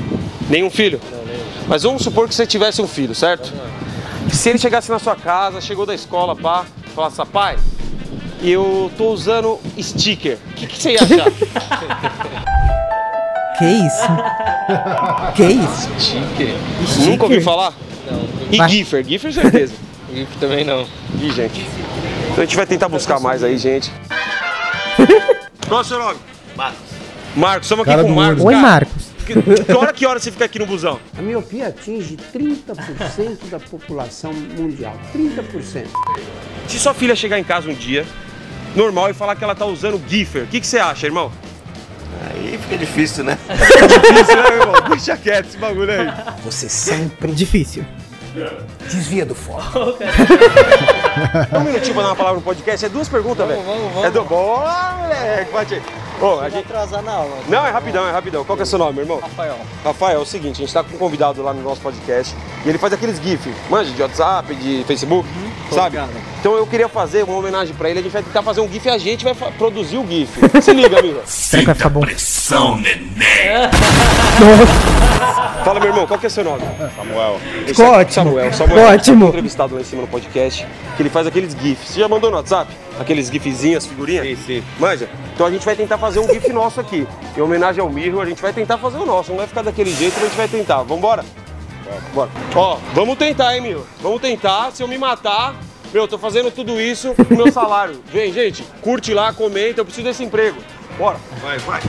Nenhum 0.50 0.72
filho? 0.72 1.00
Não, 1.12 1.24
nenhum. 1.26 1.44
Mas 1.68 1.84
vamos 1.84 2.02
supor 2.02 2.28
que 2.28 2.34
você 2.34 2.48
tivesse 2.48 2.82
um 2.82 2.88
filho, 2.88 3.14
certo? 3.14 3.54
Se 4.32 4.50
ele 4.50 4.58
chegasse 4.58 4.90
na 4.90 4.98
sua 4.98 5.16
casa, 5.16 5.62
chegou 5.62 5.86
da 5.86 5.94
escola, 5.94 6.36
pá, 6.36 6.66
falasse, 6.96 7.24
pai, 7.32 7.58
eu 8.42 8.92
tô 8.98 9.10
usando 9.12 9.60
sticker. 9.80 10.38
O 10.52 10.54
que, 10.54 10.68
que 10.68 10.82
você 10.82 10.94
ia 10.94 11.00
achar? 11.02 12.52
Que 13.62 13.68
isso? 13.68 14.08
que 15.36 15.44
isso? 15.44 15.90
Chique. 16.00 17.06
Nunca 17.06 17.26
ouviu 17.26 17.44
falar? 17.44 17.72
Não. 18.10 18.28
E 18.52 18.58
Vai. 18.58 18.70
Giffer, 18.70 19.06
Giffer 19.06 19.32
certeza. 19.32 19.76
GIF 20.12 20.36
também 20.40 20.66
não. 20.66 20.88
Ih, 21.22 21.32
gente. 21.32 21.64
Então 22.32 22.38
a 22.38 22.46
gente 22.46 22.56
vai 22.56 22.66
tentar 22.66 22.90
buscar 22.90 23.20
mais 23.20 23.44
aí, 23.44 23.60
gente. 23.60 23.92
Qual 25.70 25.80
é 25.80 25.84
o 25.84 25.86
seu 25.86 26.00
nome? 26.00 26.20
Marcos. 26.56 26.80
Marcos, 27.36 27.66
estamos 27.68 27.84
aqui 27.84 27.92
Cara 27.92 28.04
com 28.04 28.12
o 28.12 28.16
Marcos. 28.16 28.44
Oi, 28.44 28.56
Marcos. 28.56 29.12
Que, 29.28 29.64
que 29.64 29.72
hora 29.74 29.94
que 29.94 30.06
hora 30.08 30.20
você 30.20 30.32
fica 30.32 30.46
aqui 30.46 30.58
no 30.58 30.66
busão? 30.66 31.00
A 31.16 31.22
miopia 31.22 31.68
atinge 31.68 32.18
30% 32.34 33.48
da 33.52 33.60
população 33.60 34.34
mundial. 34.34 35.00
30%. 35.16 35.86
Se 36.68 36.80
sua 36.80 36.96
filha 36.96 37.16
chegar 37.16 37.38
em 37.38 37.44
casa 37.44 37.70
um 37.70 37.76
dia, 37.76 38.08
normal, 38.76 39.12
e 39.12 39.14
falar 39.14 39.36
que 39.36 39.44
ela 39.44 39.54
tá 39.54 39.68
usando 39.68 40.02
Giffer, 40.10 40.46
o 40.46 40.48
que, 40.48 40.60
que 40.60 40.66
você 40.66 40.80
acha, 40.80 41.06
irmão? 41.06 41.32
Aí 42.30 42.58
fica 42.62 42.78
difícil, 42.78 43.24
né? 43.24 43.38
Difícil, 43.48 44.36
né, 44.44 44.50
irmão? 44.50 44.74
Deixa 44.90 45.18
quieto 45.18 45.48
esse 45.48 45.58
bagulho 45.58 45.92
aí. 45.92 46.08
Você 46.44 46.68
sempre 46.70 47.32
Difícil. 47.32 47.86
desvia 48.90 49.26
do 49.26 49.36
foco. 49.36 49.62
Um 51.58 51.60
minutinho 51.62 51.94
pra 51.94 52.04
dar 52.04 52.10
uma 52.10 52.16
palavra 52.16 52.38
no 52.40 52.42
podcast. 52.44 52.86
É 52.86 52.90
duas 52.90 53.10
perguntas, 53.10 53.46
velho. 53.48 53.62
vamos, 53.64 53.92
vamos. 53.94 54.06
É 54.06 54.12
do... 54.12 54.24
Boa, 54.24 54.92
moleque. 55.02 55.52
Bate 55.52 55.74
aí. 55.76 55.82
Ô, 56.22 56.40
a 56.40 56.50
gente... 56.50 56.66
atrasar 56.66 57.02
na 57.02 57.14
aula. 57.14 57.36
Não, 57.48 57.66
é 57.66 57.72
rapidão, 57.72 58.08
é 58.08 58.12
rapidão. 58.12 58.46
Qual 58.46 58.56
que 58.56 58.62
é 58.62 58.66
o 58.66 58.68
seu 58.68 58.78
nome, 58.78 58.94
meu 58.94 59.04
irmão? 59.04 59.20
Rafael. 59.20 59.58
Rafael, 59.84 60.20
é 60.20 60.22
o 60.22 60.26
seguinte, 60.26 60.58
a 60.58 60.66
gente 60.66 60.74
tá 60.74 60.84
com 60.84 60.96
um 60.96 61.00
convidado 61.00 61.42
lá 61.42 61.52
no 61.52 61.64
nosso 61.64 61.82
podcast 61.82 62.36
e 62.64 62.70
ele 62.70 62.78
faz 62.78 62.94
aqueles 62.94 63.20
GIF, 63.20 63.52
manja, 63.70 63.92
de 63.92 64.02
WhatsApp, 64.02 64.54
de 64.54 64.84
Facebook, 64.86 65.28
sabe? 65.72 65.98
ligado. 65.98 66.12
Então 66.40 66.56
eu 66.56 66.68
queria 66.68 66.88
fazer 66.88 67.24
uma 67.24 67.38
homenagem 67.38 67.74
pra 67.74 67.90
ele, 67.90 68.00
a 68.00 68.04
gente 68.04 68.12
vai 68.12 68.22
tentar 68.22 68.44
fazer 68.44 68.62
um 68.62 68.72
GIF 68.72 68.86
e 68.86 68.90
a 68.90 68.98
gente 69.00 69.24
vai 69.24 69.34
produzir 69.34 69.98
o 69.98 70.06
GIF. 70.08 70.40
Se 70.62 70.74
liga, 70.74 71.00
amigo. 71.00 71.22
Será 71.26 71.62
que 71.62 71.66
vai 71.66 71.76
ficar 71.76 71.90
bom? 71.90 72.02
Fala, 75.64 75.80
meu 75.80 75.90
irmão, 75.90 76.08
qual 76.08 76.20
que 76.20 76.26
é 76.26 76.30
o 76.30 76.32
seu 76.32 76.44
nome? 76.44 76.62
Samuel. 76.96 77.40
Ficou 77.68 77.86
é 77.86 77.90
ótimo. 77.90 78.14
Samuel, 78.26 78.54
Samuel. 78.54 78.86
Foi 78.86 78.96
ótimo. 78.96 79.28
entrevistado 79.28 79.76
lá 79.76 79.82
em 79.82 79.84
cima 79.84 80.02
no 80.02 80.08
podcast, 80.08 80.68
que 80.98 81.04
ele 81.04 81.10
faz 81.10 81.28
aqueles 81.28 81.56
GIFs. 81.56 81.90
Você 81.90 82.00
já 82.00 82.08
mandou 82.08 82.32
no 82.32 82.38
WhatsApp? 82.38 82.72
Aqueles 83.02 83.30
GIFzinhos, 83.30 83.86
figurinhas? 83.86 84.26
Sim, 84.28 84.36
sim. 84.46 84.64
Manja? 84.80 85.10
Então 85.34 85.46
a 85.46 85.52
gente 85.52 85.66
vai 85.66 85.76
tentar 85.76 85.98
fazer 85.98 86.20
um 86.20 86.28
GIF 86.28 86.54
nosso 86.54 86.80
aqui. 86.80 87.08
Em 87.36 87.42
homenagem 87.42 87.82
ao 87.82 87.90
Mirror, 87.90 88.22
a 88.22 88.26
gente 88.26 88.42
vai 88.42 88.54
tentar 88.54 88.78
fazer 88.78 88.98
o 88.98 89.06
nosso. 89.06 89.32
Não 89.32 89.38
vai 89.38 89.48
ficar 89.48 89.64
daquele 89.64 89.92
jeito, 89.92 90.14
mas 90.16 90.24
a 90.24 90.28
gente 90.28 90.38
vai 90.38 90.48
tentar. 90.48 90.84
Vambora? 90.84 91.26
Bora. 92.14 92.30
Ó, 92.56 92.78
vamos 92.94 93.18
tentar, 93.18 93.56
hein, 93.56 93.62
Mirror? 93.62 93.84
Vamos 94.02 94.22
tentar. 94.22 94.72
Se 94.72 94.84
eu 94.84 94.88
me 94.88 94.98
matar, 94.98 95.56
meu, 95.92 96.04
eu 96.04 96.08
tô 96.08 96.18
fazendo 96.18 96.52
tudo 96.52 96.80
isso 96.80 97.14
com 97.16 97.36
meu 97.36 97.52
salário. 97.52 98.00
Vem, 98.14 98.32
gente, 98.32 98.64
curte 98.82 99.14
lá, 99.14 99.34
comenta, 99.34 99.82
eu 99.82 99.86
preciso 99.86 100.08
desse 100.08 100.24
emprego. 100.24 100.58
Bora. 100.98 101.18
Vai, 101.42 101.58
vai. 101.58 101.82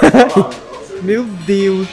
Meu 1.02 1.24
Deus. 1.24 1.86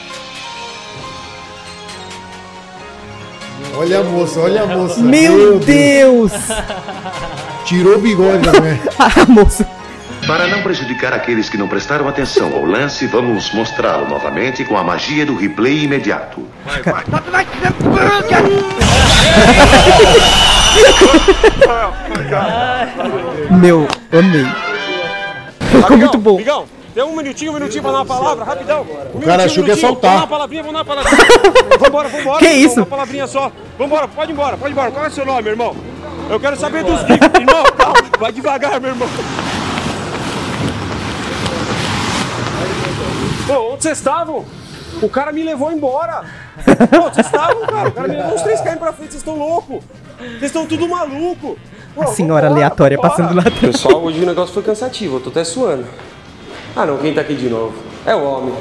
Olha 3.76 4.00
a 4.00 4.04
moça, 4.04 4.40
olha 4.40 4.62
a 4.62 4.66
moça. 4.66 5.00
Meu 5.00 5.58
Deus. 5.58 6.32
Tirou 7.64 7.96
o 7.96 7.98
bigode 7.98 8.38
da 8.38 8.52
mulher. 8.52 8.80
A 8.98 9.26
moça. 9.26 9.66
Para 10.26 10.46
não 10.46 10.62
prejudicar 10.62 11.12
aqueles 11.12 11.48
que 11.50 11.58
não 11.58 11.68
prestaram 11.68 12.08
atenção 12.08 12.54
ao 12.54 12.64
lance, 12.64 13.06
vamos 13.06 13.52
mostrá-lo 13.52 14.08
novamente 14.08 14.64
com 14.64 14.76
a 14.76 14.82
magia 14.82 15.26
do 15.26 15.36
replay 15.36 15.84
imediato. 15.84 16.46
Vai, 16.64 16.82
vai. 16.82 17.04
Meu, 23.50 23.86
amei. 24.12 24.46
Ficou 25.70 25.96
muito 25.96 26.18
bom. 26.18 26.36
Migão, 26.38 26.64
tem 26.94 27.02
um 27.02 27.16
minutinho, 27.16 27.50
um 27.50 27.54
minutinho 27.54 27.82
pra 27.82 27.90
dar 27.92 27.98
uma 27.98 28.06
palavra, 28.06 28.44
rapidão. 28.44 28.82
Um 28.82 28.86
cara 28.86 29.04
minutinho, 29.08 29.44
achou 29.44 29.44
um 29.44 29.64
que 29.66 29.70
ia 29.70 29.74
minutinho. 29.74 29.88
soltar. 29.88 30.10
Vamos 30.10 30.20
dar 30.20 30.20
uma 30.22 30.26
palavrinha, 30.28 30.62
vamos 30.62 30.74
dar 30.74 30.78
uma 30.78 31.02
palavrinha. 31.02 31.78
vambora, 31.80 32.08
vambora. 32.08 32.38
Que 32.38 32.52
isso? 32.52 32.76
Uma 32.80 32.86
palavrinha 32.86 33.26
só. 33.26 33.52
Vambora, 33.78 34.06
pode 34.08 34.30
ir 34.30 34.34
embora, 34.34 34.56
pode 34.56 34.70
ir 34.70 34.72
embora. 34.72 34.90
Qual 34.92 35.04
é 35.04 35.08
o 35.08 35.10
seu 35.10 35.26
nome, 35.26 35.48
irmão? 35.48 35.74
Eu 36.30 36.38
quero 36.40 36.56
saber 36.56 36.84
dos 36.84 37.00
gifs. 37.00 37.30
Irmão, 37.38 37.64
calma, 37.76 37.94
vai 38.18 38.32
devagar, 38.32 38.80
meu 38.80 38.90
irmão. 38.90 39.08
Pô, 43.46 43.72
onde 43.74 43.82
vocês 43.82 43.98
estavam? 43.98 44.44
O 45.02 45.08
cara 45.08 45.32
me 45.32 45.42
levou 45.42 45.70
embora. 45.72 46.22
Pô, 46.90 47.06
onde 47.06 47.14
vocês 47.16 47.26
estavam, 47.26 47.66
cara? 47.66 47.88
O 47.88 47.92
cara 47.92 48.08
me 48.08 48.16
levou 48.16 48.34
uns 48.34 48.42
3 48.42 48.60
km 48.60 48.76
pra 48.76 48.92
frente, 48.92 49.10
vocês 49.10 49.14
estão 49.22 49.36
loucos. 49.36 49.82
Vocês 50.18 50.42
estão 50.44 50.66
tudo 50.66 50.88
maluco. 50.88 51.58
Pô, 51.94 52.02
A 52.02 52.06
senhora 52.06 52.42
vambora, 52.42 52.46
aleatória 52.48 52.96
vambora. 52.96 53.10
passando 53.16 53.34
lá 53.34 53.42
atrás. 53.42 53.60
Pessoal, 53.60 54.02
hoje 54.02 54.22
o 54.22 54.26
negócio 54.26 54.54
foi 54.54 54.62
cansativo, 54.62 55.16
eu 55.16 55.20
tô 55.20 55.30
até 55.30 55.44
suando. 55.44 55.84
Ah 56.76 56.84
não, 56.86 56.98
quem 56.98 57.14
tá 57.14 57.20
aqui 57.20 57.34
de 57.34 57.48
novo? 57.48 57.74
É 58.06 58.14
o 58.14 58.22
homem. 58.22 58.54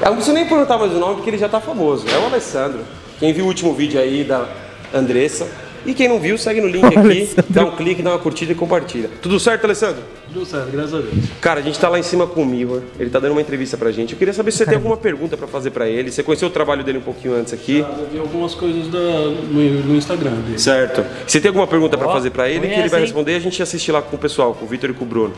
Eu 0.00 0.06
não 0.08 0.14
preciso 0.16 0.34
nem 0.34 0.46
perguntar 0.46 0.76
mais 0.78 0.92
o 0.92 0.98
nome 0.98 1.14
porque 1.16 1.30
ele 1.30 1.38
já 1.38 1.48
tá 1.48 1.60
famoso. 1.60 2.04
É 2.08 2.18
o 2.18 2.26
Alessandro. 2.26 2.80
Quem 3.18 3.32
viu 3.32 3.44
o 3.44 3.48
último 3.48 3.72
vídeo 3.72 3.98
aí 3.98 4.24
da 4.24 4.46
Andressa. 4.94 5.46
E 5.86 5.94
quem 5.94 6.08
não 6.08 6.18
viu, 6.18 6.36
segue 6.36 6.60
no 6.60 6.66
link 6.66 6.84
aqui, 6.84 6.98
Alessandro. 6.98 7.44
dá 7.48 7.64
um 7.64 7.70
clique, 7.76 8.02
dá 8.02 8.10
uma 8.10 8.18
curtida 8.18 8.50
e 8.52 8.54
compartilha. 8.56 9.08
Tudo 9.22 9.38
certo, 9.38 9.64
Alessandro? 9.64 10.02
Tudo 10.32 10.44
certo, 10.44 10.68
graças 10.72 10.92
a 10.94 10.98
Deus. 10.98 11.14
Cara, 11.40 11.60
a 11.60 11.62
gente 11.62 11.78
tá 11.78 11.88
lá 11.88 11.96
em 11.98 12.02
cima 12.02 12.26
com 12.26 12.42
o 12.42 12.46
Mirror, 12.46 12.82
ele 12.98 13.08
tá 13.08 13.20
dando 13.20 13.30
uma 13.32 13.40
entrevista 13.40 13.76
pra 13.76 13.92
gente. 13.92 14.12
Eu 14.12 14.18
queria 14.18 14.34
saber 14.34 14.50
se 14.50 14.58
você 14.58 14.66
tem 14.66 14.74
alguma 14.74 14.96
pergunta 14.96 15.36
pra 15.36 15.46
fazer 15.46 15.70
pra 15.70 15.88
ele. 15.88 16.10
Você 16.10 16.24
conheceu 16.24 16.48
o 16.48 16.50
trabalho 16.50 16.82
dele 16.82 16.98
um 16.98 17.02
pouquinho 17.02 17.36
antes 17.38 17.52
aqui? 17.54 17.78
Eu 17.78 18.08
vi 18.12 18.18
algumas 18.18 18.52
coisas 18.54 18.88
da- 18.88 18.98
no, 18.98 19.70
no 19.84 19.94
Instagram 19.96 20.32
dele. 20.32 20.58
Certo. 20.58 21.04
Você 21.24 21.40
tem 21.40 21.48
alguma 21.50 21.68
pergunta 21.68 21.96
pra 21.96 22.08
fazer 22.08 22.30
pra 22.30 22.48
ele 22.48 22.58
que 22.60 22.66
ele 22.66 22.74
conhece, 22.74 22.90
vai 22.90 23.00
responder 23.00 23.32
e 23.32 23.36
a 23.36 23.40
gente 23.40 23.62
assiste 23.62 23.90
lá 23.92 24.02
com 24.02 24.16
o 24.16 24.18
pessoal, 24.18 24.52
com 24.54 24.64
o 24.64 24.68
Vitor 24.68 24.90
e 24.90 24.92
com 24.92 25.04
o 25.04 25.08
Bruno. 25.08 25.34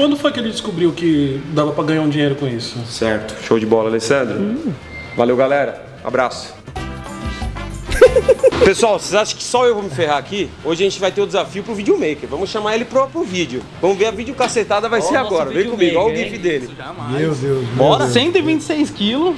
Quando 0.00 0.16
foi 0.16 0.32
que 0.32 0.40
ele 0.40 0.50
descobriu 0.50 0.92
que 0.92 1.42
dava 1.52 1.72
pra 1.72 1.84
ganhar 1.84 2.00
um 2.00 2.08
dinheiro 2.08 2.34
com 2.34 2.48
isso? 2.48 2.78
Certo. 2.86 3.36
Show 3.44 3.58
de 3.58 3.66
bola, 3.66 3.90
Alessandro. 3.90 4.56
Valeu, 5.14 5.36
galera. 5.36 5.84
Abraço. 6.02 6.54
Pessoal, 8.64 8.98
vocês 8.98 9.14
acham 9.14 9.36
que 9.36 9.44
só 9.44 9.66
eu 9.66 9.74
vou 9.74 9.82
me 9.82 9.90
ferrar 9.90 10.16
aqui? 10.16 10.48
Hoje 10.64 10.82
a 10.82 10.88
gente 10.88 10.98
vai 10.98 11.12
ter 11.12 11.20
o 11.20 11.26
desafio 11.26 11.62
pro 11.62 11.74
videomaker. 11.74 12.26
Vamos 12.30 12.48
chamar 12.48 12.76
ele 12.76 12.86
pro, 12.86 13.06
pro 13.08 13.22
vídeo. 13.24 13.62
Vamos 13.78 13.98
ver 13.98 14.06
a 14.06 14.10
vídeo 14.10 14.34
cacetada 14.34 14.88
vai 14.88 15.02
ser 15.02 15.16
agora. 15.16 15.50
Vem 15.50 15.68
comigo, 15.68 15.98
olha 15.98 16.14
o 16.14 16.16
GIF 16.16 16.34
hein? 16.34 16.40
dele. 16.40 16.70
Meu 17.10 17.34
Deus. 17.34 17.66
Bora? 17.76 18.06
126 18.06 18.88
quilos, 18.92 19.36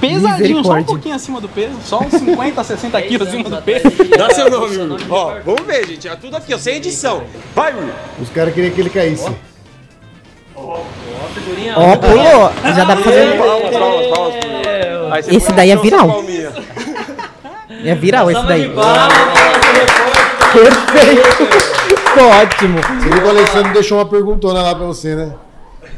pesadinho, 0.00 0.62
só 0.62 0.74
um 0.74 0.84
pouquinho 0.84 1.16
acima 1.16 1.40
do 1.40 1.48
peso, 1.48 1.74
só 1.84 1.98
uns 1.98 2.12
50, 2.12 2.62
60 2.62 3.02
quilos 3.02 3.26
acima 3.26 3.50
do 3.50 3.62
peso. 3.62 3.86
Dá 4.16 4.30
seu 4.30 4.48
nome. 4.48 4.76
Ó, 5.10 5.40
vamos 5.44 5.62
ver, 5.66 5.84
gente. 5.88 6.06
É 6.06 6.14
tudo 6.14 6.36
aqui, 6.36 6.54
ó, 6.54 6.58
sem 6.58 6.76
edição. 6.76 7.24
Vai, 7.52 7.74
Will. 7.74 7.92
Os 8.22 8.30
caras 8.30 8.54
queriam 8.54 8.72
que 8.72 8.80
ele 8.80 8.90
caísse. 8.90 9.28
Ó, 11.76 11.96
pulou. 11.96 12.52
Já 12.74 12.84
dá 12.84 12.96
pra 12.96 13.04
fazer. 13.04 13.38
Palmas, 13.38 13.70
palmas, 13.76 14.06
palmas. 14.06 15.28
Esse 15.28 15.52
daí 15.52 15.70
é 15.70 15.76
viral. 15.76 16.24
É 17.84 17.94
viral 17.94 18.30
esse 18.30 18.42
daí. 18.46 18.72
Perfeito. 20.52 21.46
Ficou 22.06 22.28
ótimo. 22.30 22.78
Você 22.80 23.08
viu 23.08 23.20
que 23.20 23.26
o 23.26 23.30
Alessandro 23.30 23.72
deixou 23.72 23.98
uma 23.98 24.06
perguntona 24.06 24.62
lá 24.62 24.74
pra 24.74 24.86
você, 24.86 25.14
né? 25.14 25.34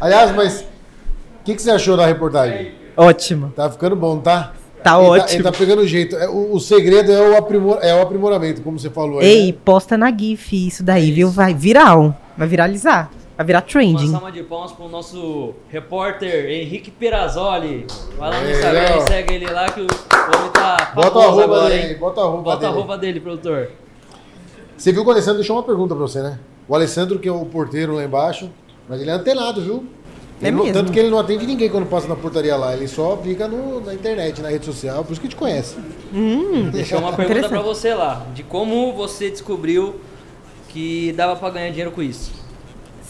Aliás, 0.00 0.34
mas 0.34 0.60
o 0.60 1.44
que, 1.44 1.54
que 1.54 1.62
você 1.62 1.70
achou 1.70 1.96
da 1.96 2.06
reportagem? 2.06 2.72
Ótimo. 2.96 3.52
Tá 3.54 3.70
ficando 3.70 3.94
bom, 3.96 4.18
tá? 4.18 4.52
Tá 4.82 4.96
Ele 4.98 5.06
ótimo. 5.08 5.36
ele 5.36 5.42
tá 5.42 5.52
pegando 5.52 5.86
jeito. 5.86 6.16
É, 6.16 6.28
O, 6.28 6.54
o 6.54 6.60
segredo 6.60 7.12
é 7.12 7.20
o, 7.20 7.36
aprimor, 7.36 7.78
é 7.82 7.94
o 7.94 8.02
aprimoramento, 8.02 8.62
como 8.62 8.78
você 8.78 8.88
falou 8.88 9.18
aí. 9.18 9.26
Ei, 9.26 9.46
né? 9.52 9.58
posta 9.64 9.96
na 9.98 10.10
GIF 10.16 10.52
isso 10.68 10.82
daí, 10.82 11.10
viu? 11.10 11.28
Vai 11.30 11.52
viral. 11.54 12.14
Vai 12.36 12.46
viralizar. 12.46 13.10
Vai 13.36 13.44
virar 13.46 13.58
Uma 13.58 13.66
trending. 13.66 14.10
salva 14.10 14.32
de 14.32 14.42
palmas 14.42 14.72
pro 14.72 14.88
nosso 14.88 15.52
repórter 15.68 16.46
Henrique 16.50 16.90
Perazzoli. 16.90 17.86
Vai 18.16 18.30
lá 18.30 18.40
no 18.40 18.50
Instagram 18.50 18.96
e 18.96 19.00
segue 19.08 19.34
ele 19.34 19.46
lá 19.50 19.66
que 19.70 19.80
o 19.80 19.84
homem 19.84 20.50
tá 20.54 20.92
Bota 20.94 21.18
arroba 21.18 21.44
agora, 21.44 21.68
dele 21.68 21.92
hein? 21.92 21.98
bota 21.98 22.20
o 22.20 22.24
arroba 22.24 22.42
Bota 22.42 22.56
dele. 22.60 22.72
a 22.72 22.74
roupa 22.74 22.98
dele, 22.98 23.20
produtor. 23.20 23.70
Você 24.76 24.90
viu 24.92 25.02
que 25.02 25.08
o 25.08 25.12
Alessandro 25.12 25.38
deixou 25.38 25.56
uma 25.56 25.62
pergunta 25.62 25.94
pra 25.94 26.02
você, 26.02 26.22
né? 26.22 26.38
O 26.66 26.74
Alessandro, 26.74 27.18
que 27.18 27.28
é 27.28 27.32
o 27.32 27.44
porteiro 27.44 27.94
lá 27.94 28.04
embaixo, 28.04 28.50
mas 28.88 29.00
ele 29.02 29.10
é 29.10 29.12
antenado, 29.12 29.60
viu? 29.60 29.84
É 30.40 30.50
não- 30.50 30.60
mesmo? 30.64 30.72
tanto 30.74 30.92
que 30.92 30.98
ele 30.98 31.08
não 31.10 31.18
atende 31.18 31.46
ninguém 31.46 31.68
quando 31.70 31.86
passa 31.86 32.08
na 32.08 32.16
portaria 32.16 32.56
lá. 32.56 32.74
Ele 32.74 32.88
só 32.88 33.16
fica 33.18 33.46
no- 33.48 33.80
na 33.80 33.92
internet, 33.94 34.40
na 34.42 34.48
rede 34.48 34.64
social, 34.66 35.02
por 35.04 35.12
isso 35.12 35.20
que 35.20 35.28
te 35.28 35.36
conhece. 35.36 35.76
Hum, 36.12 36.70
Deixou 36.70 36.98
uma 37.00 37.12
pergunta 37.12 37.48
pra 37.50 37.60
você 37.62 37.92
lá, 37.94 38.26
de 38.34 38.42
como 38.42 38.92
você 38.94 39.30
descobriu 39.30 39.96
que 40.68 41.12
dava 41.12 41.36
pra 41.36 41.50
ganhar 41.50 41.68
dinheiro 41.70 41.90
com 41.90 42.02
isso. 42.02 42.32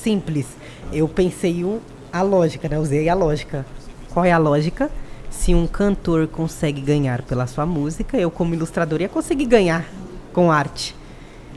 Simples. 0.03 0.47
Eu 0.93 1.09
pensei 1.09 1.65
o, 1.65 1.81
a 2.13 2.23
lógica, 2.23 2.69
né? 2.69 2.79
Usei 2.79 3.09
a 3.09 3.15
lógica. 3.15 3.65
Qual 4.13 4.25
é 4.25 4.33
a 4.33 4.39
lógica? 4.39 4.91
Se 5.31 5.55
um 5.55 5.67
cantor 5.67 6.27
consegue 6.29 6.81
ganhar 6.81 7.23
pela 7.23 7.47
sua 7.47 7.67
música, 7.67 8.17
eu 8.17 8.31
como 8.31 8.55
ilustrador 8.55 9.01
ia 9.01 9.09
conseguir 9.09 9.47
ganhar 9.47 9.85
com 10.33 10.51
arte. 10.51 10.95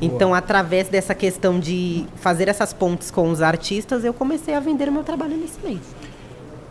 Então, 0.01 0.33
através 0.33 0.87
dessa 0.87 1.13
questão 1.13 1.59
de 1.59 2.05
fazer 2.15 2.47
essas 2.47 2.71
pontes 2.71 3.11
com 3.11 3.29
os 3.29 3.41
artistas, 3.41 4.05
eu 4.05 4.13
comecei 4.13 4.53
a 4.53 4.59
vender 4.59 4.87
o 4.87 4.91
meu 4.91 5.03
trabalho 5.03 5.35
nesse 5.35 5.59
meio. 5.63 5.81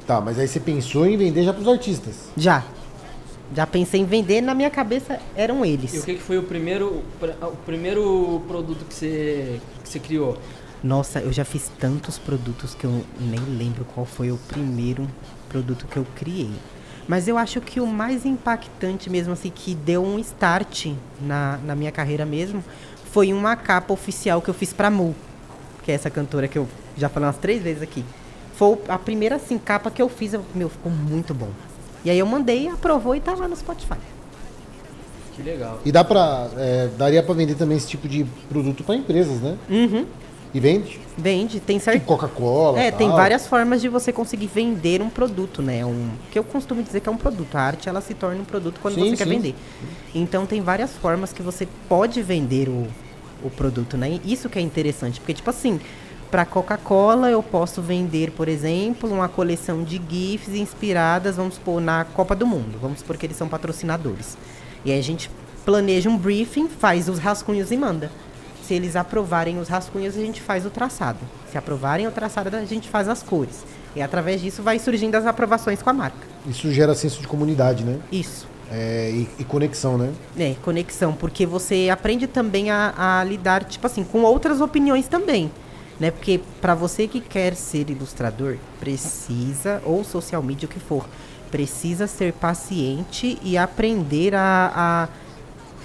Tá, 0.07 0.21
mas 0.21 0.39
aí 0.39 0.49
você 0.49 0.59
pensou 0.59 1.07
em 1.07 1.17
vender 1.17 1.45
já 1.45 1.53
pros 1.53 1.69
artistas. 1.69 2.31
Já. 2.37 2.65
Já 3.55 3.67
pensei 3.67 4.01
em 4.01 4.05
vender, 4.05 4.41
na 4.41 4.55
minha 4.55 4.71
cabeça 4.71 5.19
eram 5.37 5.59
E 5.59 5.61
o 5.61 5.65
eles. 5.65 6.05
que, 6.05 6.15
que 6.15 6.23
foi 6.23 6.39
o 6.39 6.43
primeiro, 6.43 7.03
o 7.43 7.57
primeiro 7.65 8.43
produto 8.47 8.85
que 8.87 8.95
você, 8.95 9.61
que 9.83 9.89
você 9.89 9.99
criou? 9.99 10.37
Nossa, 10.83 11.19
eu 11.21 11.33
já 11.33 11.45
fiz 11.45 11.71
tantos 11.79 12.19
produtos 12.19 12.75
que 12.75 12.85
eu 12.85 13.05
nem 13.21 13.41
lembro 13.59 13.85
qual 13.95 14.07
foi 14.07 14.31
o 14.31 14.37
primeiro 14.37 15.09
produto 15.49 15.87
que 15.87 15.97
eu 15.97 16.07
criei. 16.15 16.51
Mas 17.09 17.27
eu 17.27 17.37
acho 17.39 17.61
que 17.61 17.81
o 17.81 17.87
mais 17.87 18.25
impactante 18.27 19.09
mesmo, 19.11 19.33
assim, 19.33 19.51
que 19.51 19.75
deu 19.75 20.05
um 20.05 20.19
start 20.19 20.89
na, 21.21 21.59
na 21.65 21.75
minha 21.75 21.91
carreira 21.91 22.25
mesmo, 22.25 22.63
foi 23.11 23.33
uma 23.33 23.57
capa 23.57 23.93
oficial 23.93 24.41
que 24.43 24.49
eu 24.51 24.55
fiz 24.55 24.73
pra 24.73 24.91
Mu, 24.91 25.15
que 25.83 25.91
é 25.91 25.95
essa 25.95 26.11
cantora 26.11 26.47
que 26.47 26.59
eu 26.59 26.69
já 26.97 27.09
falei 27.09 27.27
umas 27.27 27.39
três 27.39 27.63
vezes 27.63 27.83
aqui. 27.83 28.05
Foi 28.55 28.79
a 28.89 28.99
primeira, 28.99 29.37
assim, 29.37 29.57
capa 29.59 29.91
que 29.91 30.03
eu 30.03 30.09
fiz, 30.09 30.35
eu- 30.35 30.45
meu, 30.55 30.69
ficou 30.69 30.93
muito 30.93 31.33
bom. 31.33 31.49
E 32.05 32.11
aí 32.11 32.19
eu 32.19 32.27
mandei, 32.27 32.69
aprovou 32.69 33.17
e 33.17 33.21
tá 33.21 33.35
lá 33.35 33.49
no 33.49 33.57
Spotify. 33.57 33.97
Que 35.35 35.43
legal. 35.43 35.81
E 35.85 35.91
dá 35.93 36.05
pra. 36.05 36.49
é, 36.57 36.89
daria 36.99 37.23
pra 37.23 37.33
vender 37.35 37.55
também 37.55 37.77
esse 37.77 37.87
tipo 37.89 38.09
de 38.09 38.25
produto 38.49 38.83
pra 38.85 38.95
empresas, 38.97 39.41
né? 39.41 39.57
Uhum. 39.71 40.05
E 40.53 40.61
vende? 40.61 40.99
Vende, 41.17 41.61
tem 41.61 41.79
certo. 41.79 42.01
Tipo 42.01 42.17
Coca-Cola. 42.17 42.81
É, 42.81 42.91
tem 42.91 43.09
tal. 43.09 43.17
várias 43.17 43.47
formas 43.47 43.81
de 43.81 43.89
você 43.89 44.13
conseguir 44.13 44.47
vender 44.47 45.03
um 45.03 45.11
produto, 45.11 45.61
né? 45.61 45.85
Um, 45.85 46.11
que 46.31 46.39
eu 46.39 46.45
costumo 46.45 46.83
dizer 46.83 47.01
que 47.01 47.09
é 47.09 47.13
um 47.13 47.17
produto. 47.17 47.55
A 47.57 47.61
arte, 47.61 47.89
ela 47.89 48.01
se 48.01 48.15
torna 48.15 48.41
um 48.41 48.45
produto 48.45 48.79
quando 48.81 48.95
Sim, 48.95 49.11
você 49.11 49.17
quer 49.17 49.25
sim. 49.25 49.31
vender. 49.31 49.55
Então, 50.15 50.47
tem 50.47 50.63
várias 50.63 50.93
formas 50.93 51.33
que 51.33 51.43
você 51.43 51.69
pode 51.89 52.23
vender 52.23 52.69
o, 52.69 52.87
o 53.43 53.51
produto, 53.51 53.97
né? 53.97 54.19
E 54.25 54.33
Isso 54.33 54.49
que 54.49 54.59
é 54.59 54.63
interessante, 54.63 55.21
porque, 55.21 55.35
tipo 55.35 55.51
assim, 55.51 55.79
para 56.31 56.45
Coca-Cola, 56.45 57.31
eu 57.31 57.43
posso 57.43 57.83
vender, 57.83 58.31
por 58.31 58.49
exemplo, 58.49 59.11
uma 59.11 59.29
coleção 59.29 59.83
de 59.83 60.01
GIFs 60.09 60.55
inspiradas, 60.55 61.37
vamos 61.37 61.55
supor, 61.55 61.81
na 61.81 62.05
Copa 62.05 62.35
do 62.35 62.47
Mundo. 62.47 62.79
Vamos 62.81 63.01
supor 63.01 63.17
que 63.17 63.27
eles 63.27 63.37
são 63.37 63.49
patrocinadores. 63.49 64.37
E 64.85 64.93
aí 64.93 64.99
a 64.99 65.03
gente 65.03 65.31
planeja 65.65 66.09
um 66.09 66.17
briefing, 66.17 66.69
faz 66.69 67.09
os 67.09 67.19
rascunhos 67.19 67.71
e 67.71 67.77
manda. 67.77 68.11
Se 68.69 68.75
eles 68.75 68.97
aprovarem 68.97 69.59
os 69.59 69.67
rascunhos, 69.67 70.15
a 70.15 70.21
gente 70.21 70.43
faz 70.43 70.67
o 70.67 70.69
traçado. 70.69 71.21
Se 71.51 71.57
aprovarem 71.57 72.07
o 72.07 72.11
traçado, 72.11 72.55
a 72.55 72.65
gente 72.67 72.87
faz 72.87 73.09
as 73.09 73.23
cores. 73.23 73.65
E 73.97 74.03
através 74.03 74.43
disso 74.43 74.63
vai 74.63 74.79
surgindo 74.79 75.15
as 75.15 75.25
aprovações 75.25 75.81
com 75.81 75.89
a 75.89 75.93
marca. 75.95 76.19
Isso 76.47 76.71
gera 76.71 76.95
senso 76.95 77.19
de 77.19 77.27
comunidade, 77.27 77.83
né? 77.83 77.99
Isso. 78.13 78.47
É, 78.71 79.11
e, 79.11 79.29
e 79.39 79.45
conexão, 79.45 79.97
né? 79.97 80.13
É, 80.39 80.55
conexão, 80.63 81.15
porque 81.15 81.47
você 81.47 81.89
aprende 81.91 82.27
também 82.27 82.71
a, 82.71 82.93
a 83.21 83.25
lidar, 83.25 83.65
tipo 83.65 83.87
assim, 83.87 84.05
com 84.05 84.21
outras 84.21 84.61
opiniões 84.61 85.09
também. 85.09 85.51
Né? 85.99 86.11
Porque 86.11 86.39
para 86.61 86.75
você 86.75 87.09
que 87.09 87.23
quer 87.23 87.55
ser 87.55 87.89
ilustrador, 87.89 88.59
precisa, 88.79 89.81
ou 89.83 90.05
social 90.05 90.43
media, 90.43 90.67
o 90.67 90.71
que 90.71 90.79
for, 90.79 91.09
precisa 91.51 92.07
ser 92.07 92.35
paciente 92.35 93.39
e 93.43 93.57
aprender 93.57 94.35
a, 94.35 94.71
a 94.77 95.09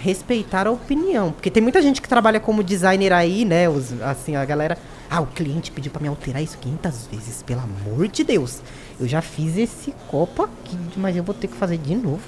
respeitar 0.04 0.68
a 0.68 0.72
opinião. 0.72 1.32
Porque 1.32 1.50
tem 1.50 1.64
muita 1.64 1.82
gente 1.82 2.02
que 2.02 2.10
trabalha 2.10 2.40
como 2.40 2.64
designer 2.64 3.14
aí, 3.14 3.46
né? 3.46 3.70
Os, 3.70 4.02
assim, 4.02 4.36
a 4.36 4.44
galera. 4.44 4.78
Ah, 5.10 5.22
o 5.22 5.28
cliente 5.28 5.72
pediu 5.72 5.92
para 5.92 6.02
me 6.02 6.08
alterar 6.08 6.42
isso 6.42 6.58
500 6.58 7.08
vezes, 7.08 7.44
pelo 7.44 7.62
amor 7.62 8.08
de 8.08 8.24
Deus. 8.24 8.62
Eu 9.00 9.08
já 9.08 9.22
fiz 9.22 9.58
esse 9.58 9.94
copo 10.08 10.44
aqui, 10.44 10.78
mas 10.98 11.16
eu 11.16 11.24
vou 11.24 11.34
ter 11.34 11.48
que 11.48 11.56
fazer 11.56 11.78
de 11.78 11.96
novo 11.96 12.22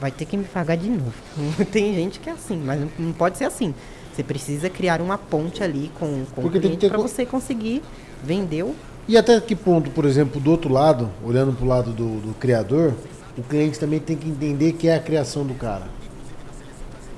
vai 0.00 0.10
ter 0.10 0.26
que 0.26 0.36
me 0.36 0.44
pagar 0.44 0.76
de 0.76 0.90
novo. 0.90 1.14
tem 1.72 1.94
gente 1.94 2.20
que 2.20 2.28
é 2.28 2.32
assim, 2.32 2.58
mas 2.58 2.78
não- 2.98 3.12
pode 3.12 3.38
ser 3.38 3.44
assim. 3.44 3.74
Você 4.12 4.22
precisa 4.22 4.68
criar 4.68 5.00
uma 5.00 5.16
ponte 5.16 5.62
ali 5.62 5.90
com, 5.98 6.26
com 6.34 6.40
o 6.40 6.44
Porque 6.44 6.60
cliente 6.60 6.76
ter 6.76 6.88
para 6.90 6.98
você 6.98 7.24
conseguir 7.24 7.82
vender 8.22 8.64
o... 8.64 8.74
E 9.08 9.16
até 9.16 9.40
que 9.40 9.56
ponto, 9.56 9.90
por 9.90 10.04
exemplo, 10.04 10.38
do 10.40 10.50
outro 10.50 10.70
lado, 10.70 11.10
olhando 11.24 11.52
pro 11.54 11.66
lado 11.66 11.90
do, 11.90 12.20
do 12.20 12.34
criador, 12.34 12.94
o 13.36 13.42
cliente 13.42 13.78
também 13.78 14.00
tem 14.00 14.16
que 14.16 14.28
entender 14.28 14.72
que 14.72 14.88
é 14.88 14.96
a 14.96 15.00
criação 15.00 15.44
do 15.44 15.54
cara. 15.54 15.86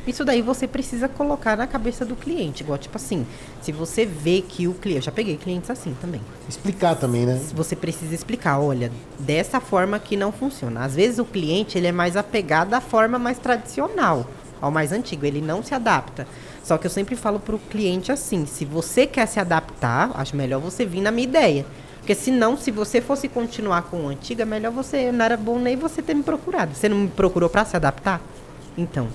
Isso 0.07 0.25
daí 0.25 0.41
você 0.41 0.69
precisa 0.69 1.09
colocar 1.09 1.57
na 1.57 1.67
cabeça 1.67 2.05
do 2.05 2.15
cliente. 2.15 2.63
Igual, 2.63 2.79
tipo 2.79 2.97
assim, 2.97 3.27
se 3.61 3.73
você 3.73 4.07
vê 4.07 4.41
que 4.41 4.69
o 4.69 4.75
cliente... 4.75 4.99
Eu 4.99 5.03
já 5.03 5.13
peguei 5.13 5.37
clientes 5.37 5.69
assim 5.69 5.97
também. 6.01 6.21
Explicar 6.49 6.95
também, 6.95 7.27
né? 7.27 7.41
Você 7.53 7.75
precisa 7.75 8.15
explicar, 8.15 8.61
olha, 8.61 8.93
dessa 9.19 9.61
forma 9.61 9.99
que 9.99 10.17
não 10.17 10.31
funciona. 10.31 10.85
Às 10.85 10.95
vezes 10.95 11.19
o 11.19 11.25
cliente 11.25 11.77
ele 11.77 11.89
é 11.89 11.93
mais 11.93 12.17
apegado 12.17 12.75
à 12.75 12.81
forma 12.81 13.19
mais 13.19 13.39
tradicional, 13.39 14.31
ao 14.61 14.71
mais 14.71 14.93
antigo, 14.93 15.27
ele 15.27 15.41
não 15.41 15.61
se 15.61 15.75
adapta. 15.75 16.25
Só 16.63 16.79
que 16.79 16.87
eu 16.87 16.91
sempre 16.91 17.17
falo 17.17 17.41
pro 17.41 17.59
cliente 17.59 18.13
assim, 18.13 18.47
se 18.47 18.65
você 18.65 19.07
quer 19.07 19.27
se 19.27 19.41
adaptar, 19.41 20.13
acho 20.15 20.37
melhor 20.37 20.61
você 20.61 20.87
vir 20.87 21.01
na 21.01 21.11
minha 21.11 21.27
ideia. 21.27 21.67
Porque 22.07 22.15
senão, 22.15 22.57
se 22.57 22.71
você 22.71 23.01
fosse 23.01 23.27
continuar 23.27 23.83
com 23.91 24.05
o 24.05 24.09
antigo, 24.09 24.41
é 24.41 24.45
melhor 24.45 24.71
você, 24.71 25.11
não 25.11 25.25
era 25.25 25.37
bom 25.37 25.59
nem 25.59 25.75
você 25.75 26.01
ter 26.01 26.15
me 26.15 26.23
procurado. 26.23 26.73
Você 26.73 26.89
não 26.89 26.99
me 26.99 27.09
procurou 27.09 27.49
para 27.51 27.65
se 27.65 27.75
adaptar? 27.75 28.21
Então, 28.79 29.09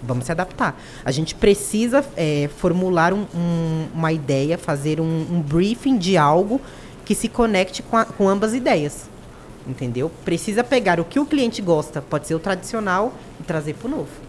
vamos 0.00 0.26
se 0.26 0.30
adaptar. 0.30 0.80
A 1.04 1.10
gente 1.10 1.34
precisa 1.34 2.04
é, 2.16 2.48
formular 2.56 3.12
um- 3.12 3.26
um- 3.34 3.88
uma 3.92 4.12
ideia, 4.12 4.56
fazer 4.56 5.00
um, 5.00 5.26
um 5.28 5.42
briefing 5.42 5.98
de 5.98 6.16
algo 6.16 6.60
que 7.04 7.16
se 7.16 7.28
conecte 7.28 7.82
com, 7.82 7.96
a- 7.96 8.04
com 8.04 8.28
ambas 8.28 8.54
ideias. 8.54 9.10
Entendeu? 9.66 10.08
Precisa 10.24 10.62
pegar 10.62 11.00
o 11.00 11.04
que 11.04 11.18
o 11.18 11.26
cliente 11.26 11.60
gosta, 11.60 12.00
pode 12.00 12.28
ser 12.28 12.36
o 12.36 12.38
tradicional, 12.38 13.12
e 13.40 13.42
trazer 13.42 13.74
para 13.74 13.88
o 13.88 13.90
novo. 13.90 14.25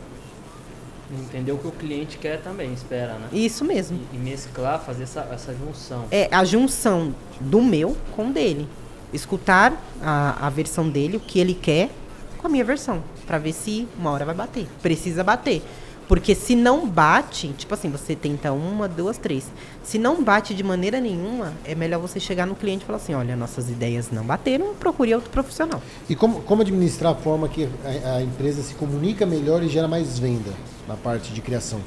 Entender 1.11 1.51
o 1.51 1.57
que 1.57 1.67
o 1.67 1.71
cliente 1.71 2.17
quer 2.17 2.41
também, 2.41 2.73
espera, 2.73 3.13
né? 3.13 3.27
Isso 3.31 3.63
mesmo. 3.63 3.97
E, 4.11 4.15
e 4.15 4.19
mesclar, 4.19 4.79
fazer 4.79 5.03
essa, 5.03 5.21
essa 5.31 5.53
junção. 5.53 6.05
É 6.11 6.27
a 6.31 6.43
junção 6.43 7.15
do 7.39 7.61
meu 7.61 7.95
com 8.15 8.27
o 8.27 8.33
dele. 8.33 8.67
Escutar 9.13 9.81
a, 10.01 10.47
a 10.47 10.49
versão 10.49 10.89
dele, 10.89 11.15
o 11.15 11.19
que 11.19 11.39
ele 11.39 11.53
quer, 11.53 11.89
com 12.37 12.47
a 12.47 12.49
minha 12.49 12.65
versão. 12.65 13.01
Pra 13.25 13.37
ver 13.37 13.53
se 13.53 13.87
uma 13.97 14.11
hora 14.11 14.25
vai 14.25 14.35
bater. 14.35 14.67
Precisa 14.81 15.23
bater. 15.23 15.61
Porque 16.09 16.33
se 16.33 16.55
não 16.55 16.87
bate, 16.87 17.49
tipo 17.49 17.73
assim, 17.73 17.89
você 17.89 18.15
tenta 18.15 18.51
uma, 18.53 18.87
duas, 18.87 19.17
três. 19.17 19.45
Se 19.83 19.97
não 19.97 20.23
bate 20.23 20.53
de 20.53 20.63
maneira 20.63 21.01
nenhuma, 21.01 21.53
é 21.65 21.75
melhor 21.75 21.99
você 21.99 22.17
chegar 22.17 22.45
no 22.45 22.55
cliente 22.55 22.83
e 22.83 22.85
falar 22.85 22.97
assim: 22.97 23.13
olha, 23.13 23.35
nossas 23.35 23.69
ideias 23.69 24.09
não 24.09 24.23
bateram, 24.23 24.73
procure 24.75 25.13
outro 25.13 25.29
profissional. 25.29 25.81
E 26.09 26.15
como, 26.15 26.41
como 26.41 26.61
administrar 26.61 27.11
a 27.11 27.15
forma 27.15 27.49
que 27.49 27.67
a, 27.83 28.15
a 28.15 28.23
empresa 28.23 28.61
se 28.61 28.73
comunica 28.75 29.25
melhor 29.25 29.61
e 29.61 29.67
gera 29.67 29.87
mais 29.87 30.17
venda 30.17 30.51
na 30.88 30.95
parte 30.95 31.31
de 31.33 31.41
criação? 31.41 31.79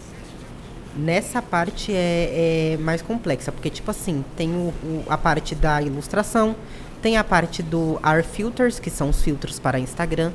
Nessa 0.96 1.40
parte 1.40 1.92
é, 1.94 2.74
é 2.74 2.76
mais 2.82 3.00
complexa, 3.00 3.52
porque, 3.52 3.70
tipo 3.70 3.90
assim, 3.90 4.24
tem 4.36 4.50
o, 4.50 4.72
o- 4.84 5.04
a 5.08 5.16
parte 5.16 5.54
da 5.54 5.80
ilustração, 5.80 6.56
tem 7.00 7.16
a 7.16 7.24
parte 7.24 7.62
do 7.62 7.98
R 8.02 8.22
Filters, 8.22 8.78
que 8.80 8.90
são 8.90 9.08
os 9.10 9.22
filtros 9.22 9.58
para 9.58 9.78
Instagram, 9.78 10.32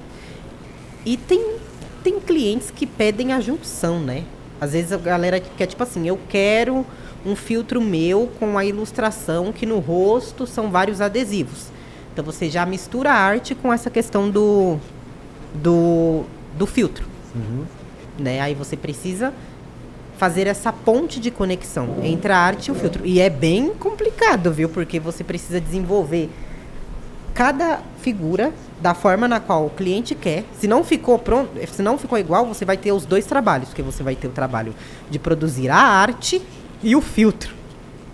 e 1.06 1.18
tem, 1.18 1.58
tem 2.04 2.20
clientes 2.20 2.72
que 2.72 2.88
pedem 2.88 3.34
a 3.34 3.40
junção, 3.42 4.00
né? 4.00 4.24
Às 4.60 4.72
vezes 4.72 4.92
a 4.94 4.98
galera 4.98 5.40
quer, 5.40 5.68
tipo 5.68 5.84
assim, 5.84 6.08
eu 6.08 6.18
quero 6.30 6.86
um 7.26 7.36
filtro 7.36 7.82
meu 7.82 8.30
com 8.40 8.58
a 8.58 8.64
ilustração, 8.66 9.52
que 9.52 9.66
no 9.66 9.80
rosto 9.80 10.48
são 10.48 10.72
vários 10.72 11.02
adesivos. 11.02 11.68
Então 12.14 12.24
você 12.24 12.50
já 12.50 12.66
mistura 12.66 13.12
a 13.12 13.16
arte 13.16 13.54
com 13.54 13.74
essa 13.74 13.90
questão 13.90 14.30
do, 14.32 14.78
do, 15.54 16.24
do 16.58 16.66
filtro 16.66 17.06
né? 18.18 18.42
Aí 18.42 18.54
você 18.54 18.76
precisa 18.76 19.34
fazer 20.18 20.48
essa 20.48 20.72
ponte 20.72 21.20
de 21.20 21.30
conexão 21.30 21.98
entre 22.02 22.32
a 22.32 22.38
arte 22.38 22.68
e 22.68 22.72
o 22.72 22.76
filtro. 22.76 23.06
E 23.06 23.20
é 23.20 23.30
bem 23.30 23.74
complicado, 23.74 24.52
viu? 24.52 24.70
Porque 24.70 25.00
você 25.00 25.24
precisa 25.24 25.60
desenvolver 25.60 26.30
cada 27.34 27.82
figura 28.02 28.54
da 28.82 28.94
forma 28.94 29.28
na 29.28 29.40
qual 29.40 29.66
o 29.66 29.70
cliente 29.70 30.16
quer. 30.16 30.46
Se 30.58 30.68
não 30.68 30.84
ficou 30.84 31.20
pronto, 31.20 31.52
se 31.68 31.82
não 31.82 31.98
ficou 31.98 32.18
igual, 32.18 32.46
você 32.46 32.64
vai 32.64 32.78
ter 32.78 32.92
os 32.92 33.06
dois 33.06 33.26
trabalhos, 33.26 33.70
porque 33.70 33.82
você 33.82 34.04
vai 34.04 34.16
ter 34.16 34.28
o 34.28 34.32
trabalho 34.32 34.74
de 35.10 35.20
produzir 35.20 35.70
a 35.70 35.78
arte 35.78 36.42
e 36.82 36.96
o 36.96 37.02
filtro. 37.02 37.54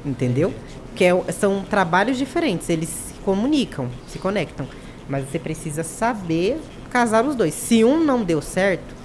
Entendeu? 0.04 0.52
Que 0.96 1.06
é, 1.06 1.32
são 1.32 1.64
trabalhos 1.64 2.18
diferentes, 2.18 2.68
eles 2.70 2.90
se 2.90 3.14
comunicam, 3.24 3.88
se 4.08 4.18
conectam, 4.18 4.68
mas 5.08 5.30
você 5.30 5.38
precisa 5.38 5.84
saber 5.84 6.60
casar 6.90 7.24
os 7.24 7.36
dois. 7.36 7.54
Se 7.54 7.84
um 7.84 8.04
não 8.04 8.24
deu 8.24 8.42
certo, 8.42 9.01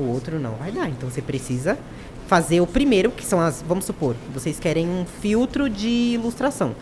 o 0.00 0.12
outro 0.12 0.38
não 0.38 0.52
vai 0.52 0.72
dar. 0.72 0.88
Então 0.88 1.08
você 1.08 1.22
precisa 1.22 1.78
fazer 2.26 2.60
o 2.60 2.66
primeiro, 2.66 3.10
que 3.10 3.24
são 3.24 3.40
as, 3.40 3.62
vamos 3.66 3.84
supor, 3.84 4.14
vocês 4.32 4.58
querem 4.60 4.88
um 4.88 5.04
filtro 5.20 5.68
de 5.68 5.88
ilustração. 6.14 6.74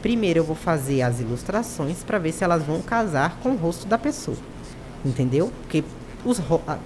Primeiro 0.00 0.40
eu 0.40 0.44
vou 0.44 0.56
fazer 0.56 1.02
as 1.02 1.20
ilustrações 1.20 2.02
para 2.02 2.18
ver 2.18 2.32
se 2.32 2.42
elas 2.42 2.62
vão 2.62 2.80
casar 2.80 3.38
com 3.42 3.50
o 3.50 3.56
rosto 3.56 3.86
da 3.86 3.98
pessoa. 3.98 4.36
Entendeu? 5.04 5.52
Porque 5.62 5.84
os, 6.24 6.40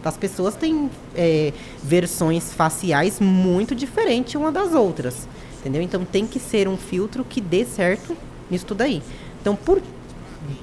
as 0.05 0.16
pessoas 0.16 0.55
têm 0.55 0.91
é, 1.14 1.53
versões 1.83 2.53
faciais 2.53 3.20
muito 3.20 3.74
diferentes 3.74 4.35
uma 4.35 4.51
das 4.51 4.74
outras. 4.74 5.28
Entendeu? 5.61 5.81
Então 5.81 6.05
tem 6.05 6.26
que 6.26 6.41
ser 6.41 6.66
um 6.66 6.76
filtro 6.76 7.24
que 7.24 7.41
dê 7.41 7.64
certo 7.64 8.16
nisso 8.51 8.66
tudo 8.66 8.83
aí. 8.83 9.03
Então, 9.41 9.55
por 9.55 9.81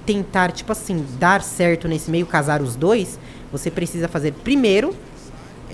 tentar, 0.06 0.52
tipo 0.52 0.72
assim, 0.72 1.06
dar 1.20 1.42
certo 1.42 1.88
nesse 1.88 2.12
meio, 2.12 2.26
casar 2.26 2.62
os 2.62 2.76
dois, 2.76 3.20
você 3.52 3.72
precisa 3.72 4.08
fazer 4.08 4.34
primeiro 4.34 4.94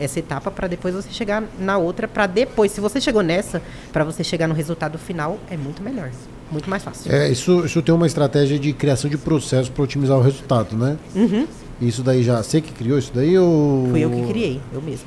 essa 0.03 0.19
etapa 0.19 0.51
para 0.51 0.67
depois 0.67 0.93
você 0.93 1.09
chegar 1.11 1.43
na 1.59 1.77
outra, 1.77 2.07
para 2.07 2.27
depois, 2.27 2.71
se 2.71 2.81
você 2.81 2.99
chegou 2.99 3.21
nessa, 3.21 3.61
para 3.91 4.03
você 4.03 4.23
chegar 4.23 4.47
no 4.47 4.53
resultado 4.53 4.97
final, 4.97 5.39
é 5.49 5.57
muito 5.57 5.81
melhor, 5.81 6.09
muito 6.51 6.69
mais 6.69 6.83
fácil. 6.83 7.11
É, 7.11 7.29
isso, 7.29 7.65
isso 7.65 7.81
tem 7.81 7.93
uma 7.93 8.07
estratégia 8.07 8.57
de 8.59 8.73
criação 8.73 9.09
de 9.09 9.17
processo 9.17 9.71
para 9.71 9.83
otimizar 9.83 10.17
o 10.17 10.21
resultado, 10.21 10.75
né? 10.75 10.97
Uhum. 11.15 11.47
Isso 11.81 12.03
daí 12.03 12.23
já, 12.23 12.41
você 12.41 12.61
que 12.61 12.71
criou 12.71 12.97
isso 12.97 13.11
daí 13.13 13.37
ou... 13.37 13.87
Fui 13.89 14.01
eu 14.01 14.09
que 14.09 14.27
criei, 14.27 14.61
eu 14.73 14.81
mesmo. 14.81 15.05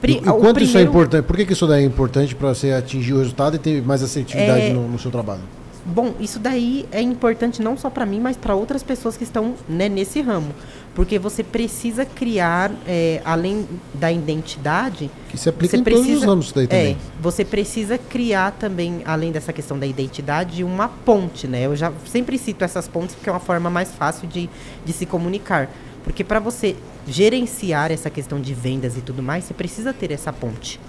Pri, 0.00 0.14
e, 0.14 0.16
e 0.16 0.20
quanto 0.20 0.38
primeiro... 0.38 0.64
isso 0.64 0.78
é 0.78 0.82
importante? 0.82 1.24
Por 1.24 1.36
que, 1.36 1.46
que 1.46 1.52
isso 1.52 1.66
daí 1.66 1.82
é 1.82 1.86
importante 1.86 2.34
para 2.34 2.54
você 2.54 2.72
atingir 2.72 3.14
o 3.14 3.18
resultado 3.18 3.56
e 3.56 3.58
ter 3.58 3.82
mais 3.82 4.02
assertividade 4.02 4.66
é... 4.66 4.72
no, 4.72 4.88
no 4.88 4.98
seu 4.98 5.10
trabalho? 5.10 5.42
Bom, 5.84 6.14
isso 6.20 6.38
daí 6.38 6.84
é 6.92 7.00
importante 7.00 7.62
não 7.62 7.74
só 7.74 7.88
para 7.88 8.04
mim, 8.04 8.20
mas 8.20 8.36
para 8.36 8.54
outras 8.54 8.82
pessoas 8.82 9.16
que 9.16 9.24
estão 9.24 9.54
né, 9.66 9.88
nesse 9.88 10.20
ramo. 10.20 10.54
Porque 10.98 11.16
você 11.16 11.44
precisa 11.44 12.04
criar, 12.04 12.72
é, 12.84 13.22
além 13.24 13.68
da 13.94 14.10
identidade. 14.10 15.08
Que 15.28 15.38
se 15.38 15.48
aplica 15.48 15.76
em 15.76 15.84
precisa, 15.84 16.06
todos 16.06 16.22
os 16.22 16.26
ramos 16.28 16.50
daí 16.50 16.66
também. 16.66 16.92
É, 16.94 16.96
você 17.22 17.44
precisa 17.44 17.96
criar 17.96 18.50
também, 18.50 19.02
além 19.04 19.30
dessa 19.30 19.52
questão 19.52 19.78
da 19.78 19.86
identidade, 19.86 20.64
uma 20.64 20.88
ponte, 20.88 21.46
né? 21.46 21.66
Eu 21.66 21.76
já 21.76 21.92
sempre 22.04 22.36
cito 22.36 22.64
essas 22.64 22.88
pontes 22.88 23.14
porque 23.14 23.30
é 23.30 23.32
uma 23.32 23.38
forma 23.38 23.70
mais 23.70 23.92
fácil 23.92 24.26
de, 24.26 24.50
de 24.84 24.92
se 24.92 25.06
comunicar. 25.06 25.70
Porque 26.02 26.24
para 26.24 26.40
você 26.40 26.74
gerenciar 27.06 27.92
essa 27.92 28.10
questão 28.10 28.40
de 28.40 28.52
vendas 28.52 28.96
e 28.96 29.00
tudo 29.00 29.22
mais, 29.22 29.44
você 29.44 29.54
precisa 29.54 29.92
ter 29.92 30.10
essa 30.10 30.32
ponte 30.32 30.80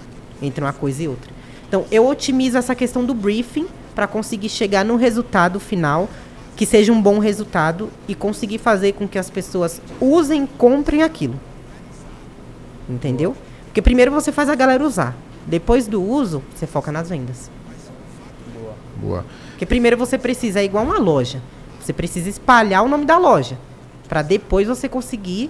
entre 0.42 0.64
uma 0.64 0.72
coisa 0.72 1.04
e 1.04 1.06
outra. 1.06 1.30
Então, 1.68 1.84
eu 1.88 2.04
otimizo 2.08 2.58
essa 2.58 2.74
questão 2.74 3.04
do 3.04 3.14
briefing 3.14 3.68
para 3.94 4.08
conseguir 4.08 4.48
chegar 4.48 4.84
no 4.84 4.96
resultado 4.96 5.60
final 5.60 6.10
que 6.60 6.66
seja 6.66 6.92
um 6.92 7.00
bom 7.00 7.18
resultado 7.18 7.88
e 8.06 8.14
conseguir 8.14 8.58
fazer 8.58 8.92
com 8.92 9.08
que 9.08 9.18
as 9.18 9.30
pessoas 9.30 9.80
usem, 9.98 10.44
comprem 10.44 11.02
aquilo. 11.02 11.40
Entendeu? 12.86 13.34
Porque 13.64 13.80
primeiro 13.80 14.12
você 14.12 14.30
faz 14.30 14.46
a 14.50 14.54
galera 14.54 14.84
usar. 14.84 15.16
Depois 15.46 15.86
do 15.86 16.02
uso, 16.02 16.42
você 16.54 16.66
foca 16.66 16.92
nas 16.92 17.08
vendas. 17.08 17.50
Boa. 18.52 18.74
Boa. 19.00 19.24
Porque 19.52 19.64
primeiro 19.64 19.96
você 19.96 20.18
precisa, 20.18 20.60
é 20.60 20.64
igual 20.64 20.84
uma 20.84 20.98
loja. 20.98 21.40
Você 21.80 21.94
precisa 21.94 22.28
espalhar 22.28 22.84
o 22.84 22.88
nome 22.88 23.06
da 23.06 23.16
loja. 23.16 23.56
para 24.06 24.20
depois 24.20 24.68
você 24.68 24.86
conseguir 24.86 25.48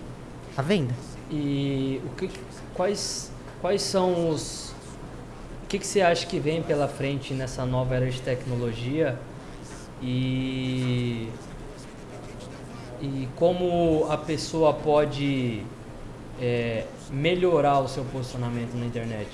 a 0.56 0.62
venda. 0.62 0.94
E 1.28 2.00
o 2.04 2.11
que, 2.14 2.30
quais, 2.72 3.32
quais 3.61 3.82
são 3.82 4.30
os 4.30 4.70
que, 5.70 5.78
que 5.78 5.86
você 5.86 6.00
acha 6.00 6.26
que 6.26 6.40
vem 6.40 6.62
pela 6.62 6.88
frente 6.88 7.32
nessa 7.32 7.64
nova 7.64 7.94
era 7.94 8.11
de 8.11 8.20
tecnologia 8.20 9.16
e, 10.03 11.28
e 13.01 13.28
como 13.36 14.07
a 14.09 14.16
pessoa 14.16 14.72
pode 14.72 15.62
é, 16.40 16.84
melhorar 17.11 17.80
o 17.80 17.88
seu 17.88 18.05
posicionamento 18.05 18.74
na 18.74 18.86
internet? 18.86 19.28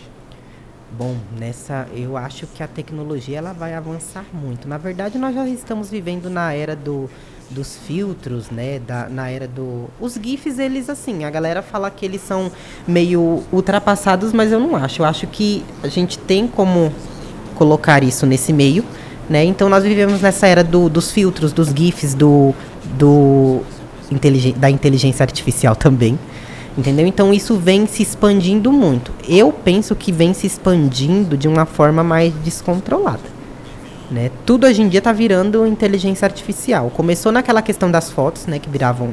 Bom, 0.91 1.17
nessa 1.39 1.89
eu 1.95 2.17
acho 2.17 2.47
que 2.47 2.62
a 2.62 2.69
tecnologia 2.69 3.39
ela 3.39 3.53
vai 3.53 3.75
avançar 3.75 4.25
muito. 4.33 4.69
Na 4.69 4.79
verdade, 4.79 5.19
nós 5.19 5.35
já 5.35 5.47
estamos 5.49 5.91
vivendo 5.91 6.31
na 6.31 6.53
era 6.53 6.77
do 6.77 7.11
dos 7.49 7.77
filtros, 7.77 8.51
né, 8.51 8.81
da, 8.81 9.09
na 9.09 9.31
era 9.31 9.47
do 9.47 9.89
os 10.01 10.14
gifs 10.14 10.59
eles 10.59 10.91
assim, 10.91 11.23
a 11.25 11.31
galera 11.31 11.62
fala 11.62 11.89
que 11.93 12.05
eles 12.05 12.21
são 12.21 12.51
meio 12.89 13.45
ultrapassados, 13.53 14.33
mas 14.33 14.51
eu 14.51 14.59
não 14.59 14.75
acho. 14.75 15.03
Eu 15.03 15.07
acho 15.07 15.27
que 15.29 15.64
a 15.83 15.89
gente 15.89 16.19
tem 16.19 16.49
como 16.49 16.93
colocar 17.55 18.03
isso 18.03 18.27
nesse 18.27 18.53
meio, 18.53 18.85
né? 19.29 19.45
Então 19.45 19.68
nós 19.68 19.85
vivemos 19.85 20.20
nessa 20.20 20.47
era 20.47 20.62
do, 20.62 20.89
dos 20.89 21.11
filtros, 21.11 21.53
dos 21.53 21.68
gifs, 21.68 22.14
do 22.14 22.55
do 22.99 23.62
da 24.61 24.70
inteligência 24.70 25.24
artificial 25.24 25.74
também. 25.74 26.18
Entendeu? 26.79 27.07
Então 27.07 27.33
isso 27.33 27.57
vem 27.57 27.87
se 27.87 28.03
expandindo 28.03 28.70
muito. 28.70 29.11
Eu 29.27 29.51
penso 29.51 29.97
que 29.97 30.12
vem 30.12 30.35
se 30.35 30.47
expandindo 30.47 31.37
de 31.37 31.49
uma 31.49 31.64
forma 31.64 32.05
mais 32.05 32.35
descontrolada. 32.45 33.37
Né? 34.11 34.31
Tudo 34.45 34.66
hoje 34.66 34.83
em 34.83 34.89
dia 34.89 34.99
está 34.99 35.12
virando 35.12 35.66
inteligência 35.66 36.27
artificial. 36.27 36.91
Começou 36.91 37.33
naquela 37.33 37.62
questão 37.62 37.91
das 37.91 38.11
fotos, 38.11 38.47
né, 38.47 38.59
que 38.59 38.68
viravam 38.68 39.11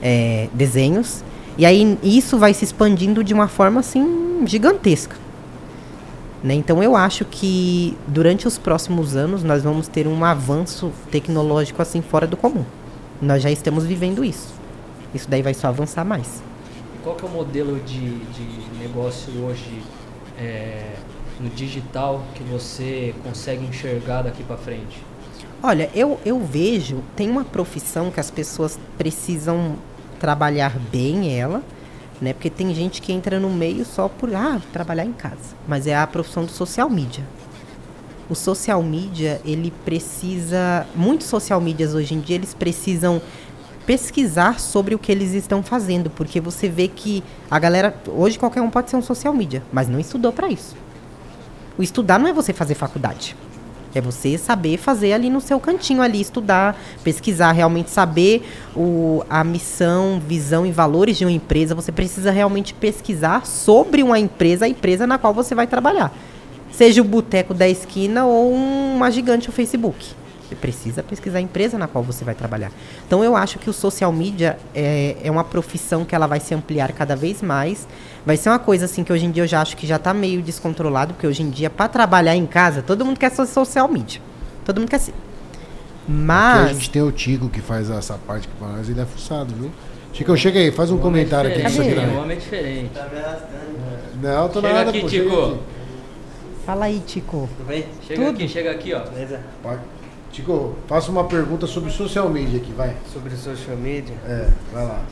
é, 0.00 0.48
desenhos, 0.52 1.24
e 1.56 1.66
aí 1.66 1.98
isso 2.02 2.38
vai 2.38 2.54
se 2.54 2.64
expandindo 2.64 3.24
de 3.24 3.34
uma 3.34 3.48
forma 3.48 3.80
assim 3.80 4.44
gigantesca. 4.46 5.16
Né? 6.42 6.54
Então 6.54 6.82
eu 6.82 6.94
acho 6.94 7.24
que 7.24 7.96
durante 8.06 8.46
os 8.46 8.58
próximos 8.58 9.16
anos 9.16 9.42
nós 9.42 9.62
vamos 9.62 9.88
ter 9.88 10.06
um 10.06 10.24
avanço 10.24 10.92
tecnológico 11.10 11.82
assim 11.82 12.00
fora 12.00 12.26
do 12.26 12.36
comum. 12.36 12.64
Nós 13.20 13.42
já 13.42 13.50
estamos 13.50 13.84
vivendo 13.84 14.24
isso. 14.24 14.54
Isso 15.12 15.28
daí 15.28 15.42
vai 15.42 15.54
só 15.54 15.68
avançar 15.68 16.04
mais. 16.04 16.42
Qual 17.02 17.16
que 17.16 17.24
é 17.24 17.28
o 17.28 17.30
modelo 17.30 17.80
de, 17.80 18.18
de 18.18 18.78
negócio 18.78 19.32
hoje 19.42 19.82
é, 20.38 20.94
no 21.40 21.48
digital 21.50 22.22
que 22.34 22.42
você 22.44 23.14
consegue 23.24 23.64
enxergar 23.64 24.22
daqui 24.22 24.42
para 24.44 24.56
frente? 24.56 25.02
Olha, 25.60 25.90
eu, 25.92 26.20
eu 26.24 26.38
vejo, 26.38 27.02
tem 27.16 27.28
uma 27.28 27.44
profissão 27.44 28.10
que 28.12 28.20
as 28.20 28.30
pessoas 28.30 28.78
precisam 28.96 29.74
trabalhar 30.20 30.78
bem 30.92 31.36
ela, 31.36 31.62
né? 32.20 32.32
Porque 32.32 32.50
tem 32.50 32.74
gente 32.74 33.00
que 33.00 33.12
entra 33.12 33.38
no 33.38 33.50
meio 33.50 33.84
só 33.84 34.08
por 34.08 34.34
ah, 34.34 34.60
trabalhar 34.72 35.04
em 35.04 35.12
casa, 35.12 35.56
mas 35.66 35.86
é 35.86 35.96
a 35.96 36.06
profissão 36.06 36.44
do 36.44 36.50
social 36.50 36.90
media. 36.90 37.24
O 38.28 38.34
social 38.34 38.82
media, 38.82 39.40
ele 39.44 39.72
precisa, 39.84 40.86
muitos 40.94 41.26
social 41.26 41.60
medias 41.60 41.94
hoje 41.94 42.14
em 42.14 42.20
dia, 42.20 42.36
eles 42.36 42.52
precisam 42.52 43.22
pesquisar 43.86 44.60
sobre 44.60 44.94
o 44.94 44.98
que 44.98 45.10
eles 45.10 45.32
estão 45.32 45.62
fazendo, 45.62 46.10
porque 46.10 46.40
você 46.40 46.68
vê 46.68 46.88
que 46.88 47.24
a 47.50 47.58
galera, 47.58 47.94
hoje 48.06 48.38
qualquer 48.38 48.60
um 48.60 48.68
pode 48.68 48.90
ser 48.90 48.96
um 48.96 49.02
social 49.02 49.32
media, 49.32 49.62
mas 49.72 49.88
não 49.88 49.98
estudou 49.98 50.30
para 50.30 50.48
isso. 50.50 50.76
O 51.78 51.82
estudar 51.82 52.18
não 52.18 52.28
é 52.28 52.32
você 52.32 52.52
fazer 52.52 52.74
faculdade. 52.74 53.34
É 53.94 54.00
você 54.00 54.36
saber 54.36 54.76
fazer 54.76 55.12
ali 55.12 55.30
no 55.30 55.40
seu 55.40 55.58
cantinho 55.58 56.02
ali, 56.02 56.20
estudar, 56.20 56.78
pesquisar, 57.02 57.52
realmente 57.52 57.90
saber 57.90 58.46
o, 58.76 59.24
a 59.30 59.42
missão, 59.42 60.20
visão 60.20 60.66
e 60.66 60.70
valores 60.70 61.16
de 61.16 61.24
uma 61.24 61.32
empresa. 61.32 61.74
Você 61.74 61.90
precisa 61.90 62.30
realmente 62.30 62.74
pesquisar 62.74 63.46
sobre 63.46 64.02
uma 64.02 64.18
empresa, 64.18 64.66
a 64.66 64.68
empresa 64.68 65.06
na 65.06 65.18
qual 65.18 65.32
você 65.32 65.54
vai 65.54 65.66
trabalhar. 65.66 66.12
Seja 66.70 67.00
o 67.00 67.04
boteco 67.04 67.54
da 67.54 67.68
esquina 67.68 68.26
ou 68.26 68.52
uma 68.52 69.10
gigante 69.10 69.48
o 69.48 69.52
Facebook. 69.52 70.14
Você 70.48 70.54
precisa 70.54 71.02
pesquisar 71.02 71.38
a 71.38 71.40
empresa 71.42 71.76
na 71.76 71.86
qual 71.86 72.02
você 72.02 72.24
vai 72.24 72.34
trabalhar. 72.34 72.72
Então 73.06 73.22
eu 73.22 73.36
acho 73.36 73.58
que 73.58 73.68
o 73.68 73.72
social 73.72 74.10
media 74.10 74.58
é, 74.74 75.16
é 75.22 75.30
uma 75.30 75.44
profissão 75.44 76.06
que 76.06 76.14
ela 76.14 76.26
vai 76.26 76.40
se 76.40 76.54
ampliar 76.54 76.90
cada 76.92 77.14
vez 77.14 77.42
mais. 77.42 77.86
Vai 78.24 78.38
ser 78.38 78.48
uma 78.48 78.58
coisa 78.58 78.86
assim 78.86 79.04
que 79.04 79.12
hoje 79.12 79.26
em 79.26 79.30
dia 79.30 79.42
eu 79.42 79.46
já 79.46 79.60
acho 79.60 79.76
que 79.76 79.86
já 79.86 79.96
está 79.96 80.14
meio 80.14 80.40
descontrolado, 80.40 81.12
porque 81.12 81.26
hoje 81.26 81.42
em 81.42 81.50
dia, 81.50 81.68
para 81.68 81.86
trabalhar 81.88 82.34
em 82.34 82.46
casa, 82.46 82.80
todo 82.80 83.04
mundo 83.04 83.18
quer 83.18 83.30
social 83.30 83.88
media. 83.88 84.22
Todo 84.64 84.80
mundo 84.80 84.88
quer 84.88 85.00
ser. 85.00 85.12
Mas. 86.08 86.62
Aqui 86.62 86.70
a 86.70 86.74
gente 86.74 86.90
tem 86.90 87.02
o 87.02 87.12
Tico 87.12 87.50
que 87.50 87.60
faz 87.60 87.90
essa 87.90 88.14
parte 88.14 88.48
que 88.48 88.54
para 88.54 88.68
nós, 88.68 88.88
ele 88.88 89.00
é 89.00 89.04
fuçado, 89.04 89.54
viu? 89.54 89.70
Tico, 90.14 90.34
chega 90.34 90.58
aí, 90.58 90.70
faz 90.70 90.90
um 90.90 90.96
comentário 90.96 91.50
aqui. 91.50 91.60
Cadê? 91.60 91.94
O 91.94 92.20
homem 92.22 92.38
é 92.38 92.40
diferente. 92.40 92.90
Tá 92.94 93.06
Não, 94.22 94.48
tô 94.48 94.62
chega 94.62 94.72
nada, 94.72 94.90
aqui, 94.90 95.00
pô, 95.02 95.06
Tico. 95.08 95.58
Fala 96.64 96.86
aí, 96.86 97.02
Tico. 97.06 97.48
Tudo 97.56 97.66
bem? 97.66 97.84
Chega 98.06 98.24
Tudo? 98.24 98.34
aqui, 98.34 98.48
chega 98.48 98.70
aqui, 98.70 98.94
ó. 98.94 99.00
Beleza. 99.00 99.40
Pode. 99.62 99.97
Tico, 100.38 100.74
faça 100.86 101.10
uma 101.10 101.24
pergunta 101.24 101.66
sobre 101.66 101.90
social 101.90 102.28
media 102.28 102.60
aqui, 102.60 102.72
vai. 102.72 102.94
Sobre 103.12 103.34
social 103.34 103.76
media? 103.76 104.14
É, 104.24 104.48
vai 104.72 104.84
lá. 104.86 105.02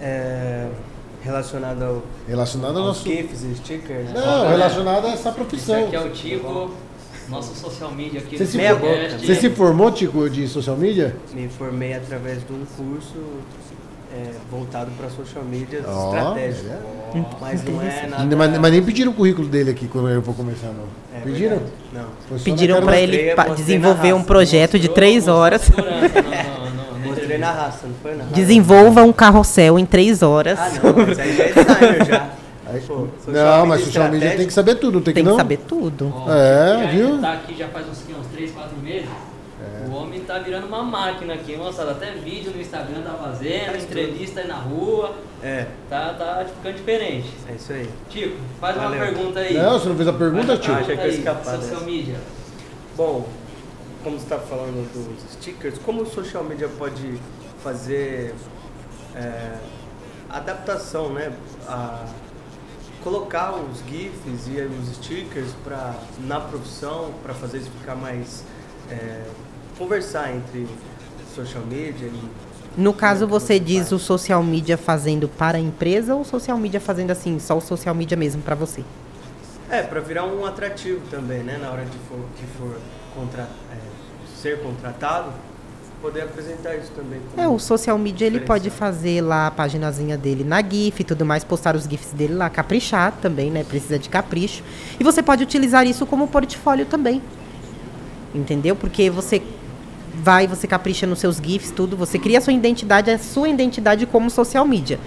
É, 0.00 0.68
Relacionado 1.22 1.82
ao. 1.82 2.02
Relacionado 2.26 2.70
ao 2.78 2.86
aos 2.86 2.86
nosso- 2.96 3.04
GIFs 3.08 3.42
e 3.44 3.54
stickers? 3.54 4.12
Não, 4.12 4.48
relacionado 4.48 5.06
a 5.06 5.10
essa 5.10 5.30
profissão. 5.30 5.76
Esse 5.76 5.84
aqui 5.86 5.96
é 5.96 6.00
o 6.00 6.10
Tico, 6.10 6.70
nosso 7.28 7.54
social 7.54 7.92
media 7.92 8.18
aqui 8.20 8.36
Você 8.38 8.46
se, 8.46 8.58
boca. 8.58 9.18
você 9.20 9.34
se 9.36 9.50
formou, 9.50 9.92
Tico, 9.92 10.28
de 10.30 10.48
social 10.48 10.76
media? 10.76 11.14
Me 11.34 11.48
formei 11.48 11.92
através 11.94 12.38
de 12.44 12.52
um 12.52 12.64
curso 12.76 13.14
é, 14.14 14.30
voltado 14.50 14.90
para 14.98 15.08
social 15.10 15.42
media 15.44 15.82
Ó, 15.86 16.06
estratégico. 16.14 16.68
é. 16.70 17.22
Mas 17.40 17.64
não 17.64 17.82
é 17.82 18.06
nada. 18.08 18.36
Mas, 18.36 18.58
mas 18.58 18.72
nem 18.72 18.82
pediram 18.82 19.12
o 19.12 19.14
currículo 19.14 19.48
dele 19.48 19.70
aqui 19.70 19.86
quando 19.88 20.08
eu 20.10 20.20
vou 20.22 20.34
começar, 20.34 20.68
não. 20.68 20.84
É 21.16 21.20
pediram? 21.20 21.58
verdade. 21.58 21.72
Não. 22.30 22.38
Pediram 22.38 22.80
cara- 22.82 22.98
ele 23.00 23.34
mostrei- 23.34 23.54
desenvolver 23.56 24.08
na 24.08 24.14
um 24.14 24.18
raça, 24.18 24.26
projeto 24.26 24.78
de 24.78 24.88
três 24.88 25.28
horas. 25.28 25.62
segurança, 25.62 26.22
não, 26.22 26.30
não, 26.32 26.70
não, 26.70 26.98
não, 26.98 27.08
Mostrei 27.10 27.38
na 27.38 27.50
raça, 27.52 27.86
não 27.86 27.94
foi 28.02 28.14
na 28.14 28.24
raça. 28.24 28.34
Desenvolva 28.34 29.02
um 29.02 29.12
carrossel 29.12 29.78
em 29.78 29.84
três 29.86 30.22
horas. 30.22 30.58
Ah, 30.58 30.70
não, 30.82 31.06
mas 31.06 31.18
aí 31.18 31.36
já 31.36 31.44
é 31.44 31.52
designer 31.52 32.04
já. 32.06 32.28
Aí- 32.72 32.80
Pô, 32.80 33.06
não, 33.26 33.66
mas 33.66 33.82
social 33.82 34.08
media 34.10 34.34
tem 34.34 34.46
que 34.46 34.52
saber 34.52 34.76
tudo, 34.76 34.94
não 34.94 35.02
tem, 35.02 35.12
Tem 35.12 35.22
que 35.22 35.28
que 35.28 35.30
não? 35.30 35.36
saber 35.36 35.58
tudo. 35.58 36.10
Ó, 36.14 36.32
É, 36.32 36.86
viu? 36.90 37.18
Tá 37.20 37.32
aqui 37.34 37.54
já 37.58 37.68
faz 37.68 37.86
uns, 37.86 37.98
que, 37.98 38.14
uns 38.14 38.26
3, 38.28 38.50
4 38.52 38.78
meses. 38.78 39.08
O 39.88 39.94
homem 39.94 40.20
tá 40.32 40.38
virando 40.38 40.66
uma 40.66 40.82
máquina 40.82 41.34
aqui, 41.34 41.56
moçada. 41.56 41.90
Até 41.90 42.12
vídeo 42.12 42.52
no 42.52 42.60
Instagram 42.60 43.02
tá 43.02 43.12
fazendo, 43.14 43.76
entrevista 43.76 44.40
aí 44.40 44.48
na 44.48 44.56
rua. 44.56 45.14
É, 45.42 45.66
Tá, 45.90 46.14
tá 46.14 46.46
ficando 46.46 46.76
diferente. 46.76 47.28
é 47.48 47.52
isso 47.52 47.72
aí. 47.72 47.90
Tico, 48.08 48.36
faz 48.58 48.76
Valeu. 48.76 48.90
uma 48.98 49.04
pergunta 49.06 49.40
aí. 49.40 49.54
Não, 49.54 49.78
você 49.78 49.88
não 49.90 49.96
fez 49.96 50.08
a 50.08 50.12
pergunta, 50.12 50.46
Faz 50.56 50.68
uma 50.68 50.78
Achei 50.78 50.96
que 50.96 51.02
eu 51.02 51.06
ia 51.06 51.12
escapar 51.18 51.44
Social 51.44 51.60
dessa. 51.60 51.84
media. 51.84 52.16
Bom, 52.96 53.28
como 54.02 54.18
você 54.18 54.24
está 54.24 54.38
falando 54.38 54.90
dos 54.92 55.32
stickers, 55.34 55.78
como 55.78 56.02
o 56.02 56.06
social 56.06 56.44
media 56.44 56.68
pode 56.78 57.14
fazer 57.62 58.34
é, 59.14 59.56
adaptação, 60.30 61.10
né? 61.12 61.32
A 61.68 62.06
colocar 63.04 63.52
os 63.52 63.80
GIFs 63.88 64.46
e 64.48 64.60
os 64.62 64.96
stickers 64.96 65.50
pra, 65.64 65.94
na 66.20 66.40
profissão 66.40 67.12
para 67.22 67.34
fazer 67.34 67.58
isso 67.58 67.70
ficar 67.80 67.96
mais. 67.96 68.44
é, 68.90 69.24
conversar 69.78 70.34
entre 70.34 70.66
social 71.34 71.64
media 71.64 72.06
e. 72.06 72.52
No 72.76 72.94
caso, 72.94 73.26
você 73.26 73.58
diz 73.58 73.92
o 73.92 73.98
social 73.98 74.42
media 74.42 74.78
fazendo 74.78 75.28
para 75.28 75.58
a 75.58 75.60
empresa 75.60 76.14
ou 76.14 76.22
o 76.22 76.24
social 76.24 76.56
media 76.56 76.80
fazendo 76.80 77.10
assim, 77.10 77.38
só 77.38 77.58
o 77.58 77.60
social 77.60 77.94
media 77.94 78.16
mesmo 78.16 78.40
para 78.40 78.54
você? 78.54 78.82
É, 79.68 79.82
para 79.82 80.00
virar 80.00 80.24
um 80.24 80.46
atrativo 80.46 81.00
também, 81.10 81.42
né? 81.42 81.58
Na 81.60 81.70
hora 81.70 81.84
de 81.84 81.98
for, 82.08 82.18
que 82.36 82.46
for 82.58 82.78
contra, 83.14 83.42
é, 83.42 83.76
ser 84.40 84.62
contratado, 84.62 85.32
poder 86.00 86.22
apresentar 86.22 86.74
isso 86.76 86.90
também. 86.92 87.20
É, 87.36 87.46
o 87.46 87.58
social 87.58 87.96
media 87.96 88.26
ele 88.26 88.40
pode 88.40 88.68
fazer 88.70 89.20
lá 89.20 89.46
a 89.46 89.50
paginazinha 89.50 90.16
dele 90.16 90.42
na 90.42 90.60
GIF 90.60 91.00
e 91.00 91.04
tudo 91.04 91.24
mais, 91.24 91.44
postar 91.44 91.76
os 91.76 91.84
GIFs 91.84 92.12
dele 92.12 92.34
lá, 92.34 92.50
caprichar 92.50 93.12
também, 93.22 93.50
né? 93.50 93.64
Precisa 93.64 93.98
de 93.98 94.08
capricho. 94.08 94.64
E 94.98 95.04
você 95.04 95.22
pode 95.22 95.42
utilizar 95.42 95.86
isso 95.86 96.04
como 96.04 96.26
portfólio 96.26 96.86
também. 96.86 97.22
Entendeu? 98.34 98.74
Porque 98.74 99.10
você 99.10 99.42
vai, 100.14 100.46
você 100.46 100.66
capricha 100.66 101.06
nos 101.06 101.18
seus 101.18 101.36
GIFs, 101.36 101.70
tudo, 101.70 101.96
você 101.96 102.18
cria 102.18 102.38
a 102.38 102.40
sua 102.40 102.52
identidade, 102.52 103.10
a 103.10 103.18
sua 103.18 103.48
identidade 103.48 104.06
como 104.06 104.30
social 104.30 104.66
media. 104.66 104.98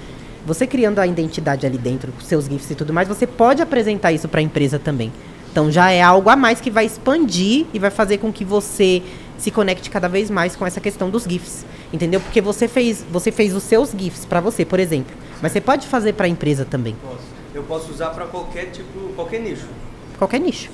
Você 0.45 0.67
criando 0.67 0.99
a 0.99 1.07
identidade 1.07 1.65
ali 1.65 1.77
dentro, 1.77 2.11
com 2.11 2.21
seus 2.21 2.45
GIFs 2.45 2.71
e 2.71 2.75
tudo 2.75 2.93
mais, 2.93 3.07
você 3.07 3.25
pode 3.25 3.61
apresentar 3.61 4.11
isso 4.11 4.27
para 4.27 4.39
a 4.39 4.43
empresa 4.43 4.77
também. 4.77 5.11
Então 5.51 5.71
já 5.71 5.89
é 5.91 6.01
algo 6.01 6.29
a 6.29 6.35
mais 6.35 6.59
que 6.59 6.69
vai 6.69 6.85
expandir 6.85 7.65
e 7.73 7.79
vai 7.79 7.89
fazer 7.89 8.17
com 8.17 8.31
que 8.31 8.43
você 8.43 9.01
se 9.37 9.51
conecte 9.51 9.89
cada 9.89 10.07
vez 10.07 10.29
mais 10.29 10.55
com 10.55 10.65
essa 10.65 10.79
questão 10.79 11.09
dos 11.09 11.23
GIFs. 11.23 11.65
Entendeu? 11.93 12.19
Porque 12.19 12.41
você 12.41 12.67
fez, 12.67 13.05
você 13.11 13.31
fez 13.31 13.55
os 13.55 13.63
seus 13.63 13.91
GIFs 13.91 14.25
para 14.25 14.41
você, 14.41 14.65
por 14.65 14.79
exemplo. 14.79 15.15
Mas 15.41 15.51
você 15.51 15.61
pode 15.61 15.87
fazer 15.87 16.13
para 16.13 16.25
a 16.25 16.29
empresa 16.29 16.65
também. 16.65 16.95
Posso. 17.01 17.35
Eu 17.53 17.63
posso 17.63 17.91
usar 17.91 18.09
para 18.09 18.25
qualquer 18.25 18.65
tipo, 18.65 19.13
qualquer 19.15 19.39
nicho. 19.39 19.67
Qualquer 20.17 20.39
nicho. 20.39 20.69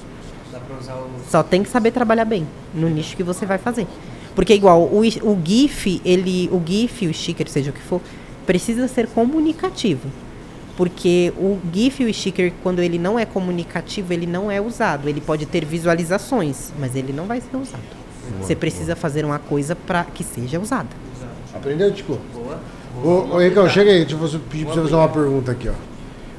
Dá 0.51 0.59
para 0.59 0.75
usar 0.77 0.95
o. 0.95 1.09
Só 1.29 1.43
tem 1.43 1.61
que 1.61 1.69
saber 1.69 1.91
trabalhar 1.91 2.25
bem 2.25 2.47
no 2.73 2.89
nicho 2.89 3.15
que 3.15 3.23
você 3.23 3.45
vai 3.45 3.59
fazer. 3.59 3.85
Porque 4.35 4.53
igual 4.53 4.81
o, 4.83 4.99
o 5.01 5.41
GIF, 5.43 6.01
ele, 6.05 6.49
o 6.51 6.61
GIF, 6.65 7.07
o 7.07 7.13
sticker, 7.13 7.49
seja 7.49 7.69
o 7.71 7.73
que 7.73 7.81
for, 7.81 8.01
precisa 8.45 8.87
ser 8.87 9.07
comunicativo. 9.07 10.07
Porque 10.77 11.33
o 11.37 11.59
GIF 11.73 12.01
e 12.01 12.05
o 12.09 12.13
sticker, 12.13 12.53
quando 12.63 12.79
ele 12.79 12.97
não 12.97 13.19
é 13.19 13.25
comunicativo, 13.25 14.13
ele 14.13 14.25
não 14.25 14.49
é 14.49 14.59
usado. 14.61 15.07
Ele 15.09 15.19
pode 15.21 15.45
ter 15.45 15.65
visualizações, 15.65 16.71
mas 16.79 16.95
ele 16.95 17.11
não 17.13 17.25
vai 17.25 17.41
ser 17.41 17.55
usado. 17.57 17.83
Você 18.41 18.55
precisa 18.55 18.95
fazer 18.95 19.25
uma 19.25 19.37
coisa 19.37 19.75
para 19.75 20.05
que 20.05 20.23
seja 20.23 20.59
usada. 20.59 20.89
Aprendeu, 21.53 21.91
Tico? 21.93 22.17
Boa. 22.33 22.59
Ô, 23.03 23.35
ô 23.35 23.39
Ricão, 23.39 23.67
chega 23.69 23.91
aí, 23.91 24.05
deixa 24.05 24.15
eu 24.15 24.39
pedir 24.49 24.65
pra 24.65 24.73
você 24.73 24.81
fazer 24.81 24.95
uma 24.95 25.09
pergunta 25.09 25.51
aqui, 25.51 25.67
ó. 25.69 25.73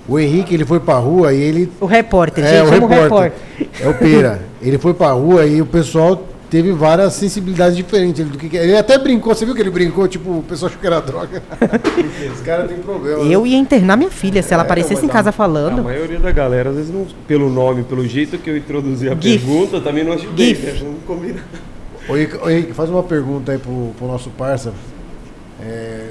O 0.08 0.18
Henrique, 0.18 0.54
ele 0.54 0.64
foi 0.64 0.80
pra 0.80 0.94
rua 0.96 1.32
e 1.32 1.40
ele... 1.40 1.72
O 1.80 1.86
repórter, 1.86 2.44
É, 2.44 2.58
gente, 2.58 2.66
o 2.66 2.74
chama 2.74 2.86
o 2.86 2.88
repórter. 2.88 3.32
repórter. 3.58 3.86
É 3.86 3.88
o 3.88 3.94
Pera. 3.94 4.42
Ele 4.60 4.78
foi 4.78 4.94
pra 4.94 5.12
rua 5.12 5.46
e 5.46 5.60
o 5.62 5.66
pessoal 5.66 6.20
teve 6.52 6.70
várias 6.70 7.14
sensibilidades 7.14 7.74
diferentes. 7.74 8.20
Ele, 8.20 8.28
do 8.28 8.36
que 8.36 8.54
ele 8.54 8.76
até 8.76 8.98
brincou, 8.98 9.34
você 9.34 9.46
viu 9.46 9.54
que 9.54 9.62
ele 9.62 9.70
brincou? 9.70 10.06
Tipo, 10.06 10.40
o 10.40 10.42
pessoal 10.42 10.68
achou 10.68 10.78
que 10.78 10.86
era 10.86 11.00
droga. 11.00 11.42
Os 12.30 12.40
caras 12.42 12.68
têm 12.68 12.76
problema. 12.76 13.24
né? 13.24 13.34
Eu 13.34 13.46
ia 13.46 13.56
internar 13.56 13.96
minha 13.96 14.10
filha 14.10 14.42
se 14.42 14.52
ela 14.52 14.62
aparecesse 14.62 15.02
em 15.02 15.08
casa 15.08 15.30
A 15.30 15.32
falando. 15.32 15.82
maioria 15.82 16.18
da 16.18 16.30
galera, 16.30 16.68
às 16.68 16.76
vezes, 16.76 16.92
não, 16.92 17.06
pelo 17.26 17.48
nome, 17.48 17.84
pelo 17.84 18.06
jeito 18.06 18.36
que 18.36 18.50
eu 18.50 18.56
introduzi 18.58 19.08
a 19.08 19.14
GIF. 19.18 19.42
pergunta, 19.46 19.80
também 19.80 20.04
não 20.04 20.12
ajudei. 20.12 20.48
GIF. 20.54 20.62
né? 20.66 20.80
Não 20.84 20.94
combina. 21.06 21.42
Ô, 22.06 22.16
Henrique, 22.18 22.74
faz 22.74 22.90
uma 22.90 23.02
pergunta 23.02 23.50
aí 23.52 23.58
pro, 23.58 23.94
pro 23.96 24.06
nosso 24.06 24.28
parça. 24.28 24.74
É, 25.58 26.08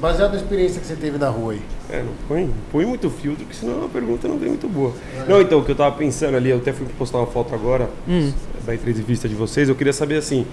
baseado 0.00 0.32
na 0.32 0.36
experiência 0.38 0.80
que 0.80 0.86
você 0.86 0.96
teve 0.96 1.18
na 1.18 1.28
rua 1.28 1.52
aí. 1.54 1.62
É, 1.90 2.02
não 2.02 2.12
põe, 2.28 2.42
não 2.44 2.54
põe 2.70 2.86
muito 2.86 3.10
filtro, 3.10 3.44
que 3.44 3.54
senão 3.56 3.84
a 3.84 3.88
pergunta 3.88 4.28
não 4.28 4.38
vem 4.38 4.50
muito 4.50 4.68
boa. 4.68 4.92
Não, 5.28 5.40
então, 5.40 5.58
o 5.60 5.64
que 5.64 5.70
eu 5.72 5.76
tava 5.76 5.94
pensando 5.96 6.36
ali, 6.36 6.50
eu 6.50 6.58
até 6.58 6.72
fui 6.72 6.86
postar 6.98 7.18
uma 7.18 7.26
foto 7.26 7.54
agora 7.54 7.88
Hum. 8.08 8.32
da 8.64 8.74
entrevista 8.74 9.28
de 9.28 9.34
vocês, 9.34 9.68
eu 9.68 9.74
queria 9.74 9.92
saber 9.92 10.16
assim, 10.18 10.46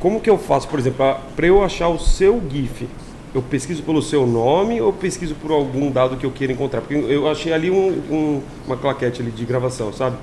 como 0.00 0.20
que 0.20 0.30
eu 0.30 0.38
faço, 0.38 0.68
por 0.68 0.78
exemplo, 0.78 1.16
para 1.34 1.46
eu 1.46 1.62
achar 1.62 1.88
o 1.88 1.98
seu 1.98 2.40
GIF? 2.50 2.88
Eu 3.34 3.42
pesquiso 3.42 3.82
pelo 3.82 4.00
seu 4.00 4.26
nome 4.26 4.80
ou 4.80 4.92
pesquiso 4.92 5.34
por 5.34 5.50
algum 5.50 5.90
dado 5.90 6.16
que 6.16 6.24
eu 6.24 6.30
queira 6.30 6.52
encontrar? 6.52 6.80
Porque 6.80 6.94
eu 6.94 7.28
achei 7.28 7.52
ali 7.52 7.70
um- 7.70 7.90
um- 8.10 8.42
uma 8.66 8.76
claquete 8.78 9.20
ali 9.20 9.30
de 9.30 9.44
gravação, 9.44 9.92
sabe? 9.92 10.16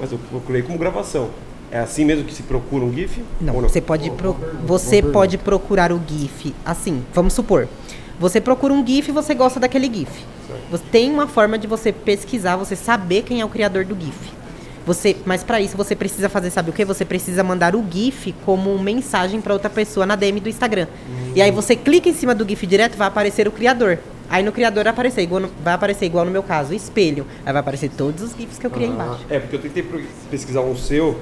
Mas 0.00 0.10
eu 0.10 0.18
procurei 0.30 0.62
como 0.62 0.76
gravação. 0.76 1.28
É 1.76 1.80
assim 1.80 2.06
mesmo 2.06 2.24
que 2.24 2.32
se 2.32 2.42
procura 2.42 2.82
um 2.86 2.90
GIF? 2.90 3.22
Não, 3.38 3.54
Ou 3.56 3.60
você 3.68 3.82
pode 3.82 4.10
pro- 4.12 4.34
você 4.64 5.02
pode 5.02 5.36
procurar 5.36 5.92
o 5.92 6.00
GIF 6.08 6.54
assim, 6.64 7.02
vamos 7.12 7.34
supor. 7.34 7.68
Você 8.18 8.40
procura 8.40 8.72
um 8.72 8.86
GIF 8.86 9.10
e 9.10 9.12
você 9.12 9.34
gosta 9.34 9.60
daquele 9.60 9.86
GIF. 9.92 10.24
Você 10.70 10.82
tem 10.90 11.10
uma 11.12 11.26
forma 11.26 11.58
de 11.58 11.66
você 11.66 11.92
pesquisar, 11.92 12.56
você 12.56 12.74
saber 12.74 13.24
quem 13.24 13.42
é 13.42 13.44
o 13.44 13.48
criador 13.50 13.84
do 13.84 13.94
GIF. 13.94 14.16
Você, 14.86 15.16
mas 15.26 15.42
para 15.44 15.60
isso 15.60 15.76
você 15.76 15.94
precisa 15.94 16.30
fazer, 16.30 16.48
sabe 16.50 16.70
o 16.70 16.72
que? 16.72 16.82
Você 16.82 17.04
precisa 17.04 17.44
mandar 17.44 17.76
o 17.76 17.84
GIF 17.90 18.32
como 18.46 18.78
mensagem 18.78 19.42
para 19.42 19.52
outra 19.52 19.68
pessoa 19.68 20.06
na 20.06 20.16
DM 20.16 20.40
do 20.40 20.48
Instagram. 20.48 20.86
E 21.34 21.42
aí 21.42 21.50
você 21.50 21.76
clica 21.76 22.08
em 22.08 22.14
cima 22.14 22.34
do 22.34 22.48
GIF 22.48 22.66
direto, 22.66 22.96
vai 22.96 23.08
aparecer 23.08 23.46
o 23.46 23.50
criador. 23.52 23.98
Aí 24.30 24.42
no 24.42 24.50
criador 24.50 24.82
vai 24.84 24.92
aparecer 24.92 25.20
igual 25.22 25.40
no, 25.42 25.50
vai 25.62 25.74
aparecer 25.74 26.06
igual 26.06 26.24
no 26.24 26.30
meu 26.32 26.42
caso, 26.42 26.72
o 26.72 26.74
espelho. 26.74 27.26
Aí 27.44 27.52
vai 27.52 27.60
aparecer 27.60 27.90
todos 27.90 28.22
os 28.22 28.34
GIFs 28.34 28.58
que 28.58 28.66
eu 28.66 28.70
criei 28.70 28.88
embaixo. 28.88 29.20
É, 29.28 29.38
porque 29.38 29.54
eu 29.56 29.60
tentei 29.60 29.84
pesquisar 30.30 30.62
um 30.62 30.74
seu, 30.76 31.18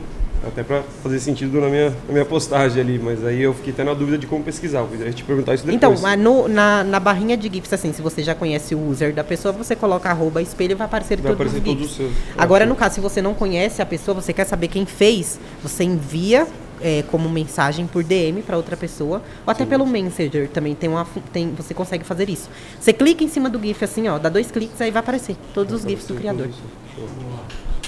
até 0.46 0.62
pra 0.62 0.82
fazer 1.02 1.18
sentido 1.20 1.60
na 1.60 1.68
minha, 1.68 1.90
na 2.06 2.12
minha 2.12 2.24
postagem 2.24 2.80
ali, 2.80 2.98
mas 2.98 3.24
aí 3.24 3.40
eu 3.42 3.54
fiquei 3.54 3.72
até 3.72 3.84
na 3.84 3.94
dúvida 3.94 4.18
de 4.18 4.26
como 4.26 4.42
pesquisar. 4.44 4.80
Eu 4.80 4.86
queria 4.88 5.12
te 5.12 5.24
perguntar 5.24 5.54
isso 5.54 5.64
depois. 5.64 5.76
Então, 5.76 5.94
mas 6.02 6.18
no- 6.18 6.48
na, 6.48 6.84
na 6.84 7.00
barrinha 7.00 7.36
de 7.36 7.48
GIFs, 7.52 7.72
assim, 7.72 7.92
se 7.92 8.02
você 8.02 8.22
já 8.22 8.34
conhece 8.34 8.74
o 8.74 8.88
user 8.88 9.14
da 9.14 9.24
pessoa, 9.24 9.52
você 9.52 9.74
coloca 9.74 10.08
arroba 10.08 10.40
espelho 10.42 10.72
e 10.72 10.74
vai 10.74 10.86
aparecer 10.86 11.20
Vai 11.20 11.34
todos 11.34 11.54
aparecer 11.54 11.58
os 11.58 11.64
todos 11.64 11.80
GIFs. 11.96 12.06
os 12.10 12.14
seus. 12.14 12.34
Agora, 12.38 12.66
no 12.66 12.74
caso, 12.76 12.96
se 12.96 13.00
você 13.00 13.20
não 13.22 13.34
conhece 13.34 13.80
a 13.80 13.86
pessoa, 13.86 14.14
você 14.20 14.32
quer 14.32 14.44
saber 14.44 14.68
quem 14.68 14.84
fez, 14.86 15.38
você 15.62 15.84
envia 15.84 16.46
é, 16.80 17.02
como 17.10 17.28
mensagem 17.30 17.86
por 17.86 18.02
DM 18.04 18.42
para 18.42 18.56
outra 18.56 18.76
pessoa, 18.76 19.22
ou 19.46 19.50
até 19.50 19.64
pelo 19.64 19.86
Messenger 19.86 20.48
também 20.48 20.74
tem 20.74 20.90
uma, 20.90 21.06
tem, 21.32 21.52
você 21.56 21.72
consegue 21.72 22.04
fazer 22.04 22.28
isso. 22.28 22.50
Você 22.78 22.92
clica 22.92 23.24
em 23.24 23.28
cima 23.28 23.48
do 23.48 23.58
GIF 23.58 23.82
assim, 23.84 24.08
ó, 24.08 24.18
dá 24.18 24.28
dois 24.28 24.50
cliques, 24.50 24.78
aí 24.80 24.90
vai 24.90 25.00
aparecer 25.00 25.36
todos 25.54 25.72
os 25.72 25.82
GIFs 25.88 26.06
do 26.06 26.14
criador. 26.14 26.48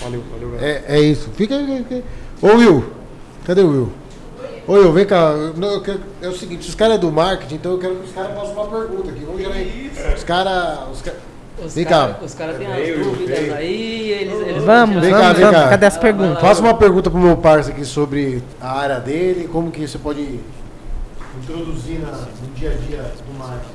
Valeu, 0.00 0.22
valeu, 0.30 0.50
galera. 0.52 0.66
É, 0.88 0.96
é 0.96 1.00
isso. 1.00 1.30
Fica 1.34 1.56
aí. 1.56 1.78
fica 1.78 1.94
aí. 1.96 2.04
Ô 2.42 2.48
Will, 2.48 2.84
cadê 3.46 3.62
o 3.62 3.68
Will? 3.70 3.92
Ô 4.66 4.72
Will, 4.74 4.92
vem 4.92 5.06
cá. 5.06 5.30
Eu- 5.30 5.80
quero- 5.80 6.00
é 6.20 6.28
o 6.28 6.32
seguinte, 6.36 6.68
os 6.68 6.74
caras 6.74 6.96
é 6.96 6.98
do 6.98 7.10
marketing, 7.10 7.54
então 7.54 7.72
eu 7.72 7.78
quero 7.78 7.94
que 7.96 8.06
os 8.08 8.12
caras 8.12 8.34
façam 8.36 8.52
uma 8.52 8.66
pergunta 8.66 9.10
aqui. 9.10 9.24
Vamos 9.24 9.40
gerar 9.40 9.54
aí. 9.54 9.92
Os 10.16 10.24
caras. 10.24 10.78
Os 11.64 11.74
Vem 11.74 11.84
cara- 11.86 12.12
cá. 12.14 12.24
Os 12.24 12.34
caras 12.34 12.56
têm 12.58 12.66
Veio, 12.68 13.00
as 13.00 13.06
dúvidas 13.06 13.38
aí, 13.54 14.10
eles, 14.10 14.46
eles 14.46 14.62
Vamos, 14.64 15.00
Vem 15.00 15.10
vamos, 15.10 15.26
cá, 15.26 15.32
vem 15.32 15.44
vamos. 15.46 15.60
cá. 15.62 15.68
Cadê 15.70 15.86
as 15.86 15.96
perguntas? 15.96 16.40
Faça 16.40 16.60
uma 16.60 16.74
pergunta 16.74 17.10
pro 17.10 17.18
meu 17.18 17.36
parceiro 17.38 17.78
aqui 17.78 17.86
sobre 17.86 18.42
a 18.60 18.78
área 18.78 19.00
dele, 19.00 19.48
como 19.50 19.70
que 19.70 19.88
você 19.88 19.96
pode 19.96 20.38
introduzir 21.42 22.00
na- 22.00 22.10
no 22.10 22.54
dia 22.54 22.70
a 22.70 22.74
dia 22.74 22.98
do 23.26 23.38
marketing. 23.38 23.74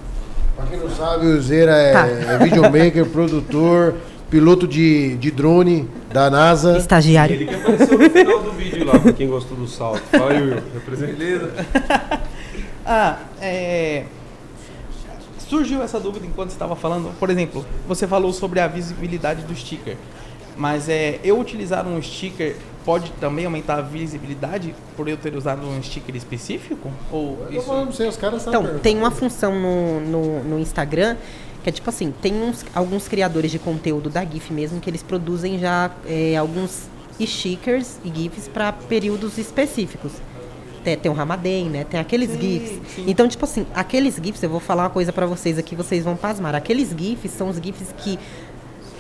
Pra 0.56 0.66
quem 0.68 0.80
não 0.80 0.90
sabe, 0.92 1.26
o 1.26 1.42
Zera 1.42 1.72
é, 1.76 1.92
Tá. 1.94 2.08
é 2.08 2.38
videomaker, 2.38 3.06
produtor, 3.10 3.96
piloto 4.32 4.66
de, 4.66 5.18
de 5.18 5.30
drone 5.30 5.88
da 6.12 6.30
NASA. 6.30 6.78
Estagiário. 6.78 7.36
Ele 7.36 7.46
que 7.46 7.54
apareceu 7.54 8.00
no 8.00 8.10
final 8.10 8.40
do 8.42 8.52
vídeo 8.54 8.86
lá, 8.86 8.98
pra 8.98 9.12
quem 9.12 9.28
gostou 9.28 9.58
do 9.58 9.68
salto. 9.68 10.02
Fala 10.10 10.32
aí, 10.32 10.42
Will. 10.42 10.64
Representa. 10.74 12.32
Ah, 12.84 13.20
é. 13.40 14.06
surgiu 15.38 15.84
essa 15.84 16.00
dúvida 16.00 16.26
enquanto 16.26 16.50
você 16.50 16.56
estava 16.56 16.76
falando. 16.76 17.16
Por 17.20 17.30
exemplo, 17.30 17.64
você 17.88 18.08
falou 18.08 18.34
sobre 18.34 18.60
a 18.60 18.68
visibilidade 18.68 19.44
do 19.44 19.56
sticker. 19.56 19.96
Mas 20.58 20.90
é, 20.90 21.20
eu 21.24 21.40
utilizar 21.40 21.88
um 21.88 22.02
sticker 22.02 22.56
pode 22.84 23.12
também 23.22 23.46
aumentar 23.46 23.76
a 23.76 23.82
visibilidade 23.82 24.74
por 24.98 25.08
eu 25.08 25.16
ter 25.16 25.36
usado 25.36 25.66
um 25.66 25.82
sticker 25.82 26.16
específico? 26.16 26.92
Ou 27.12 27.38
Eu 27.52 27.60
isso... 27.60 27.68
falando 27.68 27.88
pra 27.88 27.96
você, 27.96 28.08
os 28.08 28.18
caras 28.18 28.42
sabem. 28.42 28.60
Então, 28.62 28.80
tem 28.80 28.98
uma 28.98 29.12
função 29.12 29.54
no, 29.58 30.00
no, 30.02 30.44
no 30.44 30.60
Instagram 30.60 31.16
que 31.64 31.70
é 31.70 31.72
tipo 31.72 31.90
assim, 31.90 32.14
tem 32.22 32.34
uns, 32.34 32.66
alguns 32.74 33.08
criadores 33.08 33.52
de 33.52 33.60
conteúdo 33.60 34.10
da 34.10 34.26
GIF 34.26 34.52
mesmo 34.52 34.80
que 34.80 34.90
eles 34.90 35.04
produzem 35.04 35.60
já 35.60 35.92
é, 36.06 36.36
alguns 36.36 36.90
stickers 37.22 38.00
e 38.04 38.12
GIFs 38.14 38.48
para 38.48 38.72
períodos 38.72 39.38
específicos. 39.38 40.12
Tem, 40.84 40.98
tem 40.98 41.12
o 41.12 41.14
Ramadan, 41.14 41.70
né? 41.70 41.84
Tem 41.84 42.00
aqueles 42.00 42.32
GIFs. 42.32 42.80
Então, 43.06 43.28
tipo 43.28 43.46
assim, 43.46 43.66
aqueles 43.74 44.16
GIFs, 44.16 44.42
eu 44.42 44.50
vou 44.50 44.60
falar 44.60 44.84
uma 44.84 44.90
coisa 44.90 45.14
para 45.14 45.28
vocês 45.28 45.60
aqui, 45.60 45.76
vocês 45.76 46.04
vão 46.04 46.16
pasmar. 46.16 46.56
Aqueles 46.56 46.90
GIFs 46.90 47.32
são 47.32 47.50
os 47.50 47.58
GIFs 47.58 47.94
que 47.98 48.18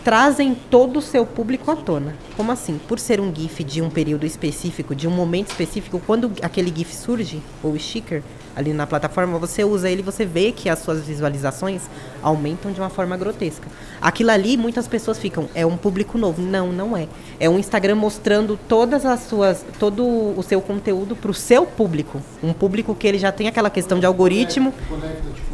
trazem 0.03 0.55
todo 0.55 0.97
o 0.97 1.01
seu 1.01 1.25
público 1.25 1.69
à 1.69 1.75
tona. 1.75 2.15
Como 2.35 2.51
assim? 2.51 2.79
Por 2.87 2.99
ser 2.99 3.19
um 3.19 3.33
GIF 3.33 3.63
de 3.63 3.81
um 3.81 3.89
período 3.89 4.25
específico, 4.25 4.95
de 4.95 5.07
um 5.07 5.11
momento 5.11 5.49
específico, 5.49 6.01
quando 6.05 6.31
aquele 6.41 6.73
GIF 6.75 6.95
surge, 6.95 7.41
ou 7.63 7.77
sticker, 7.77 8.23
ali 8.55 8.73
na 8.73 8.85
plataforma, 8.85 9.37
você 9.37 9.63
usa 9.63 9.89
ele 9.89 10.01
você 10.01 10.25
vê 10.25 10.51
que 10.51 10.69
as 10.69 10.79
suas 10.79 11.01
visualizações 11.01 11.83
aumentam 12.21 12.71
de 12.71 12.79
uma 12.79 12.89
forma 12.89 13.15
grotesca. 13.15 13.67
Aquilo 14.01 14.31
ali, 14.31 14.57
muitas 14.57 14.87
pessoas 14.87 15.17
ficam, 15.17 15.47
é 15.53 15.65
um 15.65 15.77
público 15.77 16.17
novo. 16.17 16.41
Não, 16.41 16.71
não 16.71 16.95
é. 16.97 17.07
É 17.39 17.49
um 17.49 17.59
Instagram 17.59 17.95
mostrando 17.95 18.59
todas 18.67 19.05
as 19.05 19.21
suas, 19.21 19.65
todo 19.79 20.03
o 20.03 20.43
seu 20.43 20.61
conteúdo 20.61 21.15
para 21.15 21.31
o 21.31 21.33
seu 21.33 21.65
público. 21.65 22.21
Um 22.43 22.53
público 22.53 22.95
que 22.95 23.07
ele 23.07 23.17
já 23.17 23.31
tem 23.31 23.47
aquela 23.47 23.69
questão 23.69 23.99
de 23.99 24.05
algoritmo. 24.05 24.73
Conecta, 24.89 25.29
tipo, 25.33 25.50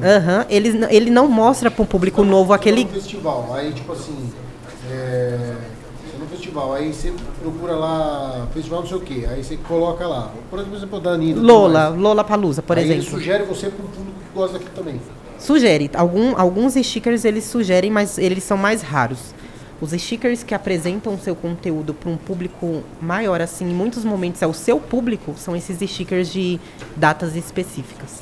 com. 0.00 0.06
Aham, 0.06 0.46
ele, 0.48 0.84
ele 0.90 1.10
não 1.10 1.28
mostra 1.28 1.70
para 1.70 1.82
um 1.82 1.86
público 1.86 2.24
novo 2.24 2.52
aquele. 2.52 2.84
Você 2.84 2.88
no 2.88 3.00
festival, 3.00 3.54
aí 3.54 3.72
tipo 3.72 3.92
assim. 3.92 4.32
É, 4.90 5.54
no 6.18 6.26
festival, 6.26 6.74
aí 6.74 6.92
você 6.92 7.12
procura 7.40 7.74
lá, 7.74 8.46
festival 8.52 8.80
não 8.80 8.88
sei 8.88 8.96
o 8.96 9.00
quê, 9.00 9.26
aí 9.30 9.42
você 9.42 9.56
coloca 9.56 10.06
lá. 10.06 10.30
Por 10.50 10.58
exemplo, 10.58 11.00
da 11.00 11.10
Anitta. 11.12 11.34
tudo 11.34 11.46
Lola. 11.46 11.88
Lola 11.88 12.24
Palusa, 12.24 12.62
por 12.62 12.76
aí 12.76 12.84
exemplo. 12.84 13.02
Ele 13.02 13.10
sugere 13.10 13.44
você 13.44 13.68
para 13.68 13.84
um 13.84 13.88
público 13.88 14.18
que 14.18 14.34
gosta 14.34 14.58
daquilo 14.58 14.74
também. 14.74 15.00
Sugere. 15.38 15.90
Algum, 15.94 16.36
alguns 16.36 16.74
stickers 16.74 17.24
eles 17.24 17.44
sugerem, 17.44 17.90
mas 17.90 18.18
eles 18.18 18.44
são 18.44 18.56
mais 18.56 18.82
raros. 18.82 19.34
Os 19.80 19.92
stickers 19.92 20.42
que 20.42 20.54
apresentam 20.54 21.14
o 21.14 21.18
seu 21.18 21.34
conteúdo 21.34 21.94
para 21.94 22.10
um 22.10 22.16
público 22.16 22.82
maior, 23.00 23.40
assim, 23.40 23.64
em 23.64 23.74
muitos 23.74 24.04
momentos 24.04 24.42
é 24.42 24.46
o 24.46 24.52
seu 24.52 24.78
público, 24.78 25.34
são 25.38 25.56
esses 25.56 25.78
stickers 25.90 26.30
de 26.30 26.60
datas 26.94 27.34
específicas. 27.34 28.20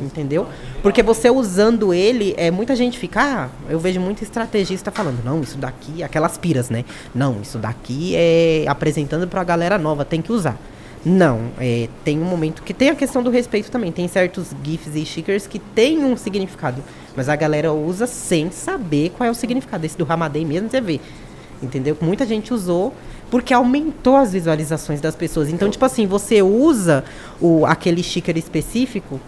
Entendeu? 0.00 0.46
Porque 0.82 1.02
você 1.02 1.30
usando 1.30 1.94
ele, 1.94 2.34
é, 2.36 2.50
muita 2.50 2.74
gente 2.74 2.98
fica, 2.98 3.20
ah, 3.22 3.48
eu 3.68 3.78
vejo 3.78 4.00
muito 4.00 4.22
estrategista 4.22 4.90
falando, 4.90 5.24
não, 5.24 5.40
isso 5.40 5.56
daqui, 5.56 6.02
aquelas 6.02 6.36
piras, 6.36 6.68
né? 6.68 6.84
Não, 7.14 7.40
isso 7.40 7.58
daqui 7.58 8.14
é 8.16 8.64
apresentando 8.66 9.28
pra 9.28 9.44
galera 9.44 9.78
nova, 9.78 10.04
tem 10.04 10.20
que 10.20 10.32
usar. 10.32 10.58
Não, 11.04 11.50
é, 11.58 11.88
tem 12.02 12.18
um 12.18 12.24
momento 12.24 12.62
que 12.62 12.72
tem 12.72 12.88
a 12.88 12.94
questão 12.94 13.22
do 13.22 13.28
respeito 13.28 13.70
também. 13.70 13.92
Tem 13.92 14.08
certos 14.08 14.54
GIFs 14.62 14.96
e 14.96 15.04
stickers 15.04 15.46
que 15.46 15.58
tem 15.58 16.02
um 16.02 16.16
significado, 16.16 16.82
mas 17.14 17.28
a 17.28 17.36
galera 17.36 17.72
usa 17.72 18.06
sem 18.06 18.50
saber 18.50 19.10
qual 19.10 19.26
é 19.26 19.30
o 19.30 19.34
significado. 19.34 19.84
Esse 19.84 19.98
do 19.98 20.04
Ramadan 20.04 20.44
mesmo 20.46 20.70
você 20.70 20.80
vê, 20.80 21.00
entendeu? 21.62 21.96
Muita 22.00 22.24
gente 22.24 22.54
usou 22.54 22.94
porque 23.30 23.52
aumentou 23.52 24.16
as 24.16 24.32
visualizações 24.32 25.00
das 25.00 25.14
pessoas. 25.14 25.48
Então, 25.48 25.68
tipo 25.68 25.84
assim, 25.84 26.06
você 26.06 26.40
usa 26.40 27.04
o, 27.40 27.66
aquele 27.66 28.02
sticker 28.02 28.38
específico, 28.38 29.20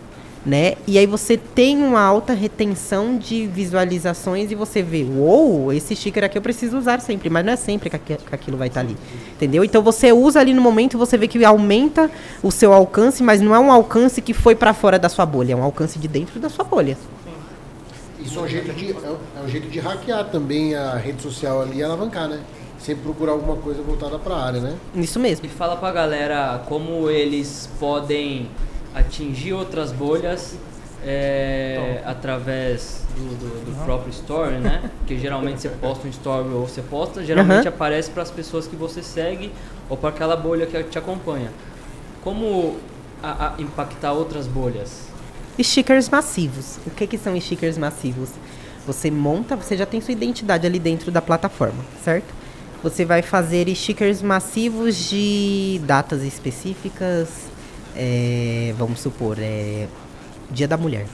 né? 0.46 0.74
E 0.86 0.96
aí 0.96 1.06
você 1.06 1.36
tem 1.36 1.76
uma 1.82 2.00
alta 2.00 2.32
retenção 2.32 3.18
de 3.18 3.48
visualizações 3.48 4.52
e 4.52 4.54
você 4.54 4.80
vê, 4.80 5.02
uou, 5.04 5.72
esse 5.72 5.96
sticker 5.96 6.22
aqui 6.22 6.38
eu 6.38 6.42
preciso 6.42 6.78
usar 6.78 7.00
sempre, 7.00 7.28
mas 7.28 7.44
não 7.44 7.52
é 7.52 7.56
sempre 7.56 7.90
que, 7.90 7.96
aqui- 7.96 8.16
que 8.16 8.32
aquilo 8.34 8.56
vai 8.56 8.68
estar 8.68 8.80
ali. 8.80 8.96
Entendeu? 9.34 9.64
Então 9.64 9.82
você 9.82 10.12
usa 10.12 10.38
ali 10.38 10.54
no 10.54 10.62
momento 10.62 10.94
e 10.94 10.96
você 10.96 11.18
vê 11.18 11.26
que 11.26 11.44
aumenta 11.44 12.08
o 12.44 12.52
seu 12.52 12.72
alcance, 12.72 13.24
mas 13.24 13.40
não 13.40 13.52
é 13.54 13.58
um 13.58 13.72
alcance 13.72 14.22
que 14.22 14.32
foi 14.32 14.54
para 14.54 14.72
fora 14.72 14.98
da 15.00 15.08
sua 15.08 15.26
bolha, 15.26 15.52
é 15.52 15.56
um 15.56 15.64
alcance 15.64 15.98
de 15.98 16.06
dentro 16.06 16.38
da 16.38 16.48
sua 16.48 16.64
bolha. 16.64 16.96
Isso 18.20 18.38
é 18.38 18.42
um 18.42 18.48
jeito 18.48 18.72
de, 18.72 18.92
é 18.92 18.94
um- 19.10 19.40
é 19.40 19.44
um 19.44 19.48
jeito 19.48 19.68
de 19.68 19.78
hackear 19.80 20.24
também 20.30 20.74
a 20.76 20.94
rede 20.96 21.20
social 21.22 21.60
ali 21.62 21.78
e 21.78 21.82
alavancar, 21.82 22.28
né? 22.28 22.40
Sempre 22.78 23.02
procurar 23.02 23.32
alguma 23.32 23.56
coisa 23.56 23.82
voltada 23.82 24.16
para 24.18 24.34
a 24.34 24.44
área, 24.46 24.60
né? 24.60 24.74
Isso 24.94 25.18
mesmo. 25.18 25.44
E 25.46 25.48
fala 25.48 25.76
pra 25.76 25.90
galera 25.90 26.62
como 26.68 27.10
eles 27.10 27.68
podem 27.80 28.48
atingir 28.96 29.52
outras 29.52 29.92
bolhas 29.92 30.56
é, 31.04 32.02
através 32.04 33.02
do, 33.14 33.22
do- 33.36 33.64
do 33.70 33.84
próprio 33.84 34.10
story, 34.10 34.56
né? 34.56 34.90
Porque 34.98 35.16
geralmente 35.18 35.60
você 35.60 35.68
posta 35.68 36.06
um 36.06 36.10
story 36.10 36.48
ou 36.48 36.66
você 36.66 36.82
posta, 36.82 37.24
geralmente 37.24 37.60
Aham. 37.60 37.68
aparece 37.68 38.10
para 38.10 38.22
as 38.22 38.30
pessoas 38.30 38.66
que 38.66 38.74
você 38.74 39.02
segue 39.02 39.52
ou 39.88 39.96
para 39.96 40.08
aquela 40.08 40.34
bolha 40.36 40.66
que 40.66 40.82
te 40.84 40.98
acompanha. 40.98 41.50
Como 42.24 42.76
a- 43.22 43.54
a 43.56 43.62
impactar 43.62 44.12
outras 44.12 44.46
bolhas? 44.46 45.06
Stickers 45.60 46.08
massivos. 46.08 46.78
O 46.86 46.90
que, 46.90 47.06
que 47.06 47.16
são 47.18 47.38
stickers 47.40 47.78
massivos? 47.78 48.30
Você 48.86 49.10
monta, 49.10 49.54
você 49.56 49.76
já 49.76 49.86
tem 49.86 50.00
sua 50.00 50.12
identidade 50.12 50.66
ali 50.66 50.78
dentro 50.78 51.10
da 51.10 51.20
plataforma, 51.22 51.84
certo? 52.04 52.34
Você 52.82 53.04
vai 53.04 53.22
fazer 53.22 53.72
stickers 53.74 54.22
massivos 54.22 55.08
de 55.08 55.80
datas 55.84 56.22
específicas, 56.22 57.45
é, 57.96 58.74
vamos 58.78 59.00
supor, 59.00 59.36
é, 59.40 59.86
Dia 60.50 60.68
da 60.68 60.76
Mulher. 60.76 61.06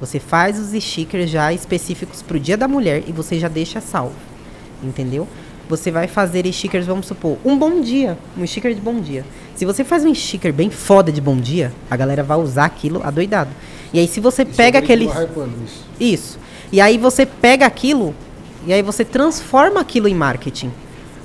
Você 0.00 0.18
faz 0.18 0.58
os 0.58 0.70
stickers 0.82 1.28
já 1.30 1.52
específicos 1.52 2.22
para 2.22 2.36
o 2.36 2.40
Dia 2.40 2.56
da 2.56 2.66
Mulher 2.66 3.04
e 3.06 3.12
você 3.12 3.38
já 3.38 3.48
deixa 3.48 3.80
salvo, 3.80 4.14
entendeu? 4.82 5.26
Você 5.68 5.90
vai 5.90 6.08
fazer 6.08 6.50
stickers, 6.52 6.86
vamos 6.86 7.06
supor, 7.06 7.38
um 7.44 7.56
bom 7.56 7.80
dia, 7.80 8.18
um 8.36 8.46
sticker 8.46 8.74
de 8.74 8.80
bom 8.80 9.00
dia. 9.00 9.24
Se 9.54 9.64
você 9.64 9.84
faz 9.84 10.04
um 10.04 10.14
sticker 10.14 10.52
bem 10.52 10.70
foda 10.70 11.12
de 11.12 11.20
bom 11.20 11.36
dia, 11.36 11.72
a 11.90 11.96
galera 11.96 12.22
vai 12.22 12.38
usar 12.38 12.64
aquilo 12.64 13.02
adoidado. 13.04 13.50
E 13.92 13.98
aí 13.98 14.08
se 14.08 14.20
você 14.20 14.44
pega 14.44 14.78
aquele 14.78 15.06
Tô 15.06 15.12
hypando 15.12 15.52
isso. 15.64 15.84
isso. 16.00 16.38
E 16.72 16.80
aí 16.80 16.96
você 16.98 17.26
pega 17.26 17.66
aquilo 17.66 18.14
e 18.66 18.72
aí 18.72 18.82
você 18.82 19.04
transforma 19.04 19.80
aquilo 19.80 20.08
em 20.08 20.14
marketing. 20.14 20.70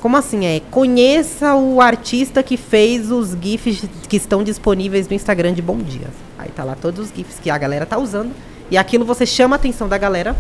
Como 0.06 0.18
assim? 0.18 0.46
É 0.46 0.62
conheça 0.70 1.56
o 1.56 1.82
artista 1.82 2.44
que 2.44 2.58
fez 2.58 3.10
os 3.10 3.32
GIFs 3.32 3.86
que 4.08 4.16
estão 4.18 4.44
disponíveis 4.44 5.08
no 5.10 5.16
Instagram 5.16 5.52
de 5.52 5.64
Bom 5.64 5.78
Dia. 5.80 6.10
Aí 6.38 6.50
tá 6.50 6.64
lá 6.64 6.78
todos 6.80 7.08
os 7.08 7.12
GIFs 7.12 7.40
que 7.40 7.50
a 7.50 7.58
galera 7.58 7.88
tá 7.88 7.98
usando. 7.98 8.32
E 8.70 8.78
aquilo 8.78 9.04
você 9.04 9.26
chama 9.26 9.56
a 9.56 9.58
atenção 9.58 9.88
da 9.88 9.98
galera. 9.98 10.36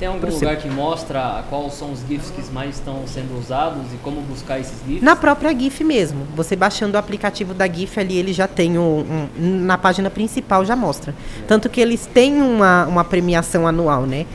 Tem 0.00 0.08
algum 0.08 0.28
lugar 0.28 0.56
que 0.56 0.68
mostra 0.68 1.44
quais 1.48 1.74
são 1.74 1.92
os 1.92 2.00
GIFs 2.08 2.30
que 2.30 2.42
mais 2.52 2.74
estão 2.74 3.04
sendo 3.06 3.38
usados 3.38 3.82
e 3.94 3.96
como 3.98 4.20
buscar 4.22 4.58
esses 4.58 4.74
GIFs? 4.84 5.02
Na 5.02 5.14
própria 5.14 5.56
GIF 5.56 5.84
mesmo. 5.84 6.26
Você 6.34 6.56
baixando 6.56 6.94
o 6.96 6.98
aplicativo 6.98 7.54
da 7.54 7.68
GIF 7.68 8.00
ali, 8.00 8.16
ele 8.18 8.32
já 8.32 8.48
tem 8.48 8.78
um, 8.78 9.28
um- 9.38 9.60
Na 9.64 9.78
página 9.78 10.10
principal 10.10 10.64
já 10.64 10.74
mostra. 10.74 11.14
Tanto 11.46 11.68
que 11.68 11.80
eles 11.80 12.04
têm 12.06 12.42
uma, 12.42 12.84
uma 12.86 13.04
premiação 13.04 13.64
anual, 13.64 14.06
né? 14.06 14.26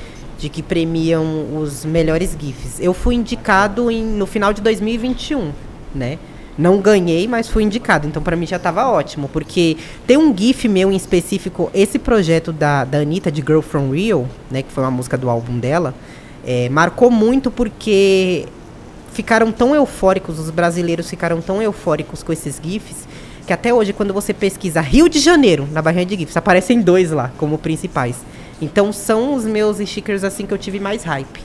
De 0.43 0.49
que 0.49 0.61
premiam 0.61 1.57
os 1.57 1.85
melhores 1.85 2.35
GIFs. 2.37 2.77
Eu 2.81 2.93
fui 2.93 3.15
indicado 3.15 3.89
em, 3.89 4.03
no 4.03 4.25
final 4.25 4.51
de 4.51 4.61
2021, 4.61 5.53
né? 5.95 6.19
Não 6.57 6.81
ganhei, 6.81 7.29
mas 7.29 7.47
fui 7.47 7.63
indicado. 7.63 8.05
Então, 8.05 8.21
pra 8.21 8.35
mim 8.35 8.45
já 8.45 8.59
tava 8.59 8.85
ótimo. 8.89 9.29
Porque 9.29 9.77
tem 10.05 10.17
um 10.17 10.35
GIF 10.37 10.67
meu 10.67 10.91
em 10.91 10.97
específico, 10.97 11.71
esse 11.73 11.97
projeto 11.97 12.51
da, 12.51 12.83
da 12.83 12.97
Anitta, 12.97 13.31
de 13.31 13.39
Girl 13.39 13.61
From 13.61 13.91
Real, 13.91 14.27
né? 14.51 14.61
Que 14.63 14.69
foi 14.69 14.83
uma 14.83 14.91
música 14.91 15.17
do 15.17 15.29
álbum 15.29 15.57
dela. 15.57 15.95
é, 16.45 16.67
marcou 16.67 17.09
muito 17.09 17.49
porque 17.49 18.45
ficaram 19.13 19.49
tão 19.49 19.73
eufóricos, 19.73 20.39
os 20.39 20.49
brasileiros 20.49 21.09
ficaram 21.09 21.39
tão 21.39 21.61
eufóricos 21.61 22.21
com 22.21 22.33
esses 22.33 22.59
GIFs, 22.61 23.07
que 23.47 23.53
até 23.53 23.73
hoje, 23.73 23.93
quando 23.93 24.13
você 24.13 24.33
pesquisa 24.33 24.81
Rio 24.81 25.07
de 25.07 25.19
Janeiro 25.19 25.69
na 25.71 25.81
barrinha 25.81 26.05
de 26.05 26.17
GIFs, 26.17 26.35
aparecem 26.35 26.81
dois 26.81 27.11
lá 27.11 27.31
como 27.37 27.57
principais. 27.57 28.17
Então 28.63 28.91
são 28.93 29.33
os 29.35 29.45
meus 29.45 29.77
stickers 29.77 30.23
assim 30.23 30.45
que 30.45 30.53
eu 30.53 30.57
tive 30.57 30.79
mais 30.79 31.03
hype 31.03 31.41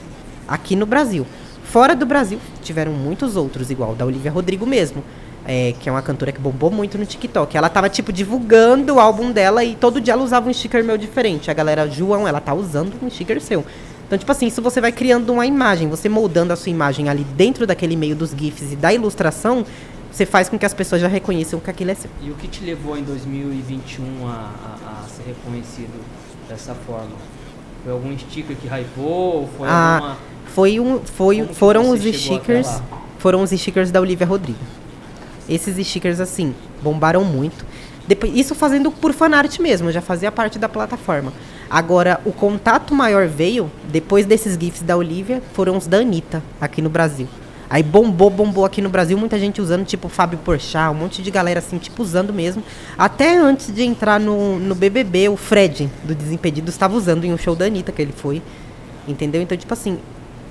aqui 0.47 0.75
no 0.75 0.85
Brasil. 0.85 1.25
Fora 1.63 1.95
do 1.95 2.05
Brasil, 2.05 2.39
tiveram 2.63 2.91
muitos 2.93 3.35
outros, 3.35 3.69
igual 3.69 3.93
da 3.93 4.05
Olivia 4.05 4.31
Rodrigo 4.31 4.65
mesmo. 4.65 5.03
é, 5.45 5.73
que 5.79 5.89
é 5.89 5.91
uma 5.91 6.01
cantora 6.01 6.31
que 6.31 6.39
bombou 6.39 6.69
muito 6.69 6.95
no 6.97 7.05
TikTok. 7.05 7.57
Ela 7.57 7.69
tava, 7.69 7.89
tipo, 7.89 8.11
divulgando 8.13 8.95
o 8.95 8.99
álbum 8.99 9.31
dela 9.31 9.63
e 9.63 9.75
todo 9.75 9.99
dia 9.99 10.13
ela 10.13 10.21
usava 10.23 10.47
um 10.47 10.53
sticker 10.53 10.83
meu 10.83 10.95
diferente. 10.97 11.49
A 11.49 11.53
galera, 11.55 11.87
João, 11.89 12.27
ela 12.27 12.39
tá 12.39 12.53
usando 12.53 12.93
um 13.01 13.09
sticker 13.09 13.41
seu. 13.41 13.65
Então, 14.05 14.17
tipo 14.19 14.31
assim, 14.31 14.45
isso 14.47 14.61
você 14.61 14.79
vai 14.81 14.91
criando 14.91 15.31
uma 15.33 15.45
imagem, 15.47 15.87
você 15.87 16.07
moldando 16.09 16.53
a 16.53 16.55
sua 16.55 16.69
imagem 16.71 17.09
ali 17.09 17.23
dentro 17.23 17.65
daquele 17.65 17.95
meio 17.95 18.15
dos 18.15 18.29
GIFs 18.31 18.73
e 18.73 18.75
da 18.75 18.93
ilustração, 18.93 19.65
você 20.11 20.23
faz 20.25 20.49
com 20.49 20.57
que 20.59 20.65
as 20.65 20.73
pessoas 20.73 21.01
já 21.01 21.07
reconheçam 21.07 21.59
que 21.59 21.69
aquilo 21.69 21.91
é 21.91 21.95
seu. 21.95 22.09
E 22.21 22.29
o 22.29 22.35
que 22.35 22.47
te 22.47 22.63
levou 22.63 22.95
em 22.97 23.03
2021 23.03 24.27
a, 24.27 24.31
a- 24.31 25.03
a 25.05 25.07
ser 25.09 25.23
reconhecido 25.27 25.93
dessa 26.49 26.73
forma? 26.73 27.11
Foi 27.83 27.93
algum 27.93 28.17
sticker 28.17 28.55
que 28.57 28.67
hypou? 28.67 29.47
Foi 29.57 29.67
Ah, 29.69 29.95
alguma... 29.95 30.17
foi 30.47 30.79
um, 30.79 30.99
foi, 30.99 31.41
Como 31.41 31.53
foram 31.53 31.89
os 31.91 32.01
stickers, 32.01 32.81
foram 33.19 33.43
os 33.43 33.51
stickers 33.51 33.91
da 33.91 34.01
Olivia 34.01 34.25
Rodrigo. 34.27 34.59
Esses 35.47 35.87
stickers 35.87 36.19
assim 36.19 36.53
bombaram 36.81 37.23
muito. 37.23 37.65
Depois, 38.07 38.33
isso 38.35 38.55
fazendo 38.55 38.91
por 38.91 39.13
fanart 39.13 39.59
mesmo, 39.59 39.91
já 39.91 40.01
fazia 40.01 40.31
parte 40.31 40.57
da 40.57 40.67
plataforma. 40.67 41.31
Agora, 41.69 42.19
o 42.25 42.31
contato 42.33 42.93
maior 42.95 43.27
veio 43.27 43.71
depois 43.87 44.25
desses 44.25 44.57
GIFs 44.59 44.81
da 44.81 44.97
Olivia, 44.97 45.43
foram 45.53 45.77
os 45.77 45.85
da 45.85 45.97
Anitta, 45.97 46.41
aqui 46.59 46.81
no 46.81 46.89
Brasil. 46.89 47.27
Aí 47.69 47.83
bombou, 47.83 48.31
bombou 48.31 48.65
aqui 48.65 48.81
no 48.81 48.89
Brasil, 48.89 49.15
muita 49.15 49.37
gente 49.37 49.61
usando, 49.61 49.85
tipo 49.85 50.09
Fábio 50.09 50.39
Porchat, 50.39 50.89
um 50.89 50.95
monte 50.95 51.21
de 51.21 51.29
galera 51.29 51.59
assim, 51.59 51.77
tipo, 51.77 52.01
usando 52.01 52.33
mesmo. 52.33 52.63
Até 52.97 53.37
antes 53.37 53.71
de 53.71 53.83
entrar 53.83 54.19
no, 54.19 54.57
no 54.57 54.73
BBB, 54.73 55.29
o 55.29 55.37
Fred, 55.37 55.87
do 56.03 56.15
Desimpedidos, 56.15 56.73
estava 56.73 56.95
usando 56.95 57.25
em 57.25 57.31
um 57.31 57.37
show 57.37 57.55
da 57.55 57.65
Anitta 57.65 57.91
que 57.91 58.01
ele 58.01 58.11
foi. 58.11 58.41
Entendeu? 59.07 59.41
Então, 59.41 59.55
tipo 59.55 59.71
assim, 59.71 59.99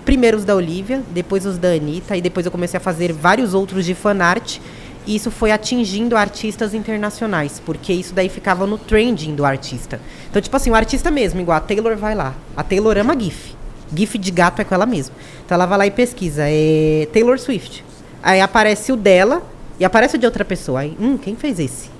primeiro 0.05 0.37
os 0.37 0.45
da 0.45 0.55
Olivia, 0.55 1.03
depois 1.11 1.45
os 1.45 1.59
da 1.59 1.69
Anitta, 1.69 2.17
e 2.17 2.21
depois 2.21 2.47
eu 2.47 2.53
comecei 2.53 2.79
a 2.79 2.81
fazer 2.81 3.13
vários 3.13 3.53
outros 3.53 3.85
de 3.85 3.95
fanart. 3.95 4.59
E 5.05 5.17
isso 5.17 5.31
foi 5.31 5.51
atingindo 5.51 6.17
artistas 6.17 6.73
internacionais, 6.73 7.61
porque 7.65 7.93
isso 7.93 8.15
daí 8.15 8.29
ficava 8.29 8.67
no 8.67 8.79
trending 8.79 9.35
do 9.35 9.45
artista. 9.45 10.01
Então, 10.31 10.41
tipo 10.41 10.57
assim, 10.57 10.71
o 10.71 10.75
artista 10.75 11.11
mesmo, 11.11 11.41
igual 11.41 11.57
a 11.57 11.61
Taylor 11.61 11.97
vai 11.97 12.15
lá. 12.15 12.35
A 12.57 12.63
Taylor 12.63 12.97
ama 12.97 13.19
GIF. 13.19 13.58
GIF 13.95 14.19
de 14.19 14.31
gato 14.31 14.61
é 14.61 14.65
com 14.65 14.75
ela 14.75 14.87
mesma. 14.87 15.15
Então 15.45 15.55
ela 15.55 15.67
vai 15.67 15.79
lá 15.79 15.87
e 15.87 15.91
pesquisa. 15.91 16.45
É 16.47 17.09
Taylor 17.13 17.39
Swift. 17.39 17.85
Aí 18.23 18.41
aparece 18.41 18.93
o 18.93 18.97
dela 18.97 19.43
e 19.79 19.85
aparece 19.85 20.17
o 20.17 20.19
de 20.19 20.27
outra 20.27 20.45
pessoa. 20.45 20.81
Aí, 20.81 20.97
hum, 21.01 21.17
quem 21.17 21.37
fez 21.37 21.59
esse? 21.59 21.91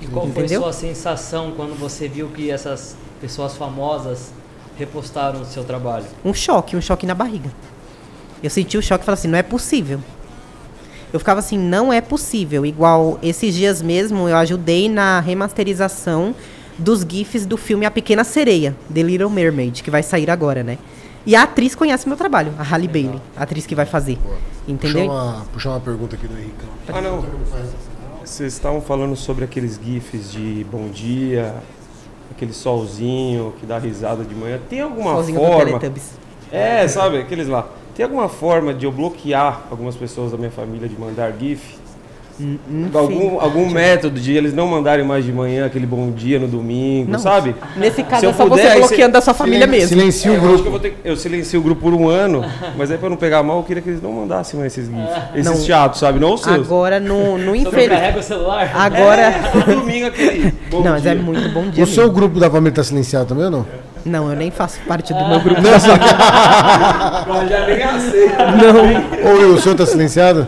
E 0.00 0.06
qual 0.06 0.26
Entendeu? 0.26 0.62
foi 0.62 0.72
sua 0.72 0.88
sensação 0.88 1.52
quando 1.56 1.78
você 1.78 2.08
viu 2.08 2.28
que 2.28 2.50
essas 2.50 2.96
pessoas 3.20 3.56
famosas 3.56 4.32
repostaram 4.76 5.40
o 5.42 5.44
seu 5.44 5.64
trabalho? 5.64 6.06
Um 6.24 6.34
choque, 6.34 6.76
um 6.76 6.80
choque 6.80 7.06
na 7.06 7.14
barriga. 7.14 7.50
Eu 8.42 8.50
senti 8.50 8.78
o 8.78 8.82
choque 8.82 9.02
e 9.02 9.06
falei 9.06 9.18
assim, 9.18 9.28
não 9.28 9.38
é 9.38 9.42
possível. 9.42 10.00
Eu 11.12 11.18
ficava 11.18 11.40
assim, 11.40 11.58
não 11.58 11.92
é 11.92 12.00
possível. 12.00 12.64
Igual 12.64 13.18
esses 13.22 13.54
dias 13.54 13.82
mesmo, 13.82 14.28
eu 14.28 14.36
ajudei 14.36 14.88
na 14.88 15.20
remasterização 15.20 16.34
dos 16.78 17.04
GIFs 17.06 17.44
do 17.44 17.56
filme 17.56 17.84
A 17.84 17.90
Pequena 17.90 18.24
Sereia, 18.24 18.74
The 18.92 19.02
Little 19.02 19.28
Mermaid, 19.28 19.82
que 19.82 19.90
vai 19.90 20.02
sair 20.02 20.30
agora, 20.30 20.62
né? 20.62 20.78
E 21.26 21.36
a 21.36 21.42
atriz 21.42 21.74
conhece 21.74 22.08
meu 22.08 22.16
trabalho, 22.16 22.52
a 22.58 22.62
Halle 22.62 22.88
Bailey, 22.88 23.20
a 23.36 23.42
atriz 23.42 23.66
que 23.66 23.74
vai 23.74 23.86
fazer. 23.86 24.18
Entendeu? 24.66 25.06
Puxar 25.06 25.12
uma, 25.12 25.44
puxar 25.52 25.70
uma 25.70 25.80
pergunta 25.80 26.16
aqui 26.16 26.26
do 26.26 26.38
Henricão. 26.38 26.68
Ah, 26.88 27.00
não. 27.00 27.24
Vocês 28.24 28.52
estavam 28.52 28.80
falando 28.80 29.16
sobre 29.16 29.44
aqueles 29.44 29.78
GIFs 29.82 30.30
de 30.32 30.64
bom 30.70 30.88
dia, 30.88 31.54
aquele 32.30 32.52
solzinho 32.52 33.52
que 33.58 33.66
dá 33.66 33.78
risada 33.78 34.24
de 34.24 34.34
manhã. 34.34 34.58
Tem 34.68 34.80
alguma 34.80 35.14
Solzinho 35.14 35.38
forma. 35.38 35.80
É, 36.50 36.86
sabe, 36.88 37.18
aqueles 37.18 37.48
lá. 37.48 37.68
Tem 37.94 38.04
alguma 38.04 38.28
forma 38.28 38.72
de 38.72 38.86
eu 38.86 38.92
bloquear 38.92 39.62
algumas 39.70 39.96
pessoas 39.96 40.32
da 40.32 40.38
minha 40.38 40.50
família 40.50 40.88
de 40.88 40.98
mandar 40.98 41.32
GIF? 41.38 41.79
Algum, 42.94 43.38
algum 43.40 43.68
método 43.70 44.18
de 44.18 44.32
eles 44.34 44.54
não 44.54 44.66
mandarem 44.66 45.04
mais 45.04 45.24
de 45.24 45.32
manhã 45.32 45.66
aquele 45.66 45.84
bom 45.86 46.10
dia 46.10 46.38
no 46.38 46.48
domingo, 46.48 47.12
Não. 47.12 47.18
sabe? 47.18 47.54
Nesse 47.76 48.02
caso 48.02 48.20
Se 48.20 48.26
eu 48.26 48.30
é 48.30 48.32
só 48.32 48.46
puder, 48.46 48.72
você 48.72 48.78
bloqueando 48.78 49.18
a 49.18 49.20
sua 49.20 49.34
família 49.34 49.66
Silen- 49.66 49.80
mesmo. 49.80 49.88
Silencia 49.88 50.30
É, 50.30 50.32
o 50.32 50.34
eu 50.34 50.38
acho 50.38 50.46
grupo. 50.48 50.62
que 50.62 50.66
eu, 50.68 50.70
vou 50.70 50.80
ter 50.80 50.96
eu 51.04 51.16
silencio 51.16 51.60
o 51.60 51.62
grupo 51.62 51.82
por 51.82 51.92
um 51.92 52.08
ano, 52.08 52.42
mas 52.78 52.90
aí 52.90 52.96
pra 52.98 53.10
não 53.10 53.16
pegar 53.18 53.42
mal, 53.42 53.58
eu 53.58 53.62
queria 53.62 53.82
que 53.82 53.90
eles 53.90 54.02
não 54.02 54.12
mandassem 54.12 54.58
mais 54.58 54.72
esses 54.76 54.88
GIFs. 54.90 55.10
Esses 55.34 55.44
Não. 55.58 55.64
chatos, 55.66 56.00
sabe? 56.00 56.18
Não 56.18 56.32
os 56.34 56.40
seus. 56.42 56.66
Agora 56.66 56.98
no, 56.98 57.36
no 57.36 57.38
Você 57.38 57.46
não 57.46 57.56
infeliz. 57.56 57.88
carrega 57.90 58.18
o 58.18 58.22
celular? 58.22 58.70
Agora. 58.74 59.22
É, 59.22 59.74
domingo 59.74 60.06
aquele. 60.06 60.54
Não, 60.72 60.82
mas 60.92 61.04
é 61.04 61.14
muito 61.14 61.48
bom 61.52 61.68
dia. 61.68 61.84
O 61.84 61.86
seu 61.86 62.04
mesmo. 62.04 62.14
grupo 62.16 62.40
da 62.40 62.50
família 62.50 62.72
tá 62.72 62.82
silenciado 62.84 63.26
também 63.26 63.44
ou 63.44 63.50
não? 63.50 63.66
Não, 64.02 64.30
eu 64.30 64.36
nem 64.36 64.50
faço 64.50 64.80
parte 64.88 65.12
do 65.12 65.28
meu 65.28 65.40
grupo. 65.40 65.60
Mas 65.60 65.82
já 65.82 67.66
nem. 67.66 67.78
Não. 68.56 69.48
Ou 69.48 69.54
o 69.54 69.60
seu 69.60 69.74
tá 69.74 69.84
silenciado? 69.84 70.46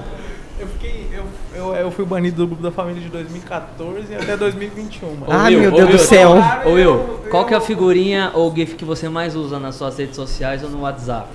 Eu, 1.82 1.90
fui 1.90 2.04
banido 2.04 2.36
do 2.36 2.46
grupo 2.46 2.62
da 2.62 2.70
família 2.70 3.02
de 3.02 3.08
2014 3.08 4.14
até 4.14 4.36
2021. 4.36 5.08
mano. 5.16 5.26
Ah, 5.28 5.46
Will, 5.46 5.58
meu 5.58 5.72
Deus 5.72 5.90
do 5.90 5.98
céu. 5.98 6.34
Ô 6.64 6.70
Will, 6.70 7.18
qual 7.28 7.44
que 7.44 7.52
é 7.54 7.56
a 7.56 7.60
figurinha 7.60 8.30
ou 8.34 8.54
GIF 8.54 8.76
que 8.76 8.84
você 8.84 9.08
mais 9.08 9.34
usa 9.34 9.58
nas 9.58 9.74
suas 9.74 9.98
redes 9.98 10.14
sociais 10.14 10.62
ou 10.62 10.70
no 10.70 10.82
WhatsApp? 10.82 11.26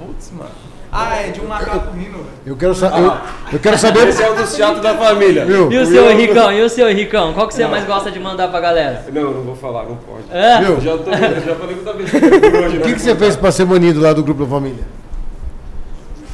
Putz, 0.00 0.32
mano. 0.32 0.50
Ah, 0.90 1.14
é 1.16 1.30
de 1.30 1.40
um 1.40 1.46
macaco 1.46 1.92
rindo, 1.96 2.18
velho. 2.18 2.26
Eu 2.44 2.56
quero, 2.56 2.74
sa 2.74 2.88
eu, 2.98 3.16
eu 3.52 3.58
quero 3.60 3.78
saber. 3.78 4.08
Esse 4.08 4.20
é 4.20 4.30
o 4.30 4.34
dos 4.34 4.56
chatos 4.56 4.82
da 4.82 4.96
família. 4.96 5.46
Will, 5.46 5.70
E 5.70 5.78
o 5.78 5.86
seu 5.86 6.10
Henricão? 6.10 6.52
E 6.52 6.60
o 6.60 6.68
seu 6.68 6.90
Henricão? 6.90 7.32
Qual 7.32 7.46
que 7.46 7.54
você 7.54 7.64
mais 7.68 7.84
gosta 7.86 8.10
de 8.10 8.18
mandar 8.18 8.48
pra 8.48 8.58
galera? 8.60 9.06
Não, 9.12 9.30
não 9.32 9.42
vou 9.42 9.54
falar, 9.54 9.84
não 9.84 9.94
pode. 9.96 10.24
É? 10.30 10.58
Will, 10.58 10.80
Já, 10.80 10.98
tô, 10.98 11.10
já 11.12 11.54
falei 11.54 11.76
muita 11.76 11.92
vez 11.92 12.10
por 12.10 12.20
hoje, 12.64 12.78
o 12.78 12.80
que, 12.80 12.94
que 12.94 13.00
você 13.00 13.14
fez 13.14 13.36
pra 13.36 13.52
ser 13.52 13.64
banido 13.64 14.00
lá 14.00 14.12
do 14.12 14.24
grupo 14.24 14.42
da 14.44 14.50
família? 14.50 14.84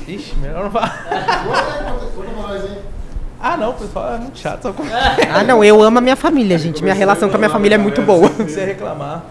Ixi, 0.09 0.35
melhor 0.37 0.64
não 0.64 0.70
falar. 0.70 1.05
Ah, 3.41 3.57
não, 3.57 3.70
o 3.70 3.74
pessoal 3.74 4.14
é 4.14 4.18
muito 4.18 4.39
chato. 4.39 4.62
Só 4.62 4.72
com... 4.72 4.82
Ah, 5.32 5.45
não, 5.45 5.62
eu 5.62 5.80
amo 5.82 5.99
a 5.99 6.01
minha 6.01 6.16
família, 6.16 6.59
gente. 6.59 6.82
Minha 6.82 6.95
relação 6.95 7.28
com 7.28 7.36
a 7.36 7.39
minha 7.39 7.51
família 7.51 7.76
é 7.76 7.78
muito 7.78 8.03
boa. 8.03 8.28
Comecei 8.30 8.62
a 8.64 8.66
reclamar. 8.66 9.22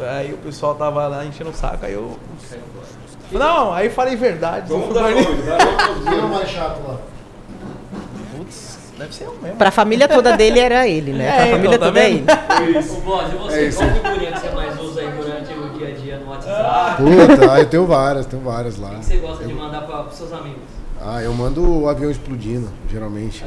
Aí 0.00 0.32
o 0.32 0.38
pessoal 0.38 0.74
tava 0.74 1.06
lá 1.06 1.24
enchendo 1.24 1.50
o 1.50 1.54
saco, 1.54 1.84
aí 1.84 1.92
eu. 1.92 2.18
Não, 3.30 3.72
aí 3.72 3.88
falei 3.88 4.16
verdade. 4.16 4.68
Vamos 4.68 4.88
eu 4.88 4.94
dar 4.94 5.10
nome, 5.10 5.24
dá 5.24 6.12
é 6.12 6.14
o 6.20 6.28
mais 6.28 6.48
chato 6.50 6.80
lá? 6.86 6.98
Putz, 8.36 8.78
deve 8.98 9.14
ser 9.14 9.24
eu 9.24 9.36
mesmo. 9.40 9.56
Pra 9.56 9.70
família 9.70 10.08
toda 10.08 10.36
dele 10.36 10.58
era 10.58 10.86
ele, 10.88 11.12
né? 11.12 11.26
É, 11.28 11.36
Pra 11.36 11.46
família 11.52 11.76
então, 11.76 11.78
tá 11.78 11.86
toda 11.86 12.00
é 12.00 12.10
vendo? 12.10 12.30
ele. 12.30 12.78
Ô, 12.78 13.00
Boss, 13.00 13.32
e 13.32 13.36
você? 13.36 13.72
Qual 13.72 13.90
figurinha 13.90 14.32
que 14.32 14.40
você 14.40 14.50
mais 14.50 14.80
usa 14.80 15.00
aí 15.00 15.10
durante 15.10 15.52
o 15.52 15.78
dia 15.78 15.88
a 15.88 15.90
dia 15.92 16.16
no 16.18 16.30
WhatsApp? 16.30 17.02
Puta, 17.02 17.52
ah, 17.52 17.60
eu 17.60 17.66
tenho 17.66 17.86
várias, 17.86 18.26
tenho 18.26 18.42
várias 18.42 18.78
lá. 18.78 18.90
O 18.90 18.98
que 18.98 19.04
você 19.04 19.16
gosta 19.16 19.44
de 19.44 19.54
mandar 19.54 19.82
pra, 19.82 20.02
pros 20.02 20.16
seus 20.16 20.32
amigos? 20.32 20.62
Ah, 21.04 21.20
eu 21.20 21.32
mando 21.34 21.68
o 21.68 21.88
avião 21.88 22.10
explodindo, 22.10 22.68
geralmente. 22.90 23.42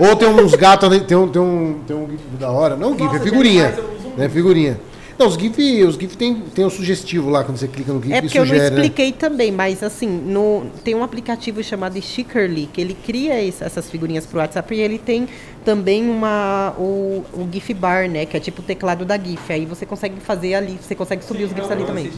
ou, 0.00 0.08
ou 0.08 0.16
tem 0.16 0.28
uns 0.28 0.54
gatos 0.54 0.88
ali, 0.88 1.00
tem 1.00 1.16
um, 1.16 1.26
tem 1.28 1.42
um, 1.42 1.80
tem 1.86 1.96
um 1.96 2.08
GIF 2.08 2.20
da 2.38 2.50
hora. 2.52 2.76
Não 2.76 2.96
GIF, 2.96 3.16
é 3.16 3.20
figurinha. 3.20 3.74
É 4.16 4.28
figurinha. 4.28 4.80
Não, 5.18 5.26
os 5.26 5.34
GIF, 5.34 5.82
os 5.84 5.96
GIF 5.96 6.16
tem, 6.16 6.34
tem 6.54 6.64
um 6.64 6.70
sugestivo 6.70 7.28
lá, 7.30 7.42
quando 7.44 7.56
você 7.58 7.66
clica 7.68 7.92
no 7.92 8.00
GIF 8.00 8.12
É 8.14 8.20
porque 8.22 8.38
eu 8.38 8.42
não 8.44 8.48
sugere, 8.52 8.70
né? 8.70 8.76
expliquei 8.80 9.12
também, 9.12 9.50
mas 9.50 9.82
assim, 9.82 10.06
no, 10.08 10.66
tem 10.84 10.94
um 10.94 11.02
aplicativo 11.02 11.62
chamado 11.64 12.00
Stickerly, 12.00 12.66
que 12.72 12.80
ele 12.80 12.94
cria 12.94 13.42
esse- 13.42 13.62
essas 13.62 13.90
figurinhas 13.90 14.24
pro 14.24 14.38
WhatsApp 14.38 14.72
e 14.74 14.80
ele 14.80 14.98
tem 14.98 15.28
também 15.64 16.08
uma 16.08 16.74
o, 16.78 17.24
o 17.34 17.48
GIF 17.52 17.74
bar, 17.74 18.08
né? 18.08 18.24
Que 18.24 18.36
é 18.36 18.40
tipo 18.40 18.62
o 18.62 18.64
teclado 18.64 19.04
da 19.04 19.18
GIF. 19.18 19.52
Aí 19.52 19.66
você 19.66 19.84
consegue 19.84 20.20
fazer 20.20 20.54
ali, 20.54 20.78
você 20.80 20.94
consegue 20.94 21.24
subir 21.24 21.44
os 21.44 21.50
GIFs 21.50 21.70
ali 21.72 21.84
também. 21.84 22.10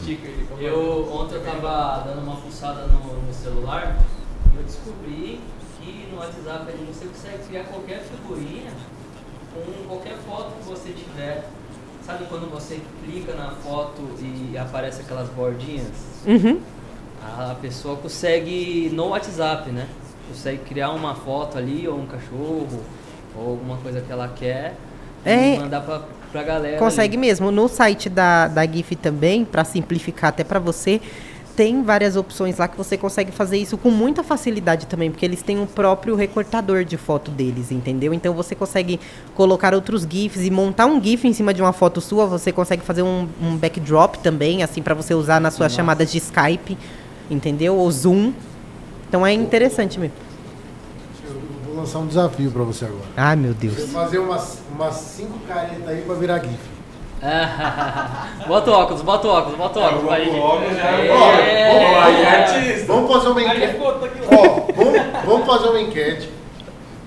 Eu 0.59 1.09
ontem 1.11 1.35
eu 1.35 1.41
tava 1.43 2.03
dando 2.07 2.23
uma 2.23 2.37
fuçada 2.37 2.87
no, 2.87 2.99
no 3.27 3.33
celular 3.33 3.97
e 4.53 4.57
eu 4.57 4.63
descobri 4.63 5.39
que 5.79 6.07
no 6.15 6.21
WhatsApp 6.45 6.71
ali 6.71 6.85
você 6.87 7.05
consegue 7.05 7.43
criar 7.49 7.63
qualquer 7.63 8.01
figurinha 8.03 8.71
com 9.53 9.87
qualquer 9.87 10.15
foto 10.27 10.51
que 10.59 10.67
você 10.67 10.89
tiver. 10.91 11.43
Sabe 12.05 12.25
quando 12.25 12.49
você 12.51 12.79
clica 13.03 13.33
na 13.33 13.49
foto 13.51 14.01
e 14.19 14.55
aparece 14.57 15.01
aquelas 15.01 15.27
bordinhas? 15.29 15.87
Uhum. 16.27 16.59
A 17.23 17.55
pessoa 17.59 17.95
consegue 17.97 18.91
no 18.93 19.07
WhatsApp, 19.07 19.71
né? 19.71 19.87
Consegue 20.27 20.59
criar 20.65 20.91
uma 20.91 21.15
foto 21.15 21.57
ali, 21.57 21.87
ou 21.87 21.97
um 21.97 22.05
cachorro, 22.05 22.81
ou 23.35 23.49
alguma 23.51 23.77
coisa 23.77 24.01
que 24.01 24.11
ela 24.11 24.27
quer 24.27 24.75
É. 25.25 25.55
e 25.55 25.59
mandar 25.59 25.81
pra, 25.81 26.03
pra 26.31 26.43
galera. 26.43 26.77
Consegue 26.77 27.15
ali. 27.17 27.25
mesmo. 27.25 27.49
No 27.49 27.67
site 27.67 28.07
da, 28.09 28.47
da 28.47 28.65
GIF 28.67 28.95
também, 28.95 29.43
para 29.43 29.63
simplificar 29.63 30.29
até 30.29 30.43
para 30.43 30.59
você, 30.59 31.01
tem 31.55 31.81
várias 31.83 32.15
opções 32.15 32.57
lá 32.57 32.67
que 32.67 32.77
você 32.77 32.97
consegue 32.97 33.31
fazer 33.31 33.57
isso 33.57 33.77
com 33.77 33.89
muita 33.89 34.23
facilidade 34.23 34.85
também, 34.87 35.09
porque 35.09 35.25
eles 35.25 35.41
têm 35.41 35.61
o 35.61 35.65
próprio 35.65 36.15
recortador 36.15 36.83
de 36.83 36.97
foto 36.97 37.31
deles, 37.31 37.71
entendeu? 37.71 38.13
Então 38.13 38.33
você 38.33 38.53
consegue 38.53 38.99
colocar 39.33 39.73
outros 39.73 40.03
GIFs 40.09 40.43
e 40.43 40.51
montar 40.51 40.85
um 40.85 41.01
GIF 41.01 41.25
em 41.27 41.33
cima 41.33 41.53
de 41.53 41.61
uma 41.61 41.71
foto 41.71 42.01
sua, 42.01 42.25
você 42.25 42.51
consegue 42.51 42.83
fazer 42.83 43.03
um, 43.03 43.27
um 43.41 43.55
backdrop 43.55 44.17
também, 44.17 44.63
assim, 44.63 44.81
para 44.81 44.93
você 44.93 45.13
usar 45.13 45.39
nas 45.39 45.53
suas 45.53 45.71
chamadas 45.73 46.11
de 46.11 46.17
Skype, 46.17 46.77
entendeu? 47.31 47.75
Ou 47.77 47.89
Zoom. 47.89 48.33
Então 49.07 49.25
é 49.25 49.31
interessante 49.31 49.99
mesmo. 49.99 50.15
Eu 51.25 51.41
vou 51.65 51.75
lançar 51.77 51.99
um 51.99 52.07
desafio 52.07 52.51
pra 52.51 52.63
você 52.63 52.85
agora. 52.85 53.05
Ai, 53.15 53.35
meu 53.35 53.53
Você 53.53 53.67
Deus. 53.67 53.91
fazer 53.91 54.19
umas, 54.19 54.59
umas 54.73 54.95
cinco 54.95 55.39
caretas 55.47 55.87
aí 55.87 56.01
pra 56.01 56.15
virar 56.15 56.39
GIF. 56.39 56.74
bota 58.47 58.71
o 58.71 58.73
óculos, 58.73 59.01
bota 59.01 59.27
o 59.27 59.31
óculos, 59.31 59.57
bota 59.57 59.79
o 59.79 59.83
óculos. 59.83 60.05
pra 60.05 60.19
gente- 60.19 60.37
É. 61.41 62.83
Vamos 62.85 63.11
fazer 63.11 63.29
uma 63.29 63.41
enquete. 63.41 63.75
Ó, 64.31 64.73
vamos, 64.73 65.01
vamos 65.25 65.45
fazer 65.47 65.69
uma 65.69 65.81
enquete. 65.81 66.29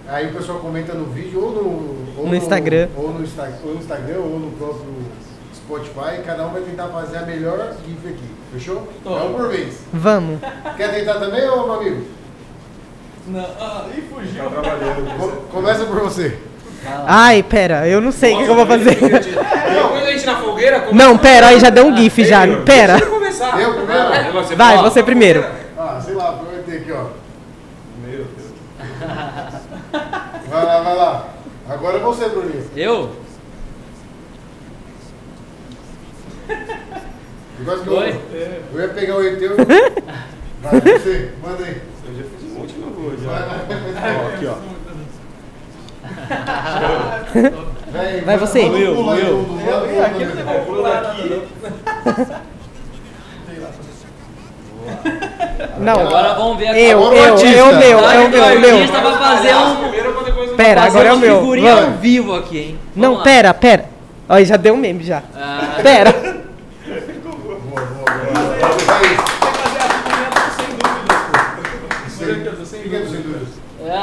Aí 0.08 0.26
o 0.28 0.32
pessoal 0.32 0.58
comenta 0.58 0.94
no 0.94 1.04
vídeo 1.06 1.44
ou 1.44 1.50
no, 1.52 2.20
ou 2.22 2.26
No 2.26 2.34
Instagram. 2.34 2.88
Ou 2.96 3.08
no, 3.10 3.18
ou 3.64 3.74
no 3.74 3.78
Instagram 3.78 4.18
ou 4.18 4.38
no 4.40 4.50
próprio 4.52 4.94
Spotify. 5.54 6.22
Cada 6.24 6.46
um 6.46 6.50
vai 6.50 6.62
tentar 6.62 6.88
fazer 6.88 7.18
a 7.18 7.22
melhor 7.22 7.74
GIF 7.86 8.08
aqui. 8.08 8.24
Fechou? 8.52 8.88
É 9.04 9.08
um 9.08 9.34
por 9.34 9.48
vez. 9.50 9.80
Vamos. 9.92 10.40
Quer 10.76 10.94
tentar 10.94 11.14
também, 11.14 11.46
ô 11.48 11.64
meu 11.64 11.74
amigo? 11.74 12.02
Não, 13.28 13.44
ah, 13.60 13.84
ih, 13.94 14.00
fugiu. 14.10 14.44
Co- 15.18 15.42
Começa 15.52 15.84
por 15.84 16.00
você. 16.00 16.38
Ai, 17.06 17.42
pera, 17.42 17.86
eu 17.86 18.00
não 18.00 18.10
sei 18.12 18.32
o 18.34 18.38
que, 18.38 18.44
que 18.44 18.50
eu 18.50 18.54
vou 18.54 18.64
fazer. 18.66 18.96
Na 20.28 20.36
fogueira, 20.40 20.80
como 20.80 20.98
Não, 20.98 21.16
pera, 21.16 21.48
aí 21.48 21.58
já 21.60 21.70
deu 21.70 21.86
um 21.86 21.96
GIF 21.96 22.24
já. 22.24 22.42
Pera. 22.64 23.00
começar. 23.00 23.58
Eu 23.60 23.74
primeiro? 23.74 24.32
Você 24.32 24.54
Vai, 24.56 24.76
fala. 24.76 24.90
você 24.90 25.02
primeiro. 25.02 25.44
Ah, 25.78 26.00
sei 26.04 26.14
lá, 26.14 26.32
vou 26.32 26.52
meter 26.52 26.80
aqui, 26.82 26.92
ó. 26.92 27.04
Meu 28.04 28.24
Deus. 28.24 28.48
Vai 30.50 30.64
lá, 30.64 30.80
vai 30.82 30.96
lá. 30.96 31.28
Agora 31.68 31.96
é 31.96 32.00
você, 32.00 32.28
Bruninho. 32.28 32.64
Eu? 32.76 33.10
Eu 37.58 37.64
gosto 37.64 37.82
que 37.82 37.88
eu, 37.88 37.96
Oi? 37.98 38.20
eu 38.74 38.80
ia 38.80 38.88
pegar 38.88 39.16
o 39.16 39.22
ET. 39.26 39.42
eu- 39.42 39.56
Vai, 40.62 40.80
você, 40.80 41.30
manda 41.42 41.64
aí. 41.64 41.80
Eu 42.06 42.14
já 42.16 42.22
fiz 42.24 42.42
um 42.50 42.58
monte 42.60 42.74
na 42.78 42.86
rua 42.86 43.12
Vai, 43.16 43.38
já. 43.38 43.44
vai, 44.00 44.16
Ó, 44.16 44.28
aqui, 44.28 44.46
ó. 44.46 44.54
Vai, 47.92 48.20
Vai 48.20 48.36
você. 48.38 48.60
Eu- 48.60 48.72
eu- 48.74 50.04
aqui 50.04 50.24
não 50.24 50.36
tem 50.36 50.44
como 50.44 50.64
pular 50.66 51.02
nada, 51.02 51.14
Não. 55.78 56.00
Agora 56.00 56.34
vamos 56.34 56.58
ver 56.58 56.68
aqui. 56.68 56.80
Eu, 56.80 56.98
Agora 56.98 57.14
o 57.14 57.18
eu, 57.18 57.32
artista. 57.34 57.58
é 57.58 57.62
o 57.62 57.76
meu, 57.78 57.98
Agora 57.98 58.14
é 58.18 58.24
que 58.24 58.30
meu, 58.30 58.44
o 58.44 58.60
meu. 58.60 58.76
artista 58.76 59.00
vai 59.00 59.18
fazer 59.18 59.54
um. 59.54 60.56
Pera, 60.56 60.82
fazer 60.82 60.98
agora 60.98 61.08
é 61.08 61.12
o 61.12 61.18
meu. 61.18 61.38
figurinha 61.40 61.72
ao 61.74 61.90
vivo 61.92 62.34
aqui, 62.34 62.58
hein? 62.58 62.78
Não, 62.96 63.02
Vamos 63.10 63.18
lá. 63.18 63.24
pera, 63.24 63.54
pera. 63.54 63.84
Olha, 64.28 64.44
já 64.44 64.56
deu 64.56 64.74
um 64.74 64.76
meme 64.76 65.02
já. 65.04 65.22
Ah, 65.36 65.78
Pera. 65.82 66.12
Boa, 66.12 66.34
boa, 67.36 67.56
boa. 67.56 67.78
Vai 68.86 69.02
isso. 69.04 69.22
Fica 70.28 70.50
sem 70.56 70.66
dúvidas. 70.76 71.08
ah, 71.40 71.56
Não 71.80 71.88
pode 71.88 73.10
ser 73.10 73.18
dois 73.18 73.42
agora. 73.80 73.97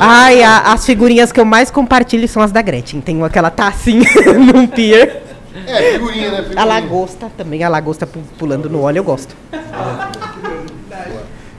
Ai, 0.00 0.42
a- 0.42 0.72
as 0.72 0.84
figurinhas 0.84 1.32
que 1.32 1.40
eu 1.40 1.44
mais 1.44 1.70
compartilho 1.70 2.28
são 2.28 2.42
as 2.42 2.52
da 2.52 2.62
Gretchen. 2.62 3.00
Tem 3.00 3.16
uma 3.16 3.30
que 3.30 3.38
ela 3.38 3.50
tá 3.50 3.68
assim, 3.68 4.00
num 4.54 4.66
pier. 4.66 5.22
É, 5.66 5.92
figurinha, 5.92 6.30
né? 6.30 6.36
Figurinha. 6.38 6.62
A 6.62 6.64
lagosta 6.64 7.30
também, 7.36 7.64
a 7.64 7.68
lagosta 7.68 8.06
pu- 8.06 8.20
pulando 8.38 8.68
no 8.68 8.82
óleo, 8.82 8.98
eu 8.98 9.04
gosto. 9.04 9.34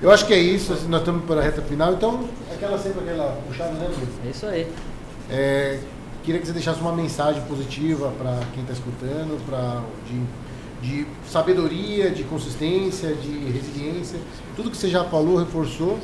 Eu 0.02 0.12
acho 0.12 0.26
que 0.28 0.34
é 0.34 0.38
isso, 0.38 0.74
assim, 0.74 0.88
nós 0.88 1.00
estamos 1.02 1.24
para 1.26 1.40
a 1.40 1.44
reta 1.44 1.62
final, 1.64 1.94
então 1.94 2.26
aquela 2.54 2.78
sempre 2.78 3.00
aquela 3.02 3.36
puxada, 3.48 3.72
né, 3.72 3.88
Luiz? 3.88 4.10
é 4.26 4.30
isso 4.30 4.46
aí. 4.46 4.68
É, 5.32 5.80
queria 6.24 6.40
que 6.40 6.46
você 6.46 6.54
deixasse 6.54 6.80
uma 6.80 6.92
mensagem 6.94 7.42
positiva 7.44 8.12
para 8.22 8.38
quem 8.54 8.62
está 8.62 8.74
escutando, 8.74 9.44
pra, 9.48 9.82
de, 10.08 10.22
de 10.82 11.06
sabedoria, 11.30 12.12
de 12.12 12.24
consistência, 12.24 13.14
de 13.16 13.32
resiliência, 13.52 14.20
tudo 14.56 14.70
que 14.72 14.78
você 14.78 14.90
já 14.90 15.04
falou, 15.06 15.38
reforçou 15.38 15.98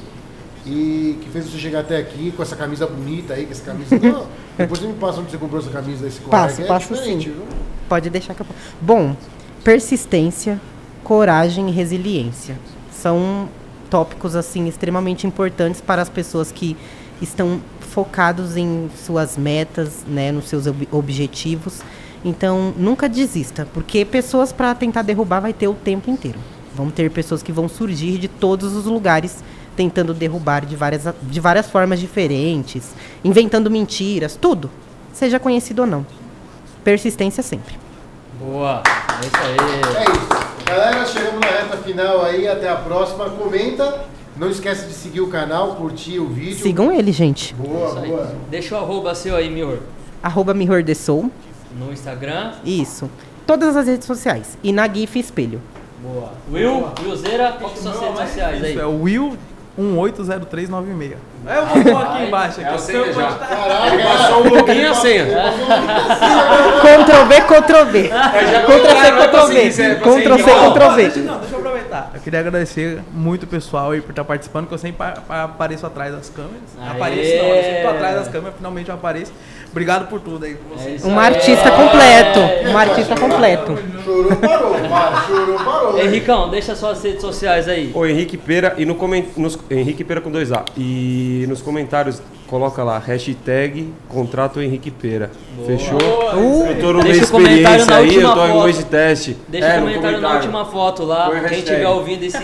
e 0.65 1.17
que 1.21 1.29
fez 1.29 1.45
você 1.49 1.57
chegar 1.57 1.81
até 1.81 1.97
aqui 1.97 2.31
com 2.35 2.41
essa 2.41 2.55
camisa 2.55 2.87
bonita 2.87 3.33
aí, 3.33 3.45
com 3.45 3.51
essa 3.51 3.63
camisa. 3.63 3.97
Não, 3.99 4.25
depois 4.57 4.79
você 4.79 4.87
me 4.87 4.93
passa 4.93 5.19
onde 5.19 5.29
você 5.31 5.37
comprou 5.37 5.59
essa 5.61 5.69
camisa, 5.69 6.07
esse 6.07 6.21
Passo, 6.21 6.61
é 6.61 6.65
passo 6.65 6.93
diferente, 6.93 7.25
sim. 7.25 7.31
viu? 7.35 7.43
Pode 7.89 8.09
deixar 8.09 8.33
que 8.33 8.41
eu. 8.41 8.47
Bom, 8.81 9.15
persistência, 9.63 10.59
coragem 11.03 11.69
e 11.69 11.71
resiliência 11.71 12.57
são 12.91 13.49
tópicos 13.89 14.35
assim 14.35 14.67
extremamente 14.67 15.27
importantes 15.27 15.81
para 15.81 16.01
as 16.01 16.09
pessoas 16.09 16.51
que 16.51 16.75
estão 17.21 17.61
focados 17.81 18.57
em 18.57 18.89
suas 19.05 19.37
metas, 19.37 20.03
né, 20.07 20.31
nos 20.31 20.45
seus 20.49 20.65
ob- 20.65 20.87
objetivos. 20.91 21.81
Então, 22.23 22.73
nunca 22.77 23.09
desista, 23.09 23.67
porque 23.73 24.05
pessoas 24.05 24.51
para 24.51 24.73
tentar 24.73 25.01
derrubar 25.01 25.41
vai 25.41 25.53
ter 25.53 25.67
o 25.67 25.73
tempo 25.73 26.09
inteiro. 26.09 26.39
Vão 26.73 26.89
ter 26.89 27.11
pessoas 27.11 27.43
que 27.43 27.51
vão 27.51 27.67
surgir 27.67 28.17
de 28.17 28.27
todos 28.27 28.73
os 28.73 28.85
lugares 28.85 29.43
tentando 29.75 30.13
derrubar 30.13 30.65
de 30.65 30.75
várias, 30.75 31.03
de 31.21 31.39
várias 31.39 31.69
formas 31.69 31.99
diferentes, 31.99 32.91
inventando 33.23 33.69
mentiras, 33.69 34.37
tudo, 34.39 34.69
seja 35.11 35.39
conhecido 35.39 35.81
ou 35.81 35.87
não. 35.87 36.05
Persistência 36.83 37.43
sempre. 37.43 37.75
Boa. 38.39 38.83
É 38.87 39.25
isso 39.25 39.37
aí. 39.37 39.97
É 39.97 40.11
isso. 40.11 40.43
Galera, 40.65 41.05
chegamos 41.05 41.39
na 41.39 41.47
reta 41.47 41.77
final 41.77 42.23
aí, 42.23 42.47
até 42.47 42.69
a 42.69 42.75
próxima. 42.75 43.29
Comenta, 43.29 44.05
não 44.35 44.49
esquece 44.49 44.87
de 44.87 44.93
seguir 44.93 45.21
o 45.21 45.27
canal, 45.27 45.75
curtir 45.75 46.19
o 46.19 46.27
vídeo. 46.27 46.57
Sigam 46.57 46.91
ele, 46.91 47.11
gente. 47.11 47.53
Boa, 47.53 47.99
aí. 47.99 48.09
boa. 48.09 48.35
Deixa 48.49 48.75
o 48.75 48.77
arroba 48.77 49.13
seu 49.13 49.35
aí, 49.35 49.49
Mihor. 49.49 49.79
Arroba 50.21 50.53
Mirror 50.53 50.83
the 50.83 50.93
Soul. 50.93 51.29
No 51.77 51.91
Instagram. 51.91 52.51
Isso. 52.65 53.09
Todas 53.47 53.75
as 53.75 53.87
redes 53.87 54.05
sociais. 54.07 54.57
E 54.63 54.71
na 54.71 54.87
GIF 54.87 55.19
Espelho. 55.19 55.61
Boa. 56.01 56.31
Will, 56.51 56.87
Willzeira, 57.01 57.53
qual 57.59 57.71
que 57.71 57.79
são 57.79 57.91
as 57.93 57.99
redes 57.99 58.19
sociais 58.19 58.63
aí? 58.63 58.71
Isso 58.71 58.79
é 58.81 58.85
o 58.85 59.01
Will 59.01 59.37
180396. 59.77 61.13
É, 61.45 61.57
eu 61.57 61.65
vou 61.65 61.83
pôr 61.83 62.01
aqui 62.03 62.23
embaixo. 62.23 62.61
Aqui, 62.61 62.69
É 62.69 62.73
ó. 62.73 62.77
senha 62.77 63.11
já. 63.13 63.31
Caraca, 63.33 64.03
Passou 64.03 64.45
o 64.45 64.49
login 64.55 64.71
e 64.79 64.85
a 64.85 64.93
senha. 64.95 65.25
Ctrl 66.81 67.25
V, 67.25 67.41
Ctrl 67.41 67.85
V. 67.85 68.09
Ctrl 68.65 68.97
C, 68.97 69.11
Ctrl 69.11 69.47
V. 69.47 69.69
Ctrl 69.95 70.37
C, 70.37 70.51
Ctrl 70.51 70.89
V. 70.95 71.03
Deixa, 71.03 71.19
não, 71.21 71.39
deixa 71.39 71.55
eu 71.55 71.59
aproveitar. 71.59 72.11
Eu 72.13 72.21
queria 72.21 72.39
agradecer 72.39 73.01
muito 73.11 73.43
o 73.43 73.47
pessoal 73.47 73.91
aí 73.91 74.01
por 74.01 74.11
estar 74.11 74.23
participando, 74.23 74.67
que 74.67 74.73
eu 74.73 74.77
sempre 74.77 74.97
pa- 74.97 75.21
pa- 75.27 75.43
apareço 75.43 75.85
atrás 75.85 76.13
das 76.13 76.29
câmeras. 76.29 76.61
Aê! 76.81 76.89
Apareço 76.91 77.37
não, 77.43 77.49
eu 77.55 77.63
sempre 77.63 77.81
tô 77.81 77.89
atrás 77.89 78.15
das 78.15 78.27
câmeras, 78.29 78.55
finalmente 78.57 78.89
eu 78.89 78.95
apareço. 78.95 79.31
Obrigado 79.73 80.07
por 80.07 80.19
tudo 80.19 80.45
aí 80.45 80.55
É 80.77 81.07
Um 81.07 81.19
artista 81.19 81.71
completo. 81.71 82.39
Um 82.69 82.77
artista 82.77 83.15
completo. 83.15 83.75
Chorou, 84.05 84.35
parou. 84.37 84.75
Chorou, 85.27 85.55
parou. 85.65 85.99
Henricão, 85.99 86.47
deixa 86.51 86.75
suas 86.75 87.03
redes 87.03 87.21
sociais 87.21 87.67
aí. 87.67 87.91
O 87.95 88.05
Henrique 88.05 88.37
Pera 88.37 88.75
e 88.77 88.85
no 88.85 88.93
coment... 88.93 89.25
nos... 89.35 89.57
Henrique 89.71 90.03
Pera 90.03 90.21
com 90.21 90.29
dois 90.29 90.51
A. 90.51 90.63
E 90.77 91.43
nos 91.49 91.59
comentários 91.59 92.21
coloca 92.45 92.83
lá, 92.83 92.99
hashtag 92.99 93.91
contrato 94.07 94.61
Henrique 94.61 94.91
Pera. 94.91 95.31
Fechou? 95.65 95.97
Uh, 95.97 96.67
Eu 96.67 96.79
tô 96.79 96.93
no 96.93 97.01
Deixa 97.03 97.25
comentário 97.25 97.81
experiência 97.81 97.85
na 97.87 97.95
aí, 97.95 98.07
eu 98.09 98.13
última 98.13 98.33
tô 98.35 98.45
em 98.45 98.51
foto. 98.51 98.63
mês 98.65 98.77
de 98.77 98.85
teste. 98.85 99.37
Deixa 99.47 99.67
É, 99.67 99.77
o 99.77 99.81
no 99.81 99.85
comentário 99.87 100.21
na 100.21 100.33
última 100.35 100.65
foto 100.65 101.03
lá. 101.03 101.31
Quem 101.49 101.57
estiver 101.57 101.87
ouvindo 101.89 102.23
esse, 102.23 102.37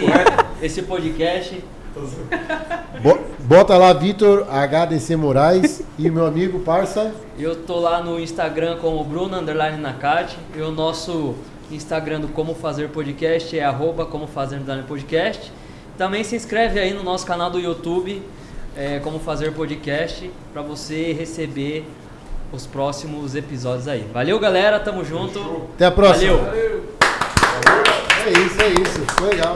esse 0.63 0.82
podcast. 0.82 1.63
Bo- 3.02 3.20
Bota 3.39 3.76
lá, 3.78 3.91
Vitor 3.93 4.45
HDC 4.50 5.16
Moraes 5.16 5.82
e 5.97 6.10
meu 6.10 6.26
amigo 6.26 6.60
Parça. 6.60 7.12
Eu 7.38 7.56
tô 7.64 7.80
lá 7.80 8.04
no 8.04 8.20
Instagram 8.20 8.78
como 8.78 9.04
Bruno 9.04 9.38
Underline 9.38 9.78
Nakati. 9.82 10.38
E 10.56 10.62
o 10.62 10.72
nosso 10.72 11.34
Instagram 11.72 12.20
do 12.22 12.28
Como 12.28 12.54
Fazer 12.54 12.89
Podcast 12.89 13.58
é 13.58 13.64
arroba 13.64 14.06
Como 14.06 14.28
Fazer 14.28 14.58
Underline 14.58 14.88
Podcast. 14.88 15.52
Também 15.97 16.24
se 16.24 16.36
inscreve 16.36 16.80
aí 16.80 16.93
no 16.93 17.02
nosso 17.04 17.26
canal 17.26 17.50
do 17.50 17.60
YouTube, 17.60 18.22
é, 18.78 19.00
Como 19.00 19.20
Fazer 19.20 19.52
Podcast, 19.54 20.30
para 20.54 20.62
você 20.62 21.12
receber 21.14 21.86
os 22.54 22.66
próximos 22.68 23.36
episódios 23.36 23.88
aí. 23.88 24.06
Valeu, 24.14 24.39
galera. 24.39 24.80
Tamo 24.80 25.04
junto. 25.04 25.39
Até 25.76 25.86
a 25.88 25.91
próxima. 25.91 26.36
Valeu. 26.38 26.84
É 28.28 28.32
isso, 28.32 28.62
é 28.62 28.68
isso. 28.82 29.00
Foi 29.18 29.30
legal. 29.30 29.54